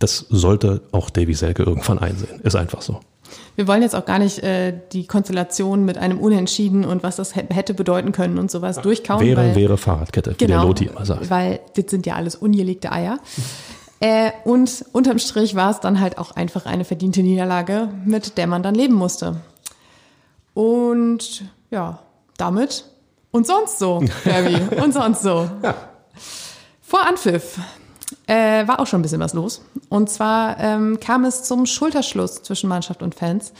das 0.00 0.26
sollte 0.30 0.82
auch 0.90 1.10
Davy 1.10 1.34
Selke 1.34 1.62
irgendwann 1.62 2.00
einsehen. 2.00 2.40
Ist 2.40 2.56
einfach 2.56 2.82
so. 2.82 2.98
Wir 3.54 3.68
wollen 3.68 3.82
jetzt 3.82 3.94
auch 3.94 4.04
gar 4.04 4.18
nicht 4.18 4.40
äh, 4.40 4.76
die 4.90 5.06
Konstellation 5.06 5.84
mit 5.84 5.96
einem 5.96 6.18
Unentschieden 6.18 6.84
und 6.84 7.04
was 7.04 7.14
das 7.14 7.36
hätte 7.36 7.72
bedeuten 7.72 8.10
können 8.10 8.36
und 8.36 8.50
sowas 8.50 8.80
durchkauen. 8.80 9.24
Wäre, 9.24 9.40
weil, 9.40 9.54
wäre 9.54 9.76
Fahrradkette, 9.76 10.32
wie 10.32 10.44
genau, 10.44 10.58
der 10.58 10.66
Loti 10.66 10.84
immer 10.86 11.06
sagt. 11.06 11.30
Weil 11.30 11.60
das 11.76 11.84
sind 11.86 12.04
ja 12.04 12.16
alles 12.16 12.34
ungelegte 12.34 12.90
Eier. 12.90 13.20
Äh, 14.00 14.32
und 14.44 14.84
unterm 14.92 15.18
Strich 15.18 15.54
war 15.54 15.70
es 15.70 15.80
dann 15.80 16.00
halt 16.00 16.16
auch 16.16 16.32
einfach 16.32 16.64
eine 16.64 16.84
verdiente 16.84 17.22
Niederlage, 17.22 17.88
mit 18.04 18.38
der 18.38 18.46
man 18.46 18.62
dann 18.62 18.74
leben 18.74 18.94
musste. 18.94 19.36
Und 20.54 21.44
ja, 21.70 22.00
damit 22.38 22.86
und 23.30 23.46
sonst 23.46 23.78
so, 23.78 24.02
Herbie, 24.24 24.76
und 24.82 24.92
sonst 24.92 25.22
so. 25.22 25.48
Ja. 25.62 25.74
Vor 26.80 27.06
Anpfiff 27.06 27.58
äh, 28.26 28.66
war 28.66 28.80
auch 28.80 28.86
schon 28.86 29.00
ein 29.00 29.02
bisschen 29.02 29.20
was 29.20 29.34
los. 29.34 29.62
Und 29.88 30.08
zwar 30.10 30.58
ähm, 30.58 30.98
kam 30.98 31.24
es 31.24 31.44
zum 31.44 31.66
Schulterschluss 31.66 32.42
zwischen 32.42 32.68
Mannschaft 32.68 33.02
und 33.02 33.14
Fans. 33.14 33.52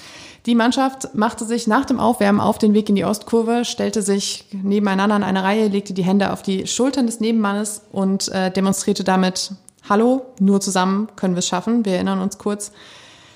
Die 0.47 0.55
Mannschaft 0.55 1.14
machte 1.14 1.45
sich 1.45 1.66
nach 1.66 1.84
dem 1.84 2.01
Aufwärmen 2.01 2.41
auf 2.41 2.59
den 2.59 2.72
Weg 2.72 2.88
in 2.88 2.95
die 2.95 3.05
Ostkurve, 3.05 3.64
stellte 3.64 4.01
sich 4.01 4.47
nebeneinander 4.53 5.16
in 5.16 5.22
eine 5.22 5.45
Reihe, 5.45 5.68
legte 5.68 5.93
die 5.93 6.03
Hände 6.03 6.32
auf 6.32 6.43
die 6.43 6.66
Schultern 6.66 7.07
des 7.07 7.20
Nebenmannes 7.20 7.82
und 7.93 8.28
äh, 8.28 8.51
demonstrierte 8.51 9.05
damit 9.05 9.53
Hallo, 9.91 10.22
nur 10.38 10.61
zusammen 10.61 11.09
können 11.16 11.34
wir 11.34 11.41
es 11.41 11.49
schaffen. 11.49 11.84
Wir 11.84 11.95
erinnern 11.95 12.20
uns 12.20 12.38
kurz. 12.38 12.70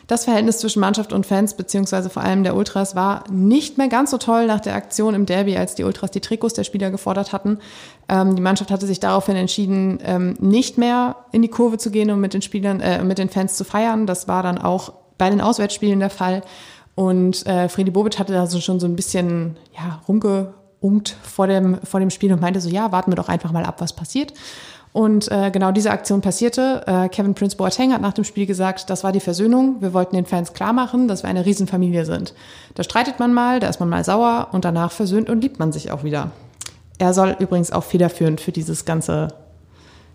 Das 0.07 0.22
Verhältnis 0.22 0.59
zwischen 0.59 0.78
Mannschaft 0.78 1.12
und 1.12 1.26
Fans, 1.26 1.55
beziehungsweise 1.55 2.11
vor 2.11 2.22
allem 2.22 2.44
der 2.44 2.55
Ultras, 2.55 2.94
war 2.94 3.24
nicht 3.28 3.76
mehr 3.76 3.88
ganz 3.88 4.12
so 4.12 4.18
toll 4.18 4.46
nach 4.46 4.61
der 4.61 4.76
Aktion 4.76 5.14
im 5.14 5.26
Derby, 5.26 5.57
als 5.57 5.74
die 5.74 5.82
Ultras 5.82 6.12
die 6.12 6.20
Trikots 6.20 6.55
der 6.55 6.62
Spieler 6.62 6.92
gefordert 6.92 7.32
hatten. 7.32 7.59
Ähm, 8.09 8.36
die 8.36 8.40
Mannschaft 8.42 8.70
hatte 8.70 8.86
sich 8.86 9.00
daraufhin 9.00 9.34
entschieden, 9.34 9.98
ähm, 10.05 10.36
nicht 10.38 10.78
mehr 10.78 11.16
in 11.32 11.42
die 11.42 11.48
Kurve 11.48 11.76
zu 11.76 11.90
gehen 11.90 12.09
und 12.12 12.20
mit 12.20 12.34
den 12.34 12.42
Spielern, 12.42 12.78
äh, 12.78 13.02
mit 13.02 13.18
den 13.18 13.30
Fans 13.30 13.57
zu 13.57 13.64
feiern. 13.64 14.07
Das 14.07 14.28
war 14.28 14.44
dann 14.44 14.59
auch 14.59 14.92
bei 15.18 15.30
den 15.30 15.40
Auswärtsspielen 15.40 15.98
der 15.98 16.11
Fall. 16.11 16.42
Und 16.94 17.44
äh, 17.48 17.68
Freddy 17.68 17.90
Bobic 17.90 18.20
hatte 18.20 18.32
da 18.32 18.46
so 18.46 18.61
schon 18.61 18.78
so 18.78 18.86
ein 18.86 18.94
bisschen 18.94 19.57
ja, 19.76 20.00
rumgeungt 20.07 21.16
vor 21.20 21.48
dem, 21.48 21.78
vor 21.82 21.98
dem 21.98 22.11
Spiel 22.11 22.32
und 22.32 22.40
meinte 22.40 22.61
so, 22.61 22.68
ja, 22.68 22.92
warten 22.92 23.11
wir 23.11 23.16
doch 23.16 23.28
einfach 23.28 23.50
mal 23.50 23.64
ab, 23.64 23.80
was 23.80 23.92
passiert. 23.92 24.32
Und 24.95 25.28
äh, 25.32 25.51
genau 25.51 25.72
diese 25.72 25.90
Aktion 25.90 26.20
passierte. 26.20 26.84
Äh, 26.86 27.09
Kevin 27.09 27.34
Prince 27.34 27.57
Boateng 27.57 27.92
hat 27.92 28.01
nach 28.01 28.12
dem 28.12 28.22
Spiel 28.22 28.47
gesagt, 28.47 28.88
das 28.90 29.03
war 29.03 29.11
die 29.11 29.18
Versöhnung. 29.18 29.78
Wir 29.80 29.92
wollten 29.92 30.14
den 30.14 30.24
Fans 30.24 30.53
klar 30.53 30.72
machen, 30.72 31.09
dass 31.09 31.24
wir 31.24 31.30
eine 31.30 31.45
Riesenfamilie 31.45 32.05
sind. 32.05 32.32
Da 32.76 32.84
streitet 32.84 33.18
man 33.18 33.34
mal, 33.34 33.59
da 33.59 33.68
ist 33.68 33.80
man 33.80 33.88
mal 33.88 34.05
sauer 34.05 34.51
und 34.53 34.64
danach 34.64 34.92
versöhnt 34.92 35.28
und 35.28 35.40
liebt 35.40 35.59
man 35.59 35.72
sich 35.72 35.90
auch 35.90 36.05
wieder. 36.05 36.30
Er 36.99 37.12
soll 37.12 37.34
übrigens 37.40 37.72
auch 37.72 37.82
federführend 37.82 38.40
für 38.40 38.53
dieses 38.53 38.84
ganze 38.84 39.34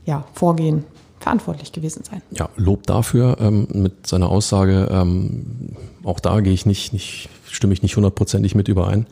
ja, 0.06 0.24
Vorgehen 0.34 0.86
verantwortlich 1.20 1.74
gewesen 1.74 2.06
sein. 2.10 2.22
Ja, 2.32 2.48
Lob 2.56 2.88
dafür 2.88 3.36
ähm, 3.42 3.68
mit 3.74 4.08
seiner 4.08 4.30
Aussage. 4.30 4.88
Ähm, 4.90 5.76
auch 6.06 6.22
da 6.22 6.40
gehe 6.40 6.54
ich 6.54 6.66
nicht, 6.66 6.94
nicht, 6.94 7.28
stimme 7.50 7.74
ich 7.74 7.84
nicht 7.84 7.98
hundertprozentig 7.98 8.56
mit 8.56 8.70
überein. 8.70 9.08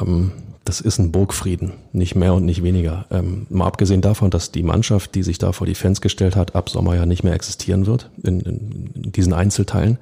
Ähm, 0.00 0.30
das 0.64 0.80
ist 0.80 0.98
ein 0.98 1.10
Burgfrieden, 1.10 1.72
nicht 1.92 2.14
mehr 2.14 2.34
und 2.34 2.44
nicht 2.44 2.62
weniger. 2.62 3.06
Ähm, 3.10 3.46
mal 3.50 3.66
abgesehen 3.66 4.00
davon, 4.00 4.30
dass 4.30 4.52
die 4.52 4.62
Mannschaft, 4.62 5.14
die 5.14 5.22
sich 5.22 5.38
da 5.38 5.52
vor 5.52 5.66
die 5.66 5.74
Fans 5.74 6.00
gestellt 6.00 6.36
hat, 6.36 6.54
ab 6.54 6.68
Sommer 6.68 6.94
ja 6.94 7.04
nicht 7.04 7.24
mehr 7.24 7.34
existieren 7.34 7.86
wird 7.86 8.10
in, 8.22 8.40
in, 8.40 9.12
diesen 9.12 9.32
Einzelteilen. 9.32 9.98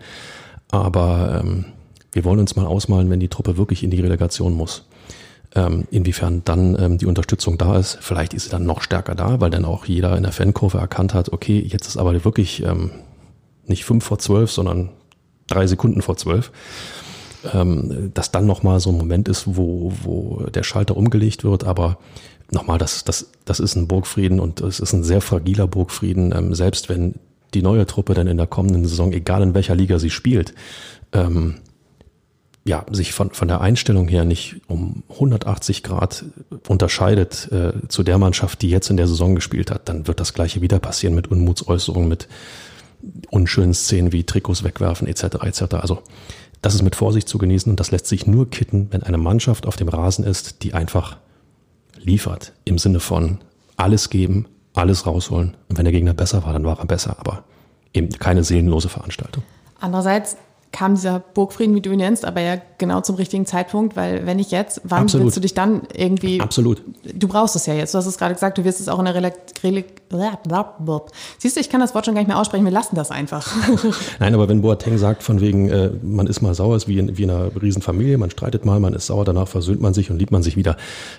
Aber 0.70 1.40
ähm, 1.42 1.64
wir 2.12 2.24
wollen 2.24 2.40
uns 2.40 2.56
mal 2.56 2.66
ausmalen, 2.66 3.08
wenn 3.08 3.20
die 3.20 3.28
Truppe 3.28 3.56
wirklich 3.56 3.82
in 3.82 3.90
die 3.90 4.00
Relegation 4.00 4.54
muss. 4.54 4.84
Ähm, 5.54 5.88
inwiefern 5.90 6.42
dann 6.44 6.78
ähm, 6.80 6.98
die 6.98 7.06
Unterstützung 7.06 7.58
da 7.58 7.76
ist. 7.76 7.98
Vielleicht 8.00 8.34
ist 8.34 8.44
sie 8.44 8.50
dann 8.50 8.64
noch 8.64 8.82
stärker 8.82 9.16
da, 9.16 9.40
weil 9.40 9.50
dann 9.50 9.64
auch 9.64 9.86
jeder 9.86 10.16
in 10.16 10.22
der 10.22 10.30
Fankurve 10.30 10.78
erkannt 10.78 11.12
hat, 11.12 11.32
okay, 11.32 11.58
jetzt 11.58 11.88
ist 11.88 11.96
aber 11.96 12.24
wirklich 12.24 12.62
ähm, 12.62 12.90
nicht 13.66 13.84
fünf 13.84 14.04
vor 14.04 14.20
zwölf, 14.20 14.52
sondern 14.52 14.90
drei 15.48 15.66
Sekunden 15.66 16.02
vor 16.02 16.16
zwölf. 16.16 16.52
Ähm, 17.52 18.10
dass 18.14 18.30
dann 18.30 18.46
nochmal 18.46 18.80
so 18.80 18.90
ein 18.90 18.98
Moment 18.98 19.28
ist, 19.28 19.44
wo, 19.46 19.92
wo 20.02 20.44
der 20.54 20.62
Schalter 20.62 20.96
umgelegt 20.96 21.44
wird, 21.44 21.64
aber 21.64 21.98
nochmal, 22.50 22.78
das, 22.78 23.04
das, 23.04 23.30
das 23.44 23.60
ist 23.60 23.76
ein 23.76 23.88
Burgfrieden 23.88 24.40
und 24.40 24.60
es 24.60 24.80
ist 24.80 24.92
ein 24.92 25.04
sehr 25.04 25.20
fragiler 25.20 25.66
Burgfrieden, 25.66 26.34
ähm, 26.36 26.54
selbst 26.54 26.88
wenn 26.88 27.14
die 27.54 27.62
neue 27.62 27.86
Truppe 27.86 28.14
dann 28.14 28.26
in 28.26 28.36
der 28.36 28.46
kommenden 28.46 28.86
Saison, 28.86 29.12
egal 29.12 29.42
in 29.42 29.54
welcher 29.54 29.74
Liga 29.74 29.98
sie 29.98 30.10
spielt, 30.10 30.54
ähm, 31.12 31.56
ja, 32.64 32.84
sich 32.90 33.12
von, 33.12 33.30
von 33.30 33.48
der 33.48 33.60
Einstellung 33.62 34.06
her 34.08 34.24
nicht 34.24 34.56
um 34.68 35.02
180 35.08 35.82
Grad 35.82 36.24
unterscheidet 36.68 37.50
äh, 37.50 37.72
zu 37.88 38.02
der 38.02 38.18
Mannschaft, 38.18 38.62
die 38.62 38.68
jetzt 38.68 38.90
in 38.90 38.96
der 38.96 39.08
Saison 39.08 39.34
gespielt 39.34 39.70
hat, 39.70 39.88
dann 39.88 40.06
wird 40.06 40.20
das 40.20 40.34
gleiche 40.34 40.60
wieder 40.60 40.78
passieren 40.78 41.14
mit 41.14 41.28
Unmutsäußerungen, 41.28 42.08
mit 42.08 42.28
unschönen 43.30 43.72
Szenen 43.72 44.12
wie 44.12 44.24
Trikots 44.24 44.62
wegwerfen 44.62 45.08
etc. 45.08 45.24
etc. 45.42 45.74
Also 45.76 46.02
das 46.62 46.74
ist 46.74 46.82
mit 46.82 46.96
Vorsicht 46.96 47.28
zu 47.28 47.38
genießen 47.38 47.70
und 47.70 47.80
das 47.80 47.90
lässt 47.90 48.06
sich 48.06 48.26
nur 48.26 48.50
kitten, 48.50 48.88
wenn 48.90 49.02
eine 49.02 49.18
Mannschaft 49.18 49.66
auf 49.66 49.76
dem 49.76 49.88
Rasen 49.88 50.24
ist, 50.24 50.62
die 50.62 50.74
einfach 50.74 51.16
liefert 51.98 52.52
im 52.64 52.78
Sinne 52.78 53.00
von 53.00 53.38
alles 53.76 54.10
geben, 54.10 54.46
alles 54.74 55.06
rausholen. 55.06 55.56
Und 55.68 55.78
wenn 55.78 55.84
der 55.84 55.92
Gegner 55.92 56.14
besser 56.14 56.44
war, 56.44 56.52
dann 56.52 56.64
war 56.64 56.78
er 56.78 56.86
besser, 56.86 57.16
aber 57.18 57.44
eben 57.94 58.10
keine 58.10 58.44
seelenlose 58.44 58.88
Veranstaltung. 58.88 59.42
Andererseits 59.80 60.36
kam 60.72 60.94
dieser 60.94 61.18
Burgfrieden, 61.18 61.74
wie 61.74 61.80
du 61.80 61.90
ihn 61.90 61.98
nennst, 61.98 62.24
aber 62.24 62.40
ja 62.40 62.56
genau 62.78 63.00
zum 63.00 63.16
richtigen 63.16 63.44
Zeitpunkt, 63.44 63.96
weil 63.96 64.24
wenn 64.26 64.36
nicht 64.36 64.52
jetzt, 64.52 64.80
wann 64.84 65.02
Absolut. 65.02 65.26
willst 65.26 65.36
du 65.36 65.40
dich 65.40 65.54
dann 65.54 65.82
irgendwie... 65.94 66.40
Absolut. 66.40 66.82
Du 67.12 67.26
brauchst 67.26 67.56
es 67.56 67.66
ja 67.66 67.74
jetzt. 67.74 67.92
Du 67.92 67.98
hast 67.98 68.06
es 68.06 68.16
gerade 68.16 68.34
gesagt, 68.34 68.56
du 68.56 68.64
wirst 68.64 68.80
es 68.80 68.88
auch 68.88 68.98
in 69.00 69.04
der 69.06 69.14
Rele 69.14 69.84
Siehst 71.38 71.56
du, 71.56 71.60
ich 71.60 71.70
kann 71.70 71.80
das 71.80 71.94
Wort 71.94 72.06
schon 72.06 72.14
gar 72.14 72.20
nicht 72.20 72.28
mehr 72.28 72.38
aussprechen, 72.38 72.64
wir 72.64 72.72
lassen 72.72 72.96
das 72.96 73.10
einfach. 73.10 73.52
Nein, 74.20 74.34
aber 74.34 74.48
wenn 74.48 74.62
Boateng 74.62 74.98
sagt 74.98 75.22
von 75.22 75.40
wegen, 75.40 75.68
äh, 75.68 75.90
man 76.02 76.26
ist 76.26 76.40
mal 76.40 76.54
sauer, 76.54 76.76
ist 76.76 76.88
wie 76.88 76.98
in, 76.98 77.16
wie 77.16 77.24
in 77.24 77.30
einer 77.30 77.50
Riesenfamilie, 77.60 78.16
man 78.18 78.30
streitet 78.30 78.64
mal, 78.64 78.80
man 78.80 78.94
ist 78.94 79.06
sauer, 79.06 79.24
danach 79.24 79.48
versöhnt 79.48 79.80
man 79.80 79.94
sich 79.94 80.10
und 80.10 80.18
liebt 80.18 80.32
man 80.32 80.42
sich 80.42 80.56
wieder, 80.56 80.76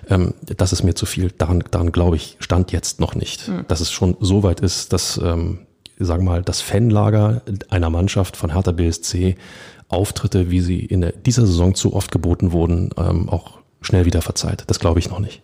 ähm, 0.09 0.33
das 0.57 0.73
ist 0.73 0.83
mir 0.83 0.95
zu 0.95 1.05
viel. 1.05 1.31
Daran, 1.37 1.63
daran 1.71 1.91
glaube 1.91 2.15
ich, 2.15 2.37
stand 2.39 2.71
jetzt 2.71 2.99
noch 2.99 3.15
nicht. 3.15 3.47
Mhm. 3.47 3.65
Dass 3.67 3.81
es 3.81 3.91
schon 3.91 4.15
so 4.19 4.43
weit 4.43 4.61
ist, 4.61 4.93
dass... 4.93 5.19
Ähm, 5.23 5.59
sagen 6.01 6.25
wir 6.25 6.31
mal, 6.31 6.41
das 6.41 6.61
Fanlager 6.61 7.41
einer 7.69 7.89
Mannschaft 7.89 8.37
von 8.37 8.53
Hertha 8.53 8.71
BSC 8.71 9.35
Auftritte, 9.89 10.49
wie 10.49 10.61
sie 10.61 10.79
in 10.79 11.11
dieser 11.25 11.45
Saison 11.45 11.75
zu 11.75 11.93
oft 11.93 12.11
geboten 12.11 12.51
wurden, 12.51 12.91
ähm, 12.97 13.29
auch 13.29 13.59
schnell 13.81 14.05
wieder 14.05 14.21
verzeiht. 14.21 14.63
Das 14.67 14.79
glaube 14.79 14.99
ich 14.99 15.09
noch 15.09 15.19
nicht. 15.19 15.41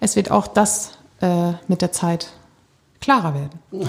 Es 0.00 0.16
wird 0.16 0.30
auch 0.30 0.46
das 0.46 0.92
äh, 1.20 1.52
mit 1.68 1.82
der 1.82 1.92
Zeit 1.92 2.32
klarer 3.00 3.34
werden. 3.34 3.88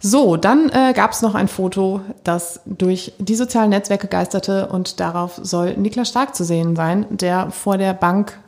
So, 0.00 0.36
dann 0.36 0.70
äh, 0.70 0.92
gab 0.94 1.12
es 1.12 1.22
noch 1.22 1.34
ein 1.34 1.48
Foto, 1.48 2.00
das 2.24 2.60
durch 2.64 3.12
die 3.18 3.34
sozialen 3.34 3.70
Netzwerke 3.70 4.06
geisterte 4.06 4.68
und 4.68 5.00
darauf 5.00 5.38
soll 5.42 5.76
Niklas 5.76 6.08
Stark 6.08 6.34
zu 6.34 6.44
sehen 6.44 6.74
sein, 6.76 7.06
der 7.10 7.50
vor 7.50 7.76
der 7.76 7.92
Bank 7.92 8.38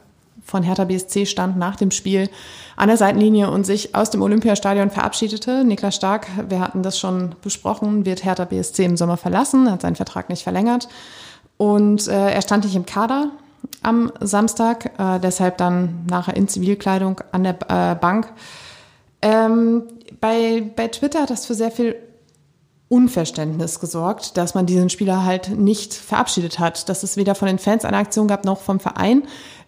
von 0.42 0.62
Hertha 0.62 0.84
BSC 0.84 1.26
stand 1.26 1.56
nach 1.56 1.76
dem 1.76 1.90
Spiel 1.90 2.28
an 2.76 2.88
der 2.88 2.96
Seitenlinie 2.96 3.50
und 3.50 3.64
sich 3.64 3.94
aus 3.94 4.10
dem 4.10 4.22
Olympiastadion 4.22 4.90
verabschiedete. 4.90 5.64
Niklas 5.64 5.96
Stark, 5.96 6.26
wir 6.48 6.60
hatten 6.60 6.82
das 6.82 6.98
schon 6.98 7.34
besprochen, 7.42 8.04
wird 8.04 8.24
Hertha 8.24 8.44
BSC 8.44 8.84
im 8.84 8.96
Sommer 8.96 9.16
verlassen, 9.16 9.70
hat 9.70 9.82
seinen 9.82 9.96
Vertrag 9.96 10.28
nicht 10.28 10.42
verlängert. 10.42 10.88
Und 11.56 12.08
äh, 12.08 12.32
er 12.32 12.42
stand 12.42 12.64
nicht 12.64 12.76
im 12.76 12.86
Kader 12.86 13.30
am 13.82 14.12
Samstag, 14.20 14.98
äh, 14.98 15.20
deshalb 15.20 15.58
dann 15.58 16.06
nachher 16.08 16.36
in 16.36 16.48
Zivilkleidung 16.48 17.20
an 17.30 17.44
der 17.44 17.56
äh, 17.68 17.94
Bank. 17.94 18.32
Ähm, 19.20 19.84
bei, 20.20 20.62
bei 20.74 20.88
Twitter 20.88 21.22
hat 21.22 21.30
das 21.30 21.46
für 21.46 21.54
sehr 21.54 21.70
viel 21.70 21.96
Unverständnis 22.88 23.80
gesorgt, 23.80 24.36
dass 24.36 24.54
man 24.54 24.66
diesen 24.66 24.90
Spieler 24.90 25.24
halt 25.24 25.48
nicht 25.56 25.94
verabschiedet 25.94 26.58
hat. 26.58 26.88
Dass 26.90 27.02
es 27.02 27.16
weder 27.16 27.34
von 27.34 27.48
den 27.48 27.58
Fans 27.58 27.86
eine 27.86 27.96
Aktion 27.96 28.28
gab 28.28 28.44
noch 28.44 28.60
vom 28.60 28.80
Verein. 28.80 29.22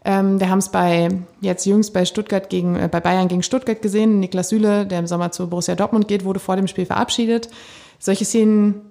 Ähm, 0.05 0.39
wir 0.39 0.51
haben 0.51 0.59
es 0.59 0.69
bei 0.69 1.09
jetzt 1.41 1.65
jüngst 1.65 1.93
bei 1.95 2.05
Stuttgart 2.05 2.51
gegen 2.51 2.77
äh, 2.77 2.89
bei 2.91 3.01
Bayern 3.01 3.29
gegen 3.29 3.43
Stuttgart 3.43 3.81
gesehen. 3.81 4.21
Niklas 4.21 4.51
Süle, 4.51 4.87
der 4.87 4.99
im 4.99 5.07
Sommer 5.07 5.33
zu 5.33 5.49
Borussia 5.49 5.75
Dortmund 5.75 6.09
geht, 6.09 6.25
wurde 6.25 6.41
vor 6.41 6.57
dem 6.57 6.67
Spiel 6.67 6.87
verabschiedet. 6.87 7.49
Solche 7.99 8.25
Szenen 8.25 8.83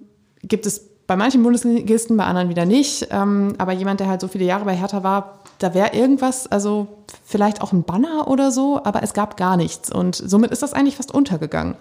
gibt 0.41 0.65
es 0.65 0.89
bei 1.05 1.15
manchen 1.15 1.43
Bundesligisten, 1.43 2.17
bei 2.17 2.25
anderen 2.25 2.49
wieder 2.49 2.65
nicht. 2.65 3.07
Ähm, 3.11 3.53
aber 3.57 3.73
jemand, 3.73 3.99
der 3.99 4.07
halt 4.07 4.21
so 4.21 4.27
viele 4.27 4.45
Jahre 4.45 4.65
bei 4.65 4.75
Hertha 4.75 5.03
war, 5.03 5.39
da 5.59 5.73
wäre 5.73 5.93
irgendwas, 5.93 6.47
also 6.51 6.87
vielleicht 7.23 7.61
auch 7.61 7.73
ein 7.73 7.83
Banner 7.83 8.27
oder 8.27 8.51
so, 8.51 8.81
aber 8.83 9.03
es 9.03 9.13
gab 9.13 9.37
gar 9.37 9.57
nichts. 9.57 9.91
Und 9.91 10.15
somit 10.15 10.51
ist 10.51 10.63
das 10.63 10.73
eigentlich 10.73 10.95
fast 10.95 11.13
untergegangen. 11.13 11.75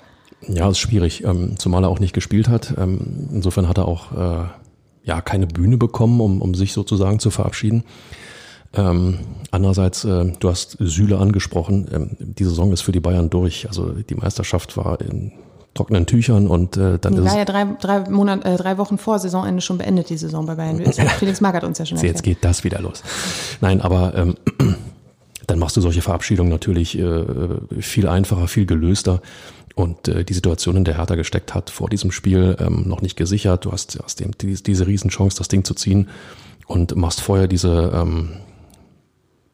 Ja, 0.48 0.68
ist 0.68 0.78
schwierig, 0.78 1.24
ähm, 1.24 1.58
zumal 1.58 1.84
er 1.84 1.88
auch 1.88 2.00
nicht 2.00 2.14
gespielt 2.14 2.48
hat. 2.48 2.74
Ähm, 2.76 3.28
insofern 3.32 3.68
hat 3.68 3.78
er 3.78 3.86
auch 3.86 4.12
äh, 4.12 4.44
ja 5.04 5.20
keine 5.20 5.46
Bühne 5.46 5.76
bekommen, 5.76 6.20
um, 6.20 6.42
um 6.42 6.54
sich 6.54 6.72
sozusagen 6.72 7.20
zu 7.20 7.30
verabschieden. 7.30 7.84
Ähm, 8.74 9.18
andererseits, 9.50 10.04
äh, 10.04 10.32
du 10.38 10.48
hast 10.48 10.76
Süle 10.80 11.18
angesprochen. 11.18 11.88
Ähm, 11.92 12.16
die 12.18 12.44
Saison 12.44 12.72
ist 12.72 12.82
für 12.82 12.92
die 12.92 13.00
Bayern 13.00 13.30
durch. 13.30 13.68
Also 13.68 13.90
die 13.90 14.14
Meisterschaft 14.14 14.76
war 14.76 15.00
in 15.00 15.32
trockenen 15.74 16.06
Tüchern 16.06 16.48
und 16.48 16.76
äh, 16.76 16.98
dann 16.98 17.14
die 17.14 17.24
war 17.24 17.36
ja 17.36 17.44
drei, 17.44 17.64
drei, 17.80 18.10
Monate, 18.10 18.46
äh, 18.46 18.56
drei 18.56 18.76
Wochen 18.78 18.98
vor 18.98 19.18
Saisonende 19.18 19.62
schon 19.62 19.78
beendet, 19.78 20.10
die 20.10 20.16
Saison 20.16 20.44
bei 20.44 20.54
Bayern. 20.54 20.82
Felix 21.18 21.40
Magath 21.40 21.64
uns 21.64 21.78
ja 21.78 21.86
schon 21.86 21.96
erklärt. 21.96 22.16
Jetzt 22.16 22.22
geht 22.22 22.44
das 22.44 22.64
wieder 22.64 22.80
los. 22.80 23.02
Nein, 23.60 23.80
aber 23.80 24.14
ähm, 24.14 24.36
dann 25.46 25.58
machst 25.58 25.76
du 25.76 25.80
solche 25.80 26.02
Verabschiedungen 26.02 26.50
natürlich 26.50 26.98
äh, 26.98 27.24
viel 27.80 28.06
einfacher, 28.06 28.48
viel 28.48 28.66
gelöster 28.66 29.22
und 29.74 30.08
äh, 30.08 30.24
die 30.24 30.34
Situation, 30.34 30.76
in 30.76 30.84
der 30.84 30.98
Hertha 30.98 31.14
gesteckt 31.14 31.54
hat, 31.54 31.70
vor 31.70 31.88
diesem 31.88 32.12
Spiel 32.12 32.56
ähm, 32.60 32.84
noch 32.86 33.00
nicht 33.00 33.16
gesichert. 33.16 33.64
Du 33.64 33.72
hast, 33.72 33.98
hast 34.02 34.20
dem, 34.20 34.32
die, 34.36 34.54
diese 34.62 34.86
Riesenchance, 34.86 35.38
das 35.38 35.48
Ding 35.48 35.64
zu 35.64 35.74
ziehen 35.74 36.08
und 36.66 36.94
machst 36.96 37.20
vorher 37.20 37.48
diese, 37.48 37.92
ähm, 37.94 38.30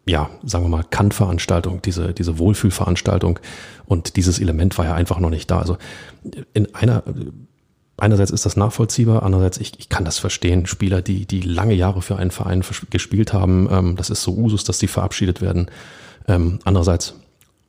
ja, 0.09 0.31
sagen 0.45 0.65
wir 0.65 0.69
mal, 0.69 0.85
Kant-Veranstaltung, 0.85 1.83
diese, 1.83 2.13
diese 2.13 2.39
Wohlfühlveranstaltung 2.39 3.39
und 3.87 4.17
dieses 4.17 4.41
Element 4.41 4.79
war 4.79 4.87
ja 4.87 4.95
einfach 4.95 5.21
noch 5.21 5.31
nicht 5.31 5.51
da. 5.51 5.59
Also 5.59 5.77
in 6.53 6.75
einer, 6.75 7.03
einerseits 7.97 8.31
ist 8.31 8.47
das 8.47 8.57
nachvollziehbar, 8.57 9.23
andererseits 9.23 9.59
ich, 9.59 9.79
ich 9.79 9.89
kann 9.89 10.05
das 10.05 10.19
verstehen. 10.19 10.67
Spieler, 10.67 11.03
die, 11.03 11.27
die 11.27 11.41
lange 11.41 11.75
Jahre 11.75 12.03
für 12.03 12.17
einen 12.17 12.31
Verein 12.31 12.65
gespielt 12.91 13.33
haben, 13.33 13.69
ähm, 13.71 13.97
das 13.97 14.11
ist 14.11 14.23
so 14.23 14.35
Usus, 14.35 14.65
dass 14.65 14.79
sie 14.79 14.89
verabschiedet 14.89 15.41
werden. 15.41 15.71
Ähm, 16.27 16.61
andererseits 16.65 17.15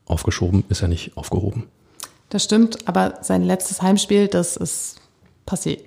aufgeschoben 0.06 0.64
ist 0.70 0.82
ja 0.82 0.88
nicht 0.88 1.16
aufgehoben. 1.18 1.66
Das 2.30 2.44
stimmt, 2.44 2.88
aber 2.88 3.20
sein 3.22 3.44
letztes 3.44 3.82
Heimspiel, 3.82 4.28
das 4.28 4.56
ist 4.56 4.98
passé. 5.48 5.80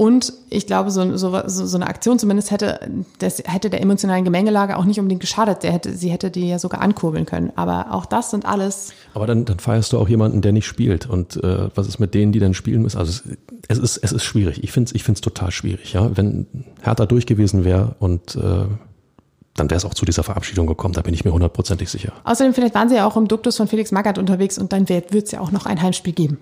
Und 0.00 0.32
ich 0.48 0.66
glaube, 0.66 0.90
so, 0.90 1.14
so, 1.18 1.42
so 1.46 1.76
eine 1.76 1.86
Aktion 1.86 2.18
zumindest 2.18 2.50
hätte, 2.50 2.80
das 3.18 3.42
hätte 3.44 3.68
der 3.68 3.82
emotionalen 3.82 4.24
Gemengelage 4.24 4.78
auch 4.78 4.86
nicht 4.86 4.98
unbedingt 4.98 5.20
geschadet. 5.20 5.62
Der 5.62 5.72
hätte, 5.72 5.94
sie 5.94 6.10
hätte 6.10 6.30
die 6.30 6.48
ja 6.48 6.58
sogar 6.58 6.80
ankurbeln 6.80 7.26
können. 7.26 7.52
Aber 7.54 7.92
auch 7.92 8.06
das 8.06 8.30
sind 8.30 8.46
alles. 8.46 8.94
Aber 9.12 9.26
dann, 9.26 9.44
dann 9.44 9.58
feierst 9.58 9.92
du 9.92 9.98
auch 9.98 10.08
jemanden, 10.08 10.40
der 10.40 10.52
nicht 10.52 10.64
spielt. 10.64 11.04
Und 11.04 11.36
äh, 11.44 11.68
was 11.74 11.86
ist 11.86 11.98
mit 11.98 12.14
denen, 12.14 12.32
die 12.32 12.38
dann 12.38 12.54
spielen 12.54 12.80
müssen? 12.80 12.96
Also 12.96 13.10
es, 13.10 13.36
es 13.68 13.78
ist, 13.78 13.96
es 13.98 14.12
ist 14.12 14.24
schwierig. 14.24 14.64
Ich 14.64 14.72
finde 14.72 14.88
es 14.88 14.94
ich 14.94 15.04
find's 15.04 15.20
total 15.20 15.50
schwierig. 15.50 15.92
Ja? 15.92 16.16
Wenn 16.16 16.46
Hertha 16.80 17.04
durch 17.04 17.26
gewesen 17.26 17.64
wäre 17.64 17.94
und 17.98 18.36
äh, 18.36 18.40
dann 18.40 19.68
wäre 19.68 19.76
es 19.76 19.84
auch 19.84 19.92
zu 19.92 20.06
dieser 20.06 20.22
Verabschiedung 20.22 20.66
gekommen, 20.66 20.94
da 20.94 21.02
bin 21.02 21.12
ich 21.12 21.26
mir 21.26 21.32
hundertprozentig 21.34 21.90
sicher. 21.90 22.14
Außerdem, 22.24 22.54
vielleicht 22.54 22.74
waren 22.74 22.88
sie 22.88 22.94
ja 22.94 23.06
auch 23.06 23.18
im 23.18 23.28
Duktus 23.28 23.58
von 23.58 23.68
Felix 23.68 23.92
Magath 23.92 24.16
unterwegs 24.16 24.56
und 24.56 24.72
dann 24.72 24.88
wird 24.88 25.12
es 25.12 25.30
ja 25.30 25.40
auch 25.40 25.50
noch 25.50 25.66
ein 25.66 25.82
Heimspiel 25.82 26.14
geben. 26.14 26.38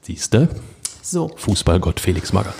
Siehste? 0.00 0.48
So. 1.02 1.30
Fußballgott 1.36 2.00
Felix 2.00 2.34
Magath. 2.34 2.54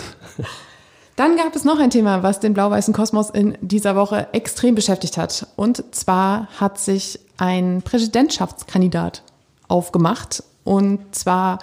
Dann 1.16 1.36
gab 1.36 1.56
es 1.56 1.64
noch 1.64 1.80
ein 1.80 1.90
Thema, 1.90 2.22
was 2.22 2.38
den 2.38 2.54
blau-weißen 2.54 2.94
Kosmos 2.94 3.30
in 3.30 3.58
dieser 3.60 3.96
Woche 3.96 4.28
extrem 4.32 4.76
beschäftigt 4.76 5.16
hat. 5.16 5.48
Und 5.56 5.82
zwar 5.92 6.46
hat 6.60 6.78
sich 6.78 7.18
ein 7.38 7.82
Präsidentschaftskandidat 7.82 9.22
aufgemacht. 9.66 10.44
Und 10.62 11.00
zwar 11.14 11.58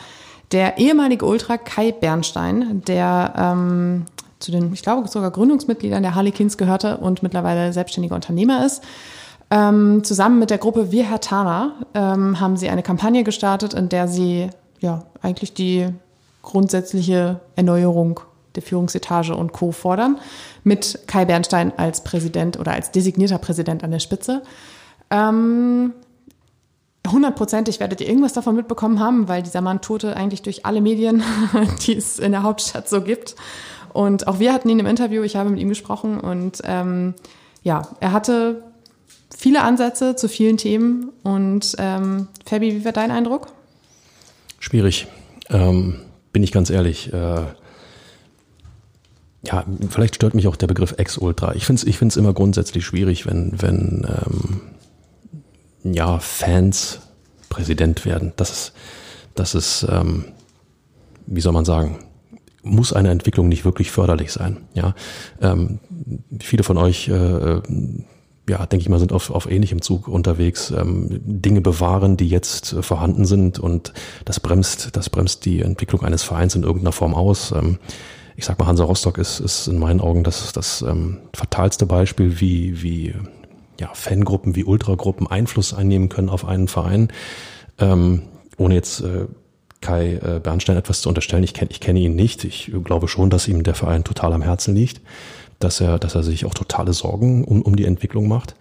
der 0.51 0.77
ehemalige 0.77 1.25
Ultra 1.25 1.57
Kai 1.57 1.93
Bernstein, 1.93 2.81
der 2.85 3.33
ähm, 3.37 4.05
zu 4.39 4.51
den, 4.51 4.73
ich 4.73 4.81
glaube, 4.81 5.07
sogar 5.07 5.31
Gründungsmitgliedern 5.31 6.03
der 6.03 6.15
Harlequins 6.15 6.57
gehörte 6.57 6.97
und 6.97 7.23
mittlerweile 7.23 7.71
selbstständiger 7.73 8.15
Unternehmer 8.15 8.65
ist. 8.65 8.83
Ähm, 9.51 10.03
zusammen 10.03 10.39
mit 10.39 10.49
der 10.49 10.57
Gruppe 10.57 10.91
Wir 10.91 11.09
Hertana 11.09 11.73
ähm, 11.93 12.39
haben 12.39 12.57
sie 12.57 12.69
eine 12.69 12.83
Kampagne 12.83 13.23
gestartet, 13.23 13.73
in 13.73 13.89
der 13.89 14.07
sie 14.07 14.49
ja 14.79 15.03
eigentlich 15.21 15.53
die 15.53 15.87
grundsätzliche 16.41 17.39
Erneuerung 17.55 18.19
der 18.55 18.63
Führungsetage 18.63 19.35
und 19.35 19.53
Co. 19.53 19.71
fordern, 19.71 20.19
mit 20.63 20.99
Kai 21.07 21.25
Bernstein 21.25 21.73
als 21.77 22.03
Präsident 22.03 22.59
oder 22.59 22.73
als 22.73 22.91
designierter 22.91 23.37
Präsident 23.37 23.83
an 23.83 23.91
der 23.91 23.99
Spitze. 23.99 24.43
Ähm, 25.09 25.93
hundertprozentig 27.07 27.79
werdet 27.79 28.01
ihr 28.01 28.07
irgendwas 28.07 28.33
davon 28.33 28.55
mitbekommen 28.55 28.99
haben, 28.99 29.27
weil 29.27 29.43
dieser 29.43 29.61
Mann 29.61 29.81
tourte 29.81 30.15
eigentlich 30.15 30.41
durch 30.41 30.65
alle 30.65 30.81
Medien, 30.81 31.23
die 31.85 31.95
es 31.95 32.19
in 32.19 32.31
der 32.31 32.43
Hauptstadt 32.43 32.89
so 32.89 33.01
gibt. 33.01 33.35
Und 33.93 34.27
auch 34.27 34.39
wir 34.39 34.51
hatten 34.51 34.69
ihn 34.69 34.79
im 34.79 34.85
Interview, 34.85 35.23
ich 35.23 35.35
habe 35.35 35.49
mit 35.49 35.59
ihm 35.59 35.69
gesprochen 35.69 36.19
und 36.19 36.61
ähm, 36.65 37.13
ja, 37.63 37.87
er 37.99 38.11
hatte 38.11 38.63
viele 39.35 39.61
Ansätze 39.61 40.15
zu 40.15 40.27
vielen 40.27 40.57
Themen. 40.57 41.11
Und 41.23 41.75
ähm, 41.79 42.27
Fabi, 42.45 42.73
wie 42.73 42.85
war 42.85 42.91
dein 42.91 43.11
Eindruck? 43.11 43.47
Schwierig, 44.59 45.07
ähm, 45.49 46.01
bin 46.31 46.43
ich 46.43 46.51
ganz 46.51 46.69
ehrlich. 46.69 47.11
Äh, 47.13 47.45
ja, 49.45 49.65
vielleicht 49.89 50.15
stört 50.15 50.33
mich 50.33 50.47
auch 50.47 50.55
der 50.55 50.67
Begriff 50.67 50.95
Ex-Ultra. 50.97 51.55
Ich 51.55 51.65
finde 51.65 51.81
es 51.81 51.87
ich 51.87 52.17
immer 52.17 52.33
grundsätzlich 52.33 52.85
schwierig, 52.85 53.25
wenn, 53.25 53.53
wenn 53.61 54.07
ähm, 54.07 55.93
ja, 55.93 56.19
Fans 56.19 57.01
Präsident 57.49 58.05
werden. 58.05 58.33
Das 58.35 58.51
ist, 58.51 58.73
das 59.35 59.55
ist 59.55 59.85
ähm, 59.89 60.25
wie 61.27 61.41
soll 61.41 61.53
man 61.53 61.65
sagen, 61.65 61.99
muss 62.63 62.93
eine 62.93 63.11
Entwicklung 63.11 63.47
nicht 63.47 63.65
wirklich 63.65 63.91
förderlich 63.91 64.31
sein. 64.31 64.57
Ja, 64.73 64.95
ähm, 65.41 65.79
viele 66.39 66.63
von 66.63 66.77
euch, 66.77 67.07
äh, 67.09 67.61
ja, 68.47 68.65
denke 68.65 68.77
ich 68.77 68.89
mal, 68.89 68.99
sind 68.99 69.11
auf, 69.11 69.29
auf 69.29 69.49
ähnlichem 69.49 69.81
Zug 69.81 70.07
unterwegs. 70.07 70.71
Ähm, 70.71 71.07
Dinge 71.23 71.61
bewahren, 71.61 72.17
die 72.17 72.27
jetzt 72.27 72.73
äh, 72.73 72.81
vorhanden 72.81 73.25
sind 73.25 73.59
und 73.59 73.93
das 74.23 74.39
bremst, 74.39 74.89
das 74.93 75.09
bremst 75.09 75.45
die 75.45 75.61
Entwicklung 75.61 76.03
eines 76.03 76.23
Vereins 76.23 76.55
in 76.55 76.63
irgendeiner 76.63 76.91
Form 76.91 77.13
aus. 77.13 77.51
Ähm, 77.51 77.77
ich 78.35 78.45
sag 78.45 78.59
mal, 78.59 78.67
Hansa 78.67 78.83
Rostock 78.83 79.17
ist, 79.17 79.39
ist 79.39 79.67
in 79.67 79.79
meinen 79.79 80.01
Augen 80.01 80.23
das, 80.23 80.51
das 80.53 80.81
ähm, 80.81 81.19
fatalste 81.33 81.85
Beispiel, 81.85 82.39
wie, 82.39 82.81
wie 82.81 83.15
ja, 83.79 83.89
Fangruppen, 83.93 84.55
wie 84.55 84.63
Ultragruppen 84.63 85.27
Einfluss 85.27 85.73
einnehmen 85.73 86.09
können 86.09 86.29
auf 86.29 86.45
einen 86.45 86.67
Verein. 86.67 87.09
Ähm, 87.79 88.23
ohne 88.57 88.75
jetzt 88.75 89.01
äh, 89.01 89.27
Kai 89.81 90.15
äh, 90.15 90.39
Bernstein 90.39 90.77
etwas 90.77 91.01
zu 91.01 91.09
unterstellen. 91.09 91.43
Ich 91.43 91.53
kenne 91.53 91.71
ich 91.71 91.79
kenne 91.79 91.99
ihn 91.99 92.15
nicht. 92.15 92.43
Ich 92.43 92.71
glaube 92.83 93.07
schon, 93.07 93.29
dass 93.29 93.47
ihm 93.47 93.63
der 93.63 93.75
Verein 93.75 94.03
total 94.03 94.33
am 94.33 94.41
Herzen 94.41 94.75
liegt, 94.75 95.01
dass 95.59 95.79
er, 95.79 95.99
dass 95.99 96.15
er 96.15 96.23
sich 96.23 96.45
auch 96.45 96.53
totale 96.53 96.93
Sorgen 96.93 97.43
um, 97.43 97.61
um 97.61 97.75
die 97.75 97.85
Entwicklung 97.85 98.27
macht. 98.27 98.55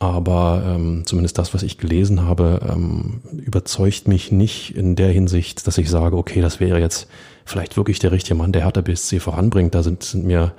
Aber 0.00 0.64
ähm, 0.66 1.02
zumindest 1.04 1.38
das, 1.38 1.54
was 1.54 1.62
ich 1.62 1.78
gelesen 1.78 2.22
habe, 2.22 2.60
ähm, 2.68 3.20
überzeugt 3.32 4.08
mich 4.08 4.32
nicht 4.32 4.74
in 4.74 4.96
der 4.96 5.10
Hinsicht, 5.10 5.66
dass 5.66 5.78
ich 5.78 5.88
sage, 5.88 6.16
okay, 6.16 6.40
das 6.40 6.58
wäre 6.58 6.80
jetzt 6.80 7.06
vielleicht 7.44 7.76
wirklich 7.76 7.98
der 7.98 8.10
richtige 8.10 8.34
Mann, 8.34 8.50
der 8.50 8.64
Hertha 8.64 8.80
BSC 8.80 9.20
voranbringt. 9.20 9.74
Da 9.74 9.82
sind, 9.82 10.02
sind 10.02 10.24
mir 10.24 10.54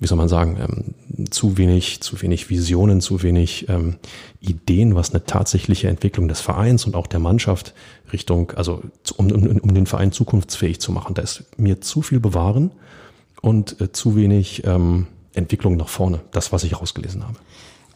wie 0.00 0.06
soll 0.06 0.16
man 0.16 0.28
sagen, 0.28 0.56
ähm, 0.58 1.30
zu 1.30 1.58
wenig, 1.58 2.00
zu 2.00 2.20
wenig 2.22 2.48
Visionen, 2.48 3.02
zu 3.02 3.22
wenig 3.22 3.68
ähm, 3.68 3.96
Ideen, 4.40 4.94
was 4.94 5.10
eine 5.10 5.24
tatsächliche 5.24 5.88
Entwicklung 5.88 6.26
des 6.26 6.40
Vereins 6.40 6.86
und 6.86 6.96
auch 6.96 7.06
der 7.06 7.20
Mannschaft 7.20 7.74
Richtung, 8.10 8.50
also 8.52 8.82
um, 9.18 9.30
um, 9.30 9.58
um 9.58 9.74
den 9.74 9.86
Verein 9.86 10.10
zukunftsfähig 10.10 10.80
zu 10.80 10.90
machen. 10.90 11.14
Da 11.14 11.22
ist 11.22 11.44
mir 11.58 11.82
zu 11.82 12.00
viel 12.00 12.18
bewahren 12.18 12.72
und 13.42 13.80
äh, 13.80 13.92
zu 13.92 14.16
wenig 14.16 14.64
ähm, 14.64 15.06
Entwicklung 15.34 15.76
nach 15.76 15.88
vorne. 15.88 16.20
Das, 16.32 16.50
was 16.50 16.64
ich 16.64 16.80
rausgelesen 16.80 17.22
habe. 17.28 17.36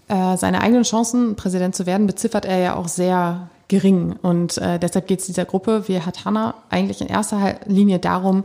Äh, 0.09 0.36
seine 0.36 0.61
eigenen 0.61 0.82
Chancen, 0.82 1.34
Präsident 1.34 1.74
zu 1.74 1.86
werden, 1.86 2.07
beziffert 2.07 2.44
er 2.44 2.59
ja 2.59 2.76
auch 2.76 2.88
sehr 2.88 3.48
gering. 3.68 4.16
Und 4.20 4.59
äh, 4.59 4.78
deshalb 4.78 5.07
geht 5.07 5.20
es 5.20 5.26
dieser 5.26 5.44
Gruppe, 5.44 5.84
wie 5.86 6.00
hat 6.00 6.24
Hanna, 6.24 6.55
eigentlich 6.70 7.00
in 7.00 7.07
erster 7.07 7.57
Linie 7.66 7.98
darum, 7.98 8.44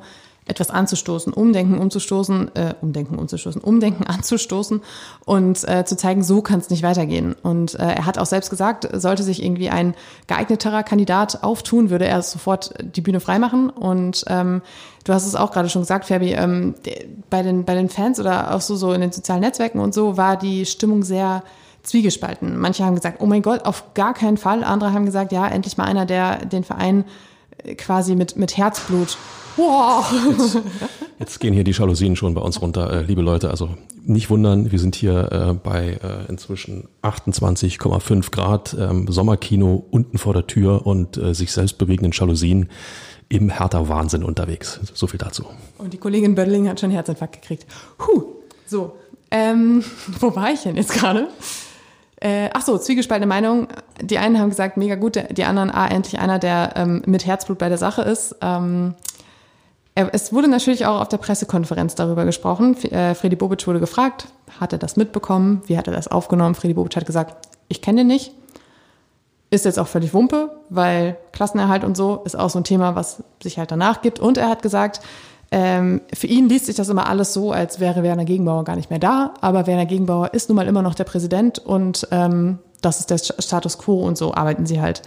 etwas 0.49 0.69
anzustoßen, 0.69 1.31
Umdenken 1.31 1.77
umzustoßen, 1.77 2.55
äh, 2.55 2.73
Umdenken 2.81 3.17
umzustoßen, 3.17 3.61
Umdenken 3.61 4.03
anzustoßen 4.07 4.81
und 5.25 5.67
äh, 5.67 5.85
zu 5.85 5.95
zeigen, 5.95 6.23
so 6.23 6.41
kann 6.41 6.59
es 6.59 6.69
nicht 6.69 6.83
weitergehen. 6.83 7.35
Und 7.41 7.75
äh, 7.75 7.93
er 7.95 8.05
hat 8.05 8.17
auch 8.17 8.25
selbst 8.25 8.49
gesagt, 8.49 8.87
sollte 8.93 9.23
sich 9.23 9.43
irgendwie 9.43 9.69
ein 9.69 9.95
geeigneterer 10.27 10.83
Kandidat 10.83 11.43
auftun, 11.43 11.89
würde 11.89 12.05
er 12.05 12.21
sofort 12.21 12.73
die 12.81 13.01
Bühne 13.01 13.19
freimachen. 13.19 13.69
Und 13.69 14.25
ähm, 14.27 14.61
du 15.03 15.13
hast 15.13 15.25
es 15.25 15.35
auch 15.35 15.51
gerade 15.51 15.69
schon 15.69 15.83
gesagt, 15.83 16.05
Fabi, 16.05 16.33
ähm, 16.33 16.75
bei, 17.29 17.43
den, 17.43 17.65
bei 17.65 17.75
den 17.75 17.89
Fans 17.89 18.19
oder 18.19 18.55
auch 18.55 18.61
so, 18.61 18.75
so 18.75 18.91
in 18.93 19.01
den 19.01 19.11
sozialen 19.11 19.41
Netzwerken 19.41 19.79
und 19.79 19.93
so 19.93 20.17
war 20.17 20.37
die 20.37 20.65
Stimmung 20.65 21.03
sehr 21.03 21.43
zwiegespalten. 21.83 22.57
Manche 22.57 22.83
haben 22.85 22.95
gesagt, 22.95 23.21
oh 23.21 23.25
mein 23.25 23.41
Gott, 23.41 23.65
auf 23.65 23.93
gar 23.93 24.13
keinen 24.13 24.37
Fall. 24.37 24.63
Andere 24.63 24.93
haben 24.93 25.05
gesagt, 25.05 25.31
ja, 25.31 25.47
endlich 25.47 25.77
mal 25.77 25.85
einer, 25.85 26.05
der 26.05 26.45
den 26.45 26.63
Verein 26.63 27.05
quasi 27.77 28.15
mit, 28.15 28.35
mit 28.35 28.57
Herzblut 28.57 29.17
Wow. 29.59 30.05
Jetzt, 30.29 30.57
jetzt, 31.19 31.39
gehen 31.39 31.53
hier 31.53 31.65
die 31.65 31.71
Jalousien 31.71 32.15
schon 32.15 32.33
bei 32.33 32.41
uns 32.41 32.61
runter, 32.61 32.91
äh, 32.91 33.01
liebe 33.01 33.21
Leute. 33.21 33.49
Also 33.49 33.69
nicht 34.05 34.29
wundern, 34.29 34.71
wir 34.71 34.79
sind 34.79 34.95
hier 34.95 35.31
äh, 35.31 35.53
bei 35.53 35.99
äh, 36.01 36.29
inzwischen 36.29 36.87
28,5 37.03 38.31
Grad 38.31 38.75
ähm, 38.79 39.07
Sommerkino 39.09 39.85
unten 39.91 40.17
vor 40.17 40.33
der 40.33 40.47
Tür 40.47 40.85
und 40.85 41.17
äh, 41.17 41.33
sich 41.33 41.51
selbst 41.51 41.77
bewegenden 41.77 42.13
Jalousien 42.13 42.69
im 43.27 43.49
härter 43.49 43.89
Wahnsinn 43.89 44.23
unterwegs. 44.23 44.79
So 44.93 45.07
viel 45.07 45.19
dazu. 45.19 45.45
Und 45.77 45.93
die 45.93 45.97
Kollegin 45.97 46.35
Böttling 46.35 46.69
hat 46.69 46.79
schon 46.79 46.87
einen 46.87 46.95
Herzinfarkt 46.95 47.41
gekriegt. 47.41 47.65
Huh. 47.99 48.23
So, 48.65 48.95
ähm, 49.29 49.83
wo 50.19 50.35
war 50.35 50.53
ich 50.53 50.61
denn 50.61 50.77
jetzt 50.77 50.93
gerade? 50.93 51.27
Äh, 52.21 52.49
ach 52.53 52.61
so, 52.61 52.77
zwiegespaltene 52.77 53.27
Meinung. 53.27 53.67
Die 54.01 54.17
einen 54.17 54.39
haben 54.39 54.49
gesagt, 54.49 54.77
mega 54.77 54.95
gut, 54.95 55.17
die 55.31 55.43
anderen, 55.45 55.71
ah, 55.71 55.87
endlich 55.87 56.19
einer, 56.19 56.39
der 56.39 56.73
ähm, 56.75 57.01
mit 57.05 57.25
Herzblut 57.25 57.57
bei 57.57 57.69
der 57.69 57.77
Sache 57.77 58.01
ist. 58.01 58.35
Ähm, 58.41 58.95
es 59.95 60.31
wurde 60.31 60.47
natürlich 60.47 60.85
auch 60.85 61.01
auf 61.01 61.09
der 61.09 61.17
Pressekonferenz 61.17 61.95
darüber 61.95 62.25
gesprochen. 62.25 62.75
Äh, 62.85 63.15
Freddy 63.15 63.35
Bobic 63.35 63.67
wurde 63.67 63.79
gefragt, 63.79 64.27
hat 64.59 64.71
er 64.71 64.79
das 64.79 64.95
mitbekommen? 64.95 65.61
Wie 65.65 65.77
hat 65.77 65.87
er 65.87 65.93
das 65.93 66.07
aufgenommen? 66.07 66.55
Freddy 66.55 66.73
Bobic 66.73 66.95
hat 66.95 67.05
gesagt, 67.05 67.47
ich 67.67 67.81
kenne 67.81 68.01
den 68.01 68.07
nicht. 68.07 68.33
Ist 69.51 69.65
jetzt 69.65 69.79
auch 69.79 69.87
völlig 69.87 70.13
Wumpe, 70.13 70.55
weil 70.69 71.17
Klassenerhalt 71.31 71.83
und 71.83 71.97
so 71.97 72.21
ist 72.23 72.37
auch 72.37 72.49
so 72.49 72.59
ein 72.59 72.63
Thema, 72.63 72.95
was 72.95 73.23
sich 73.41 73.57
halt 73.57 73.71
danach 73.71 74.01
gibt. 74.01 74.19
Und 74.19 74.37
er 74.37 74.47
hat 74.47 74.61
gesagt, 74.61 75.01
ähm, 75.51 76.01
für 76.13 76.27
ihn 76.27 76.47
liest 76.47 76.67
sich 76.67 76.75
das 76.75 76.89
immer 76.89 77.07
alles 77.07 77.33
so, 77.33 77.51
als 77.51 77.79
wäre 77.79 78.03
Werner 78.03 78.25
Gegenbauer 78.25 78.63
gar 78.63 78.75
nicht 78.75 78.89
mehr 78.89 78.99
da. 78.99 79.33
Aber 79.41 79.67
Werner 79.67 79.85
Gegenbauer 79.85 80.33
ist 80.33 80.49
nun 80.49 80.55
mal 80.55 80.67
immer 80.67 80.81
noch 80.81 80.95
der 80.95 81.05
Präsident 81.05 81.59
und 81.59 82.07
ähm, 82.11 82.59
das 82.81 82.99
ist 82.99 83.09
der 83.09 83.17
Status 83.17 83.77
quo 83.77 84.01
und 84.01 84.17
so 84.17 84.33
arbeiten 84.33 84.65
sie 84.65 84.81
halt. 84.81 85.01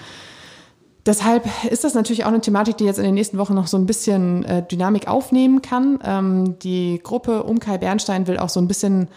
Deshalb 1.04 1.44
ist 1.68 1.82
das 1.82 1.94
natürlich 1.94 2.24
auch 2.24 2.28
eine 2.28 2.40
Thematik, 2.40 2.76
die 2.76 2.84
jetzt 2.84 2.98
in 2.98 3.04
den 3.04 3.14
nächsten 3.14 3.38
Wochen 3.38 3.54
noch 3.54 3.66
so 3.66 3.76
ein 3.76 3.86
bisschen 3.86 4.44
äh, 4.44 4.62
Dynamik 4.64 5.08
aufnehmen 5.08 5.60
kann. 5.60 5.98
Ähm, 6.04 6.58
die 6.60 7.00
Gruppe 7.02 7.42
um 7.42 7.58
Kai 7.58 7.78
Bernstein 7.78 8.26
will 8.26 8.38
auch 8.38 8.48
so 8.48 8.60
ein 8.60 8.68
bisschen 8.68 9.08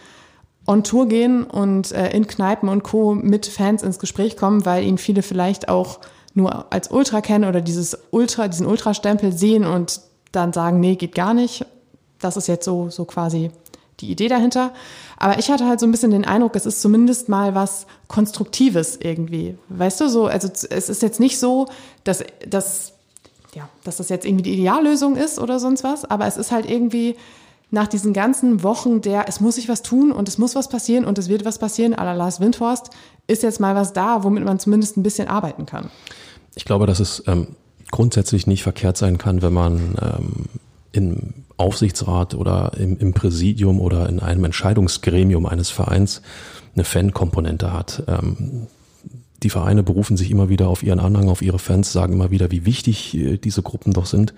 on 0.66 0.82
Tour 0.82 1.06
gehen 1.06 1.44
und 1.44 1.92
äh, 1.92 2.10
in 2.10 2.26
Kneipen 2.26 2.68
und 2.68 2.82
Co. 2.82 3.14
mit 3.14 3.46
Fans 3.46 3.84
ins 3.84 4.00
Gespräch 4.00 4.36
kommen, 4.36 4.66
weil 4.66 4.82
ihn 4.82 4.98
viele 4.98 5.22
vielleicht 5.22 5.68
auch 5.68 6.00
nur 6.34 6.72
als 6.72 6.90
Ultra 6.90 7.20
kennen 7.20 7.44
oder 7.44 7.60
dieses 7.60 7.96
Ultra, 8.10 8.48
diesen 8.48 8.66
Ultra-Stempel 8.66 9.32
sehen 9.32 9.64
und 9.64 10.00
dann 10.36 10.52
sagen, 10.52 10.80
nee, 10.80 10.96
geht 10.96 11.14
gar 11.14 11.34
nicht. 11.34 11.64
Das 12.20 12.36
ist 12.36 12.46
jetzt 12.46 12.64
so, 12.64 12.90
so 12.90 13.04
quasi 13.04 13.50
die 14.00 14.10
Idee 14.10 14.28
dahinter. 14.28 14.72
Aber 15.16 15.38
ich 15.38 15.50
hatte 15.50 15.66
halt 15.66 15.80
so 15.80 15.86
ein 15.86 15.90
bisschen 15.90 16.10
den 16.10 16.24
Eindruck, 16.24 16.54
es 16.56 16.66
ist 16.66 16.82
zumindest 16.82 17.28
mal 17.28 17.54
was 17.54 17.86
Konstruktives 18.08 18.98
irgendwie. 19.00 19.56
Weißt 19.68 20.00
du, 20.00 20.08
so, 20.08 20.26
also 20.26 20.48
es 20.48 20.88
ist 20.88 21.02
jetzt 21.02 21.20
nicht 21.20 21.38
so, 21.38 21.66
dass, 22.04 22.22
dass, 22.46 22.92
ja, 23.54 23.68
dass 23.84 23.96
das 23.96 24.08
jetzt 24.08 24.26
irgendwie 24.26 24.42
die 24.42 24.54
Ideallösung 24.54 25.16
ist 25.16 25.38
oder 25.38 25.58
sonst 25.58 25.84
was, 25.84 26.04
aber 26.04 26.26
es 26.26 26.36
ist 26.36 26.52
halt 26.52 26.68
irgendwie 26.68 27.16
nach 27.70 27.88
diesen 27.88 28.12
ganzen 28.12 28.62
Wochen 28.62 29.00
der, 29.00 29.28
es 29.28 29.40
muss 29.40 29.56
sich 29.56 29.68
was 29.68 29.82
tun 29.82 30.12
und 30.12 30.28
es 30.28 30.38
muss 30.38 30.54
was 30.54 30.68
passieren 30.68 31.04
und 31.04 31.18
es 31.18 31.28
wird 31.28 31.44
was 31.44 31.58
passieren, 31.58 31.94
à 31.94 32.04
la 32.04 32.12
Lars 32.12 32.38
Windhorst, 32.38 32.90
ist 33.26 33.42
jetzt 33.42 33.58
mal 33.58 33.74
was 33.74 33.92
da, 33.92 34.22
womit 34.22 34.44
man 34.44 34.58
zumindest 34.58 34.96
ein 34.96 35.02
bisschen 35.02 35.28
arbeiten 35.28 35.66
kann. 35.66 35.90
Ich 36.54 36.64
glaube, 36.64 36.86
dass 36.86 37.00
es 37.00 37.24
ähm, 37.26 37.48
grundsätzlich 37.90 38.46
nicht 38.46 38.62
verkehrt 38.62 38.96
sein 38.96 39.18
kann, 39.18 39.42
wenn 39.42 39.52
man 39.52 39.96
ähm, 40.00 40.32
im 40.92 41.34
Aufsichtsrat 41.56 42.34
oder 42.34 42.72
im, 42.78 42.98
im 42.98 43.14
Präsidium 43.14 43.80
oder 43.80 44.08
in 44.08 44.20
einem 44.20 44.44
Entscheidungsgremium 44.44 45.46
eines 45.46 45.70
Vereins 45.70 46.22
eine 46.74 46.84
Fankomponente 46.84 47.72
hat. 47.72 48.02
Ähm, 48.08 48.66
die 49.42 49.50
Vereine 49.50 49.82
berufen 49.82 50.16
sich 50.16 50.30
immer 50.30 50.48
wieder 50.48 50.68
auf 50.68 50.82
ihren 50.82 51.00
Anhang, 51.00 51.28
auf 51.28 51.42
ihre 51.42 51.58
Fans, 51.58 51.92
sagen 51.92 52.14
immer 52.14 52.30
wieder, 52.30 52.50
wie 52.50 52.66
wichtig 52.66 53.16
äh, 53.16 53.38
diese 53.38 53.62
Gruppen 53.62 53.92
doch 53.92 54.06
sind. 54.06 54.34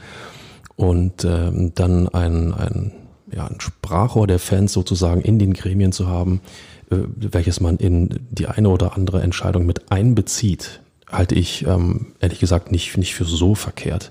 Und 0.77 1.25
ähm, 1.25 1.73
dann 1.75 2.09
ein, 2.09 2.55
ein, 2.55 2.93
ja, 3.33 3.47
ein 3.47 3.61
Sprachrohr 3.61 4.27
der 4.27 4.39
Fans 4.39 4.73
sozusagen 4.73 5.21
in 5.21 5.39
den 5.39 5.55
Gremien 5.55 5.93
zu 5.93 6.07
haben, 6.07 6.41
äh, 6.91 6.97
welches 7.17 7.61
man 7.61 7.79
in 7.79 8.21
die 8.31 8.47
eine 8.47 8.69
oder 8.69 8.97
andere 8.97 9.23
Entscheidung 9.23 9.67
mit 9.67 9.91
einbezieht, 9.91 10.81
halte 11.11 11.35
ich 11.35 11.67
ähm, 11.67 12.15
ehrlich 12.21 12.39
gesagt 12.39 12.73
nicht, 12.73 12.97
nicht 12.97 13.15
für 13.15 13.25
so 13.25 13.55
verkehrt. 13.55 14.11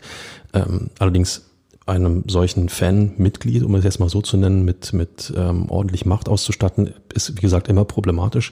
Ähm, 0.54 0.90
allerdings 1.00 1.44
einem 1.86 2.24
solchen 2.28 2.70
Fan-Mitglied, 2.70 3.64
um 3.64 3.74
es 3.76 3.84
jetzt 3.84 4.00
mal 4.00 4.10
so 4.10 4.22
zu 4.22 4.38
nennen, 4.38 4.66
mit, 4.66 4.94
mit 4.94 5.34
ähm, 5.36 5.70
ordentlich 5.70 6.06
Macht 6.06 6.28
auszustatten, 6.28 6.94
ist 7.14 7.38
wie 7.38 7.42
gesagt 7.42 7.70
immer 7.70 7.86
problematisch, 7.86 8.52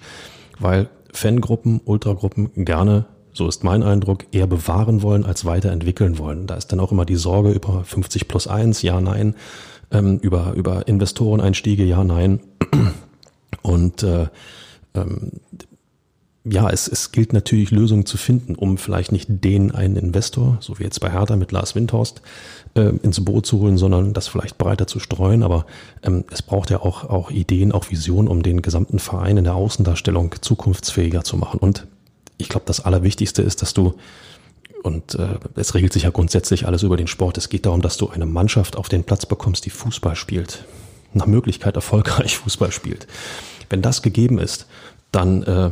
weil 0.60 0.90
Fangruppen, 1.12 1.82
Ultragruppen 1.84 2.66
gerne, 2.66 3.06
so 3.34 3.48
ist 3.48 3.64
mein 3.64 3.84
Eindruck, 3.84 4.26
eher 4.32 4.48
bewahren 4.48 5.02
wollen 5.02 5.26
als 5.26 5.44
weiterentwickeln 5.44 6.18
wollen. 6.18 6.48
Da 6.48 6.56
ist 6.56 6.72
dann 6.72 6.80
auch 6.80 6.94
immer 6.94 7.06
die 7.06 7.16
Sorge 7.16 7.52
über 7.52 7.84
50 7.84 8.30
plus 8.30 8.48
1, 8.48 8.82
ja, 8.82 9.02
nein, 9.02 9.36
ähm, 9.92 10.18
über, 10.20 10.54
über 10.56 10.88
Investoreneinstiege, 10.88 11.84
ja, 11.84 12.04
nein. 12.04 12.40
Und 13.62 14.04
äh, 14.04 14.28
ähm, 14.94 15.32
ja, 16.48 16.70
es, 16.70 16.88
es 16.88 17.12
gilt 17.12 17.34
natürlich 17.34 17.72
Lösungen 17.72 18.06
zu 18.06 18.18
finden, 18.18 18.54
um 18.54 18.78
vielleicht 18.78 19.12
nicht 19.12 19.28
den 19.30 19.74
einen 19.74 19.96
Investor, 19.96 20.58
so 20.62 20.78
wie 20.78 20.84
jetzt 20.84 21.00
bei 21.00 21.12
Hertha 21.12 21.36
mit 21.36 21.52
Lars 21.52 21.74
Windhorst, 21.74 22.22
äh, 22.76 22.92
ins 23.02 23.24
Boot 23.26 23.48
zu 23.48 23.60
holen, 23.60 23.78
sondern 23.78 24.14
das 24.14 24.28
vielleicht 24.28 24.60
breiter 24.60 24.86
zu 24.86 25.00
streuen. 25.00 25.42
Aber 25.42 25.66
ähm, 26.04 26.24
es 26.32 26.44
braucht 26.44 26.70
ja 26.70 26.82
auch, 26.82 27.04
auch 27.10 27.32
Ideen, 27.32 27.72
auch 27.72 27.90
Visionen, 27.90 28.28
um 28.28 28.44
den 28.44 28.62
gesamten 28.62 29.00
Verein 29.00 29.38
in 29.38 29.44
der 29.44 29.56
Außendarstellung 29.56 30.36
zukunftsfähiger 30.40 31.24
zu 31.24 31.36
machen. 31.36 31.60
Und 31.60 31.88
ich 32.38 32.48
glaube, 32.48 32.66
das 32.68 32.80
Allerwichtigste 32.80 33.42
ist, 33.42 33.64
dass 33.64 33.74
du, 33.74 33.96
und 34.84 35.16
äh, 35.16 35.40
es 35.56 35.74
regelt 35.74 35.94
sich 35.94 36.04
ja 36.04 36.12
grundsätzlich 36.12 36.68
alles 36.68 36.84
über 36.84 36.96
den 36.96 37.08
Sport, 37.08 37.40
es 37.40 37.50
geht 37.50 37.66
darum, 37.66 37.82
dass 37.82 37.98
du 37.98 38.10
eine 38.10 38.28
Mannschaft 38.28 38.76
auf 38.76 38.88
den 38.88 39.04
Platz 39.04 39.26
bekommst, 39.26 39.66
die 39.66 39.72
Fußball 39.72 40.16
spielt. 40.16 40.66
nach 41.14 41.26
Möglichkeit 41.26 41.76
erfolgreich 41.76 42.38
Fußball 42.40 42.72
spielt. 42.72 43.08
Wenn 43.70 43.82
das 43.82 44.04
gegeben 44.04 44.38
ist, 44.38 44.68
dann 45.12 45.42
äh, 45.44 45.72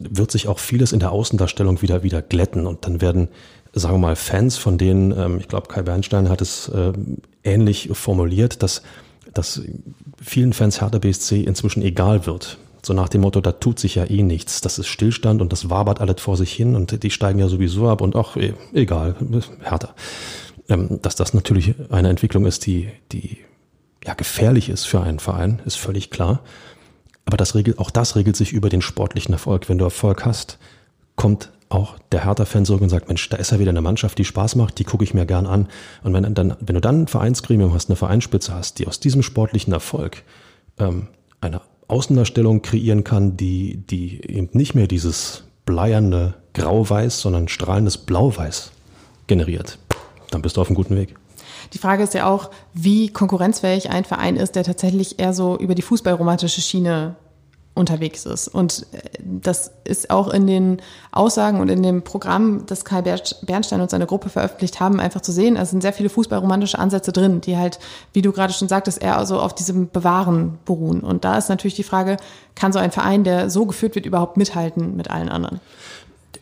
wird 0.00 0.30
sich 0.30 0.48
auch 0.48 0.58
vieles 0.58 0.92
in 0.92 1.00
der 1.00 1.12
Außendarstellung 1.12 1.82
wieder 1.82 2.02
wieder 2.02 2.22
glätten 2.22 2.66
und 2.66 2.86
dann 2.86 3.00
werden 3.00 3.28
sagen 3.72 3.94
wir 3.94 3.98
mal, 3.98 4.16
Fans, 4.16 4.56
von 4.56 4.78
denen, 4.78 5.12
ähm, 5.12 5.38
ich 5.38 5.48
glaube, 5.48 5.68
Kai 5.68 5.82
Bernstein 5.82 6.28
hat 6.28 6.40
es 6.40 6.68
äh, 6.68 6.92
ähnlich 7.44 7.90
formuliert, 7.92 8.62
dass, 8.62 8.82
dass 9.34 9.62
vielen 10.20 10.52
Fans 10.52 10.80
Hertha 10.80 10.98
BSC 10.98 11.42
inzwischen 11.42 11.82
egal 11.82 12.26
wird. 12.26 12.58
So 12.82 12.94
nach 12.94 13.08
dem 13.08 13.22
Motto, 13.22 13.40
da 13.40 13.52
tut 13.52 13.78
sich 13.78 13.96
ja 13.96 14.04
eh 14.04 14.22
nichts. 14.22 14.60
Das 14.60 14.78
ist 14.78 14.86
Stillstand 14.86 15.42
und 15.42 15.52
das 15.52 15.68
wabert 15.68 16.00
alles 16.00 16.20
vor 16.20 16.36
sich 16.36 16.52
hin 16.52 16.76
und 16.76 17.02
die 17.02 17.10
steigen 17.10 17.38
ja 17.38 17.48
sowieso 17.48 17.88
ab 17.88 18.00
und 18.00 18.14
auch 18.14 18.36
eh, 18.36 18.54
egal, 18.72 19.16
Hertha. 19.62 19.94
Ähm, 20.68 21.00
dass 21.02 21.16
das 21.16 21.34
natürlich 21.34 21.74
eine 21.90 22.08
Entwicklung 22.08 22.46
ist, 22.46 22.66
die, 22.66 22.88
die 23.12 23.38
ja 24.04 24.14
gefährlich 24.14 24.68
ist 24.68 24.84
für 24.84 25.00
einen 25.00 25.18
Verein, 25.18 25.60
ist 25.64 25.76
völlig 25.76 26.10
klar. 26.10 26.40
Aber 27.28 27.36
das 27.36 27.54
regelt, 27.54 27.78
auch 27.78 27.90
das 27.90 28.16
regelt 28.16 28.36
sich 28.36 28.54
über 28.54 28.70
den 28.70 28.80
sportlichen 28.80 29.34
Erfolg. 29.34 29.68
Wenn 29.68 29.76
du 29.76 29.84
Erfolg 29.84 30.24
hast, 30.24 30.56
kommt 31.14 31.52
auch 31.68 31.98
der 32.10 32.24
Hertha-Fan 32.24 32.64
zurück 32.64 32.80
und 32.80 32.88
sagt, 32.88 33.08
Mensch, 33.08 33.28
da 33.28 33.36
ist 33.36 33.52
ja 33.52 33.58
wieder 33.58 33.68
eine 33.68 33.82
Mannschaft, 33.82 34.16
die 34.16 34.24
Spaß 34.24 34.56
macht, 34.56 34.78
die 34.78 34.84
gucke 34.84 35.04
ich 35.04 35.12
mir 35.12 35.26
gern 35.26 35.46
an. 35.46 35.68
Und 36.02 36.14
wenn, 36.14 36.34
dann, 36.34 36.56
wenn 36.58 36.74
du 36.74 36.80
dann 36.80 37.02
ein 37.02 37.06
Vereinsgremium 37.06 37.74
hast, 37.74 37.90
eine 37.90 37.96
Vereinsspitze 37.96 38.54
hast, 38.54 38.78
die 38.78 38.86
aus 38.86 38.98
diesem 38.98 39.22
sportlichen 39.22 39.74
Erfolg 39.74 40.22
ähm, 40.78 41.08
eine 41.42 41.60
Außendarstellung 41.88 42.62
kreieren 42.62 43.04
kann, 43.04 43.36
die, 43.36 43.76
die 43.76 44.24
eben 44.24 44.48
nicht 44.52 44.74
mehr 44.74 44.86
dieses 44.86 45.42
bleierne 45.66 46.32
Grau-Weiß, 46.54 47.20
sondern 47.20 47.48
strahlendes 47.48 47.98
Blau-Weiß 47.98 48.70
generiert, 49.26 49.78
dann 50.30 50.40
bist 50.40 50.56
du 50.56 50.62
auf 50.62 50.68
einem 50.68 50.76
guten 50.76 50.96
Weg. 50.96 51.14
Die 51.72 51.78
Frage 51.78 52.02
ist 52.02 52.14
ja 52.14 52.26
auch, 52.26 52.50
wie 52.74 53.08
konkurrenzfähig 53.08 53.90
ein 53.90 54.04
Verein 54.04 54.36
ist, 54.36 54.56
der 54.56 54.64
tatsächlich 54.64 55.18
eher 55.18 55.32
so 55.32 55.56
über 55.56 55.74
die 55.74 55.82
fußballromantische 55.82 56.60
Schiene 56.60 57.16
unterwegs 57.78 58.26
ist. 58.26 58.48
Und 58.48 58.86
äh, 58.92 58.98
das 59.22 59.72
ist 59.84 60.10
auch 60.10 60.28
in 60.28 60.46
den 60.46 60.82
Aussagen 61.12 61.60
und 61.60 61.70
in 61.70 61.82
dem 61.82 62.02
Programm, 62.02 62.66
das 62.66 62.84
Kai 62.84 63.00
Bernstein 63.00 63.80
und 63.80 63.90
seine 63.90 64.06
Gruppe 64.06 64.28
veröffentlicht 64.28 64.80
haben, 64.80 65.00
einfach 65.00 65.22
zu 65.22 65.32
sehen. 65.32 65.56
Es 65.56 65.70
sind 65.70 65.80
sehr 65.80 65.92
viele 65.92 66.10
fußballromantische 66.10 66.78
Ansätze 66.78 67.12
drin, 67.12 67.40
die 67.40 67.56
halt, 67.56 67.78
wie 68.12 68.20
du 68.20 68.32
gerade 68.32 68.52
schon 68.52 68.68
sagtest, 68.68 69.00
eher 69.00 69.16
also 69.16 69.40
auf 69.40 69.54
diesem 69.54 69.88
Bewahren 69.90 70.58
beruhen. 70.66 71.00
Und 71.00 71.24
da 71.24 71.38
ist 71.38 71.48
natürlich 71.48 71.76
die 71.76 71.84
Frage, 71.84 72.16
kann 72.54 72.72
so 72.72 72.78
ein 72.78 72.90
Verein, 72.90 73.24
der 73.24 73.48
so 73.48 73.64
geführt 73.64 73.94
wird, 73.94 74.04
überhaupt 74.04 74.36
mithalten 74.36 74.96
mit 74.96 75.10
allen 75.10 75.28
anderen? 75.28 75.60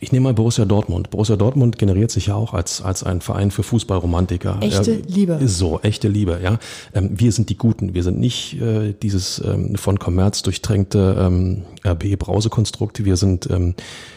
Ich 0.01 0.12
nehme 0.12 0.24
mal 0.24 0.34
Borussia 0.34 0.64
Dortmund. 0.64 1.11
Borussia 1.11 1.36
Dortmund 1.36 1.78
generiert 1.78 2.11
sich 2.11 2.26
ja 2.26 2.34
auch 2.34 2.55
als, 2.55 2.82
als 2.82 3.03
ein 3.03 3.20
Verein 3.20 3.51
für 3.51 3.62
Fußballromantiker. 3.62 4.59
Echte 4.61 4.94
Liebe. 5.07 5.38
So, 5.47 5.80
echte 5.80 6.09
Liebe, 6.09 6.40
ja. 6.42 6.59
Ähm, 6.94 7.11
wir 7.18 7.32
sind 7.32 7.49
die 7.49 7.57
Guten. 7.57 7.94
Wir 7.94 8.03
sind 8.03 8.18
nicht 8.18 8.61
äh, 8.61 8.92
dieses 8.92 9.42
ähm, 9.44 9.76
von 9.76 9.99
Kommerz 9.99 10.42
durchtränkte 10.42 11.16
ähm, 11.18 11.62
RB-Brausekonstrukt. 11.84 13.05
Wir 13.05 13.16
sind 13.16 13.49
ähm, 13.51 13.74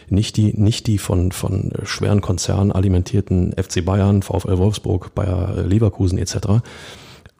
nicht 0.10 0.38
die, 0.38 0.54
nicht 0.54 0.88
die 0.88 0.98
von, 0.98 1.32
von 1.32 1.72
schweren 1.84 2.22
Konzernen 2.22 2.72
alimentierten 2.72 3.54
FC 3.54 3.84
Bayern, 3.86 4.22
VfL 4.22 4.58
Wolfsburg, 4.58 5.16
Bayer 5.16 5.64
Leverkusen 5.64 6.18
etc. 6.18 6.36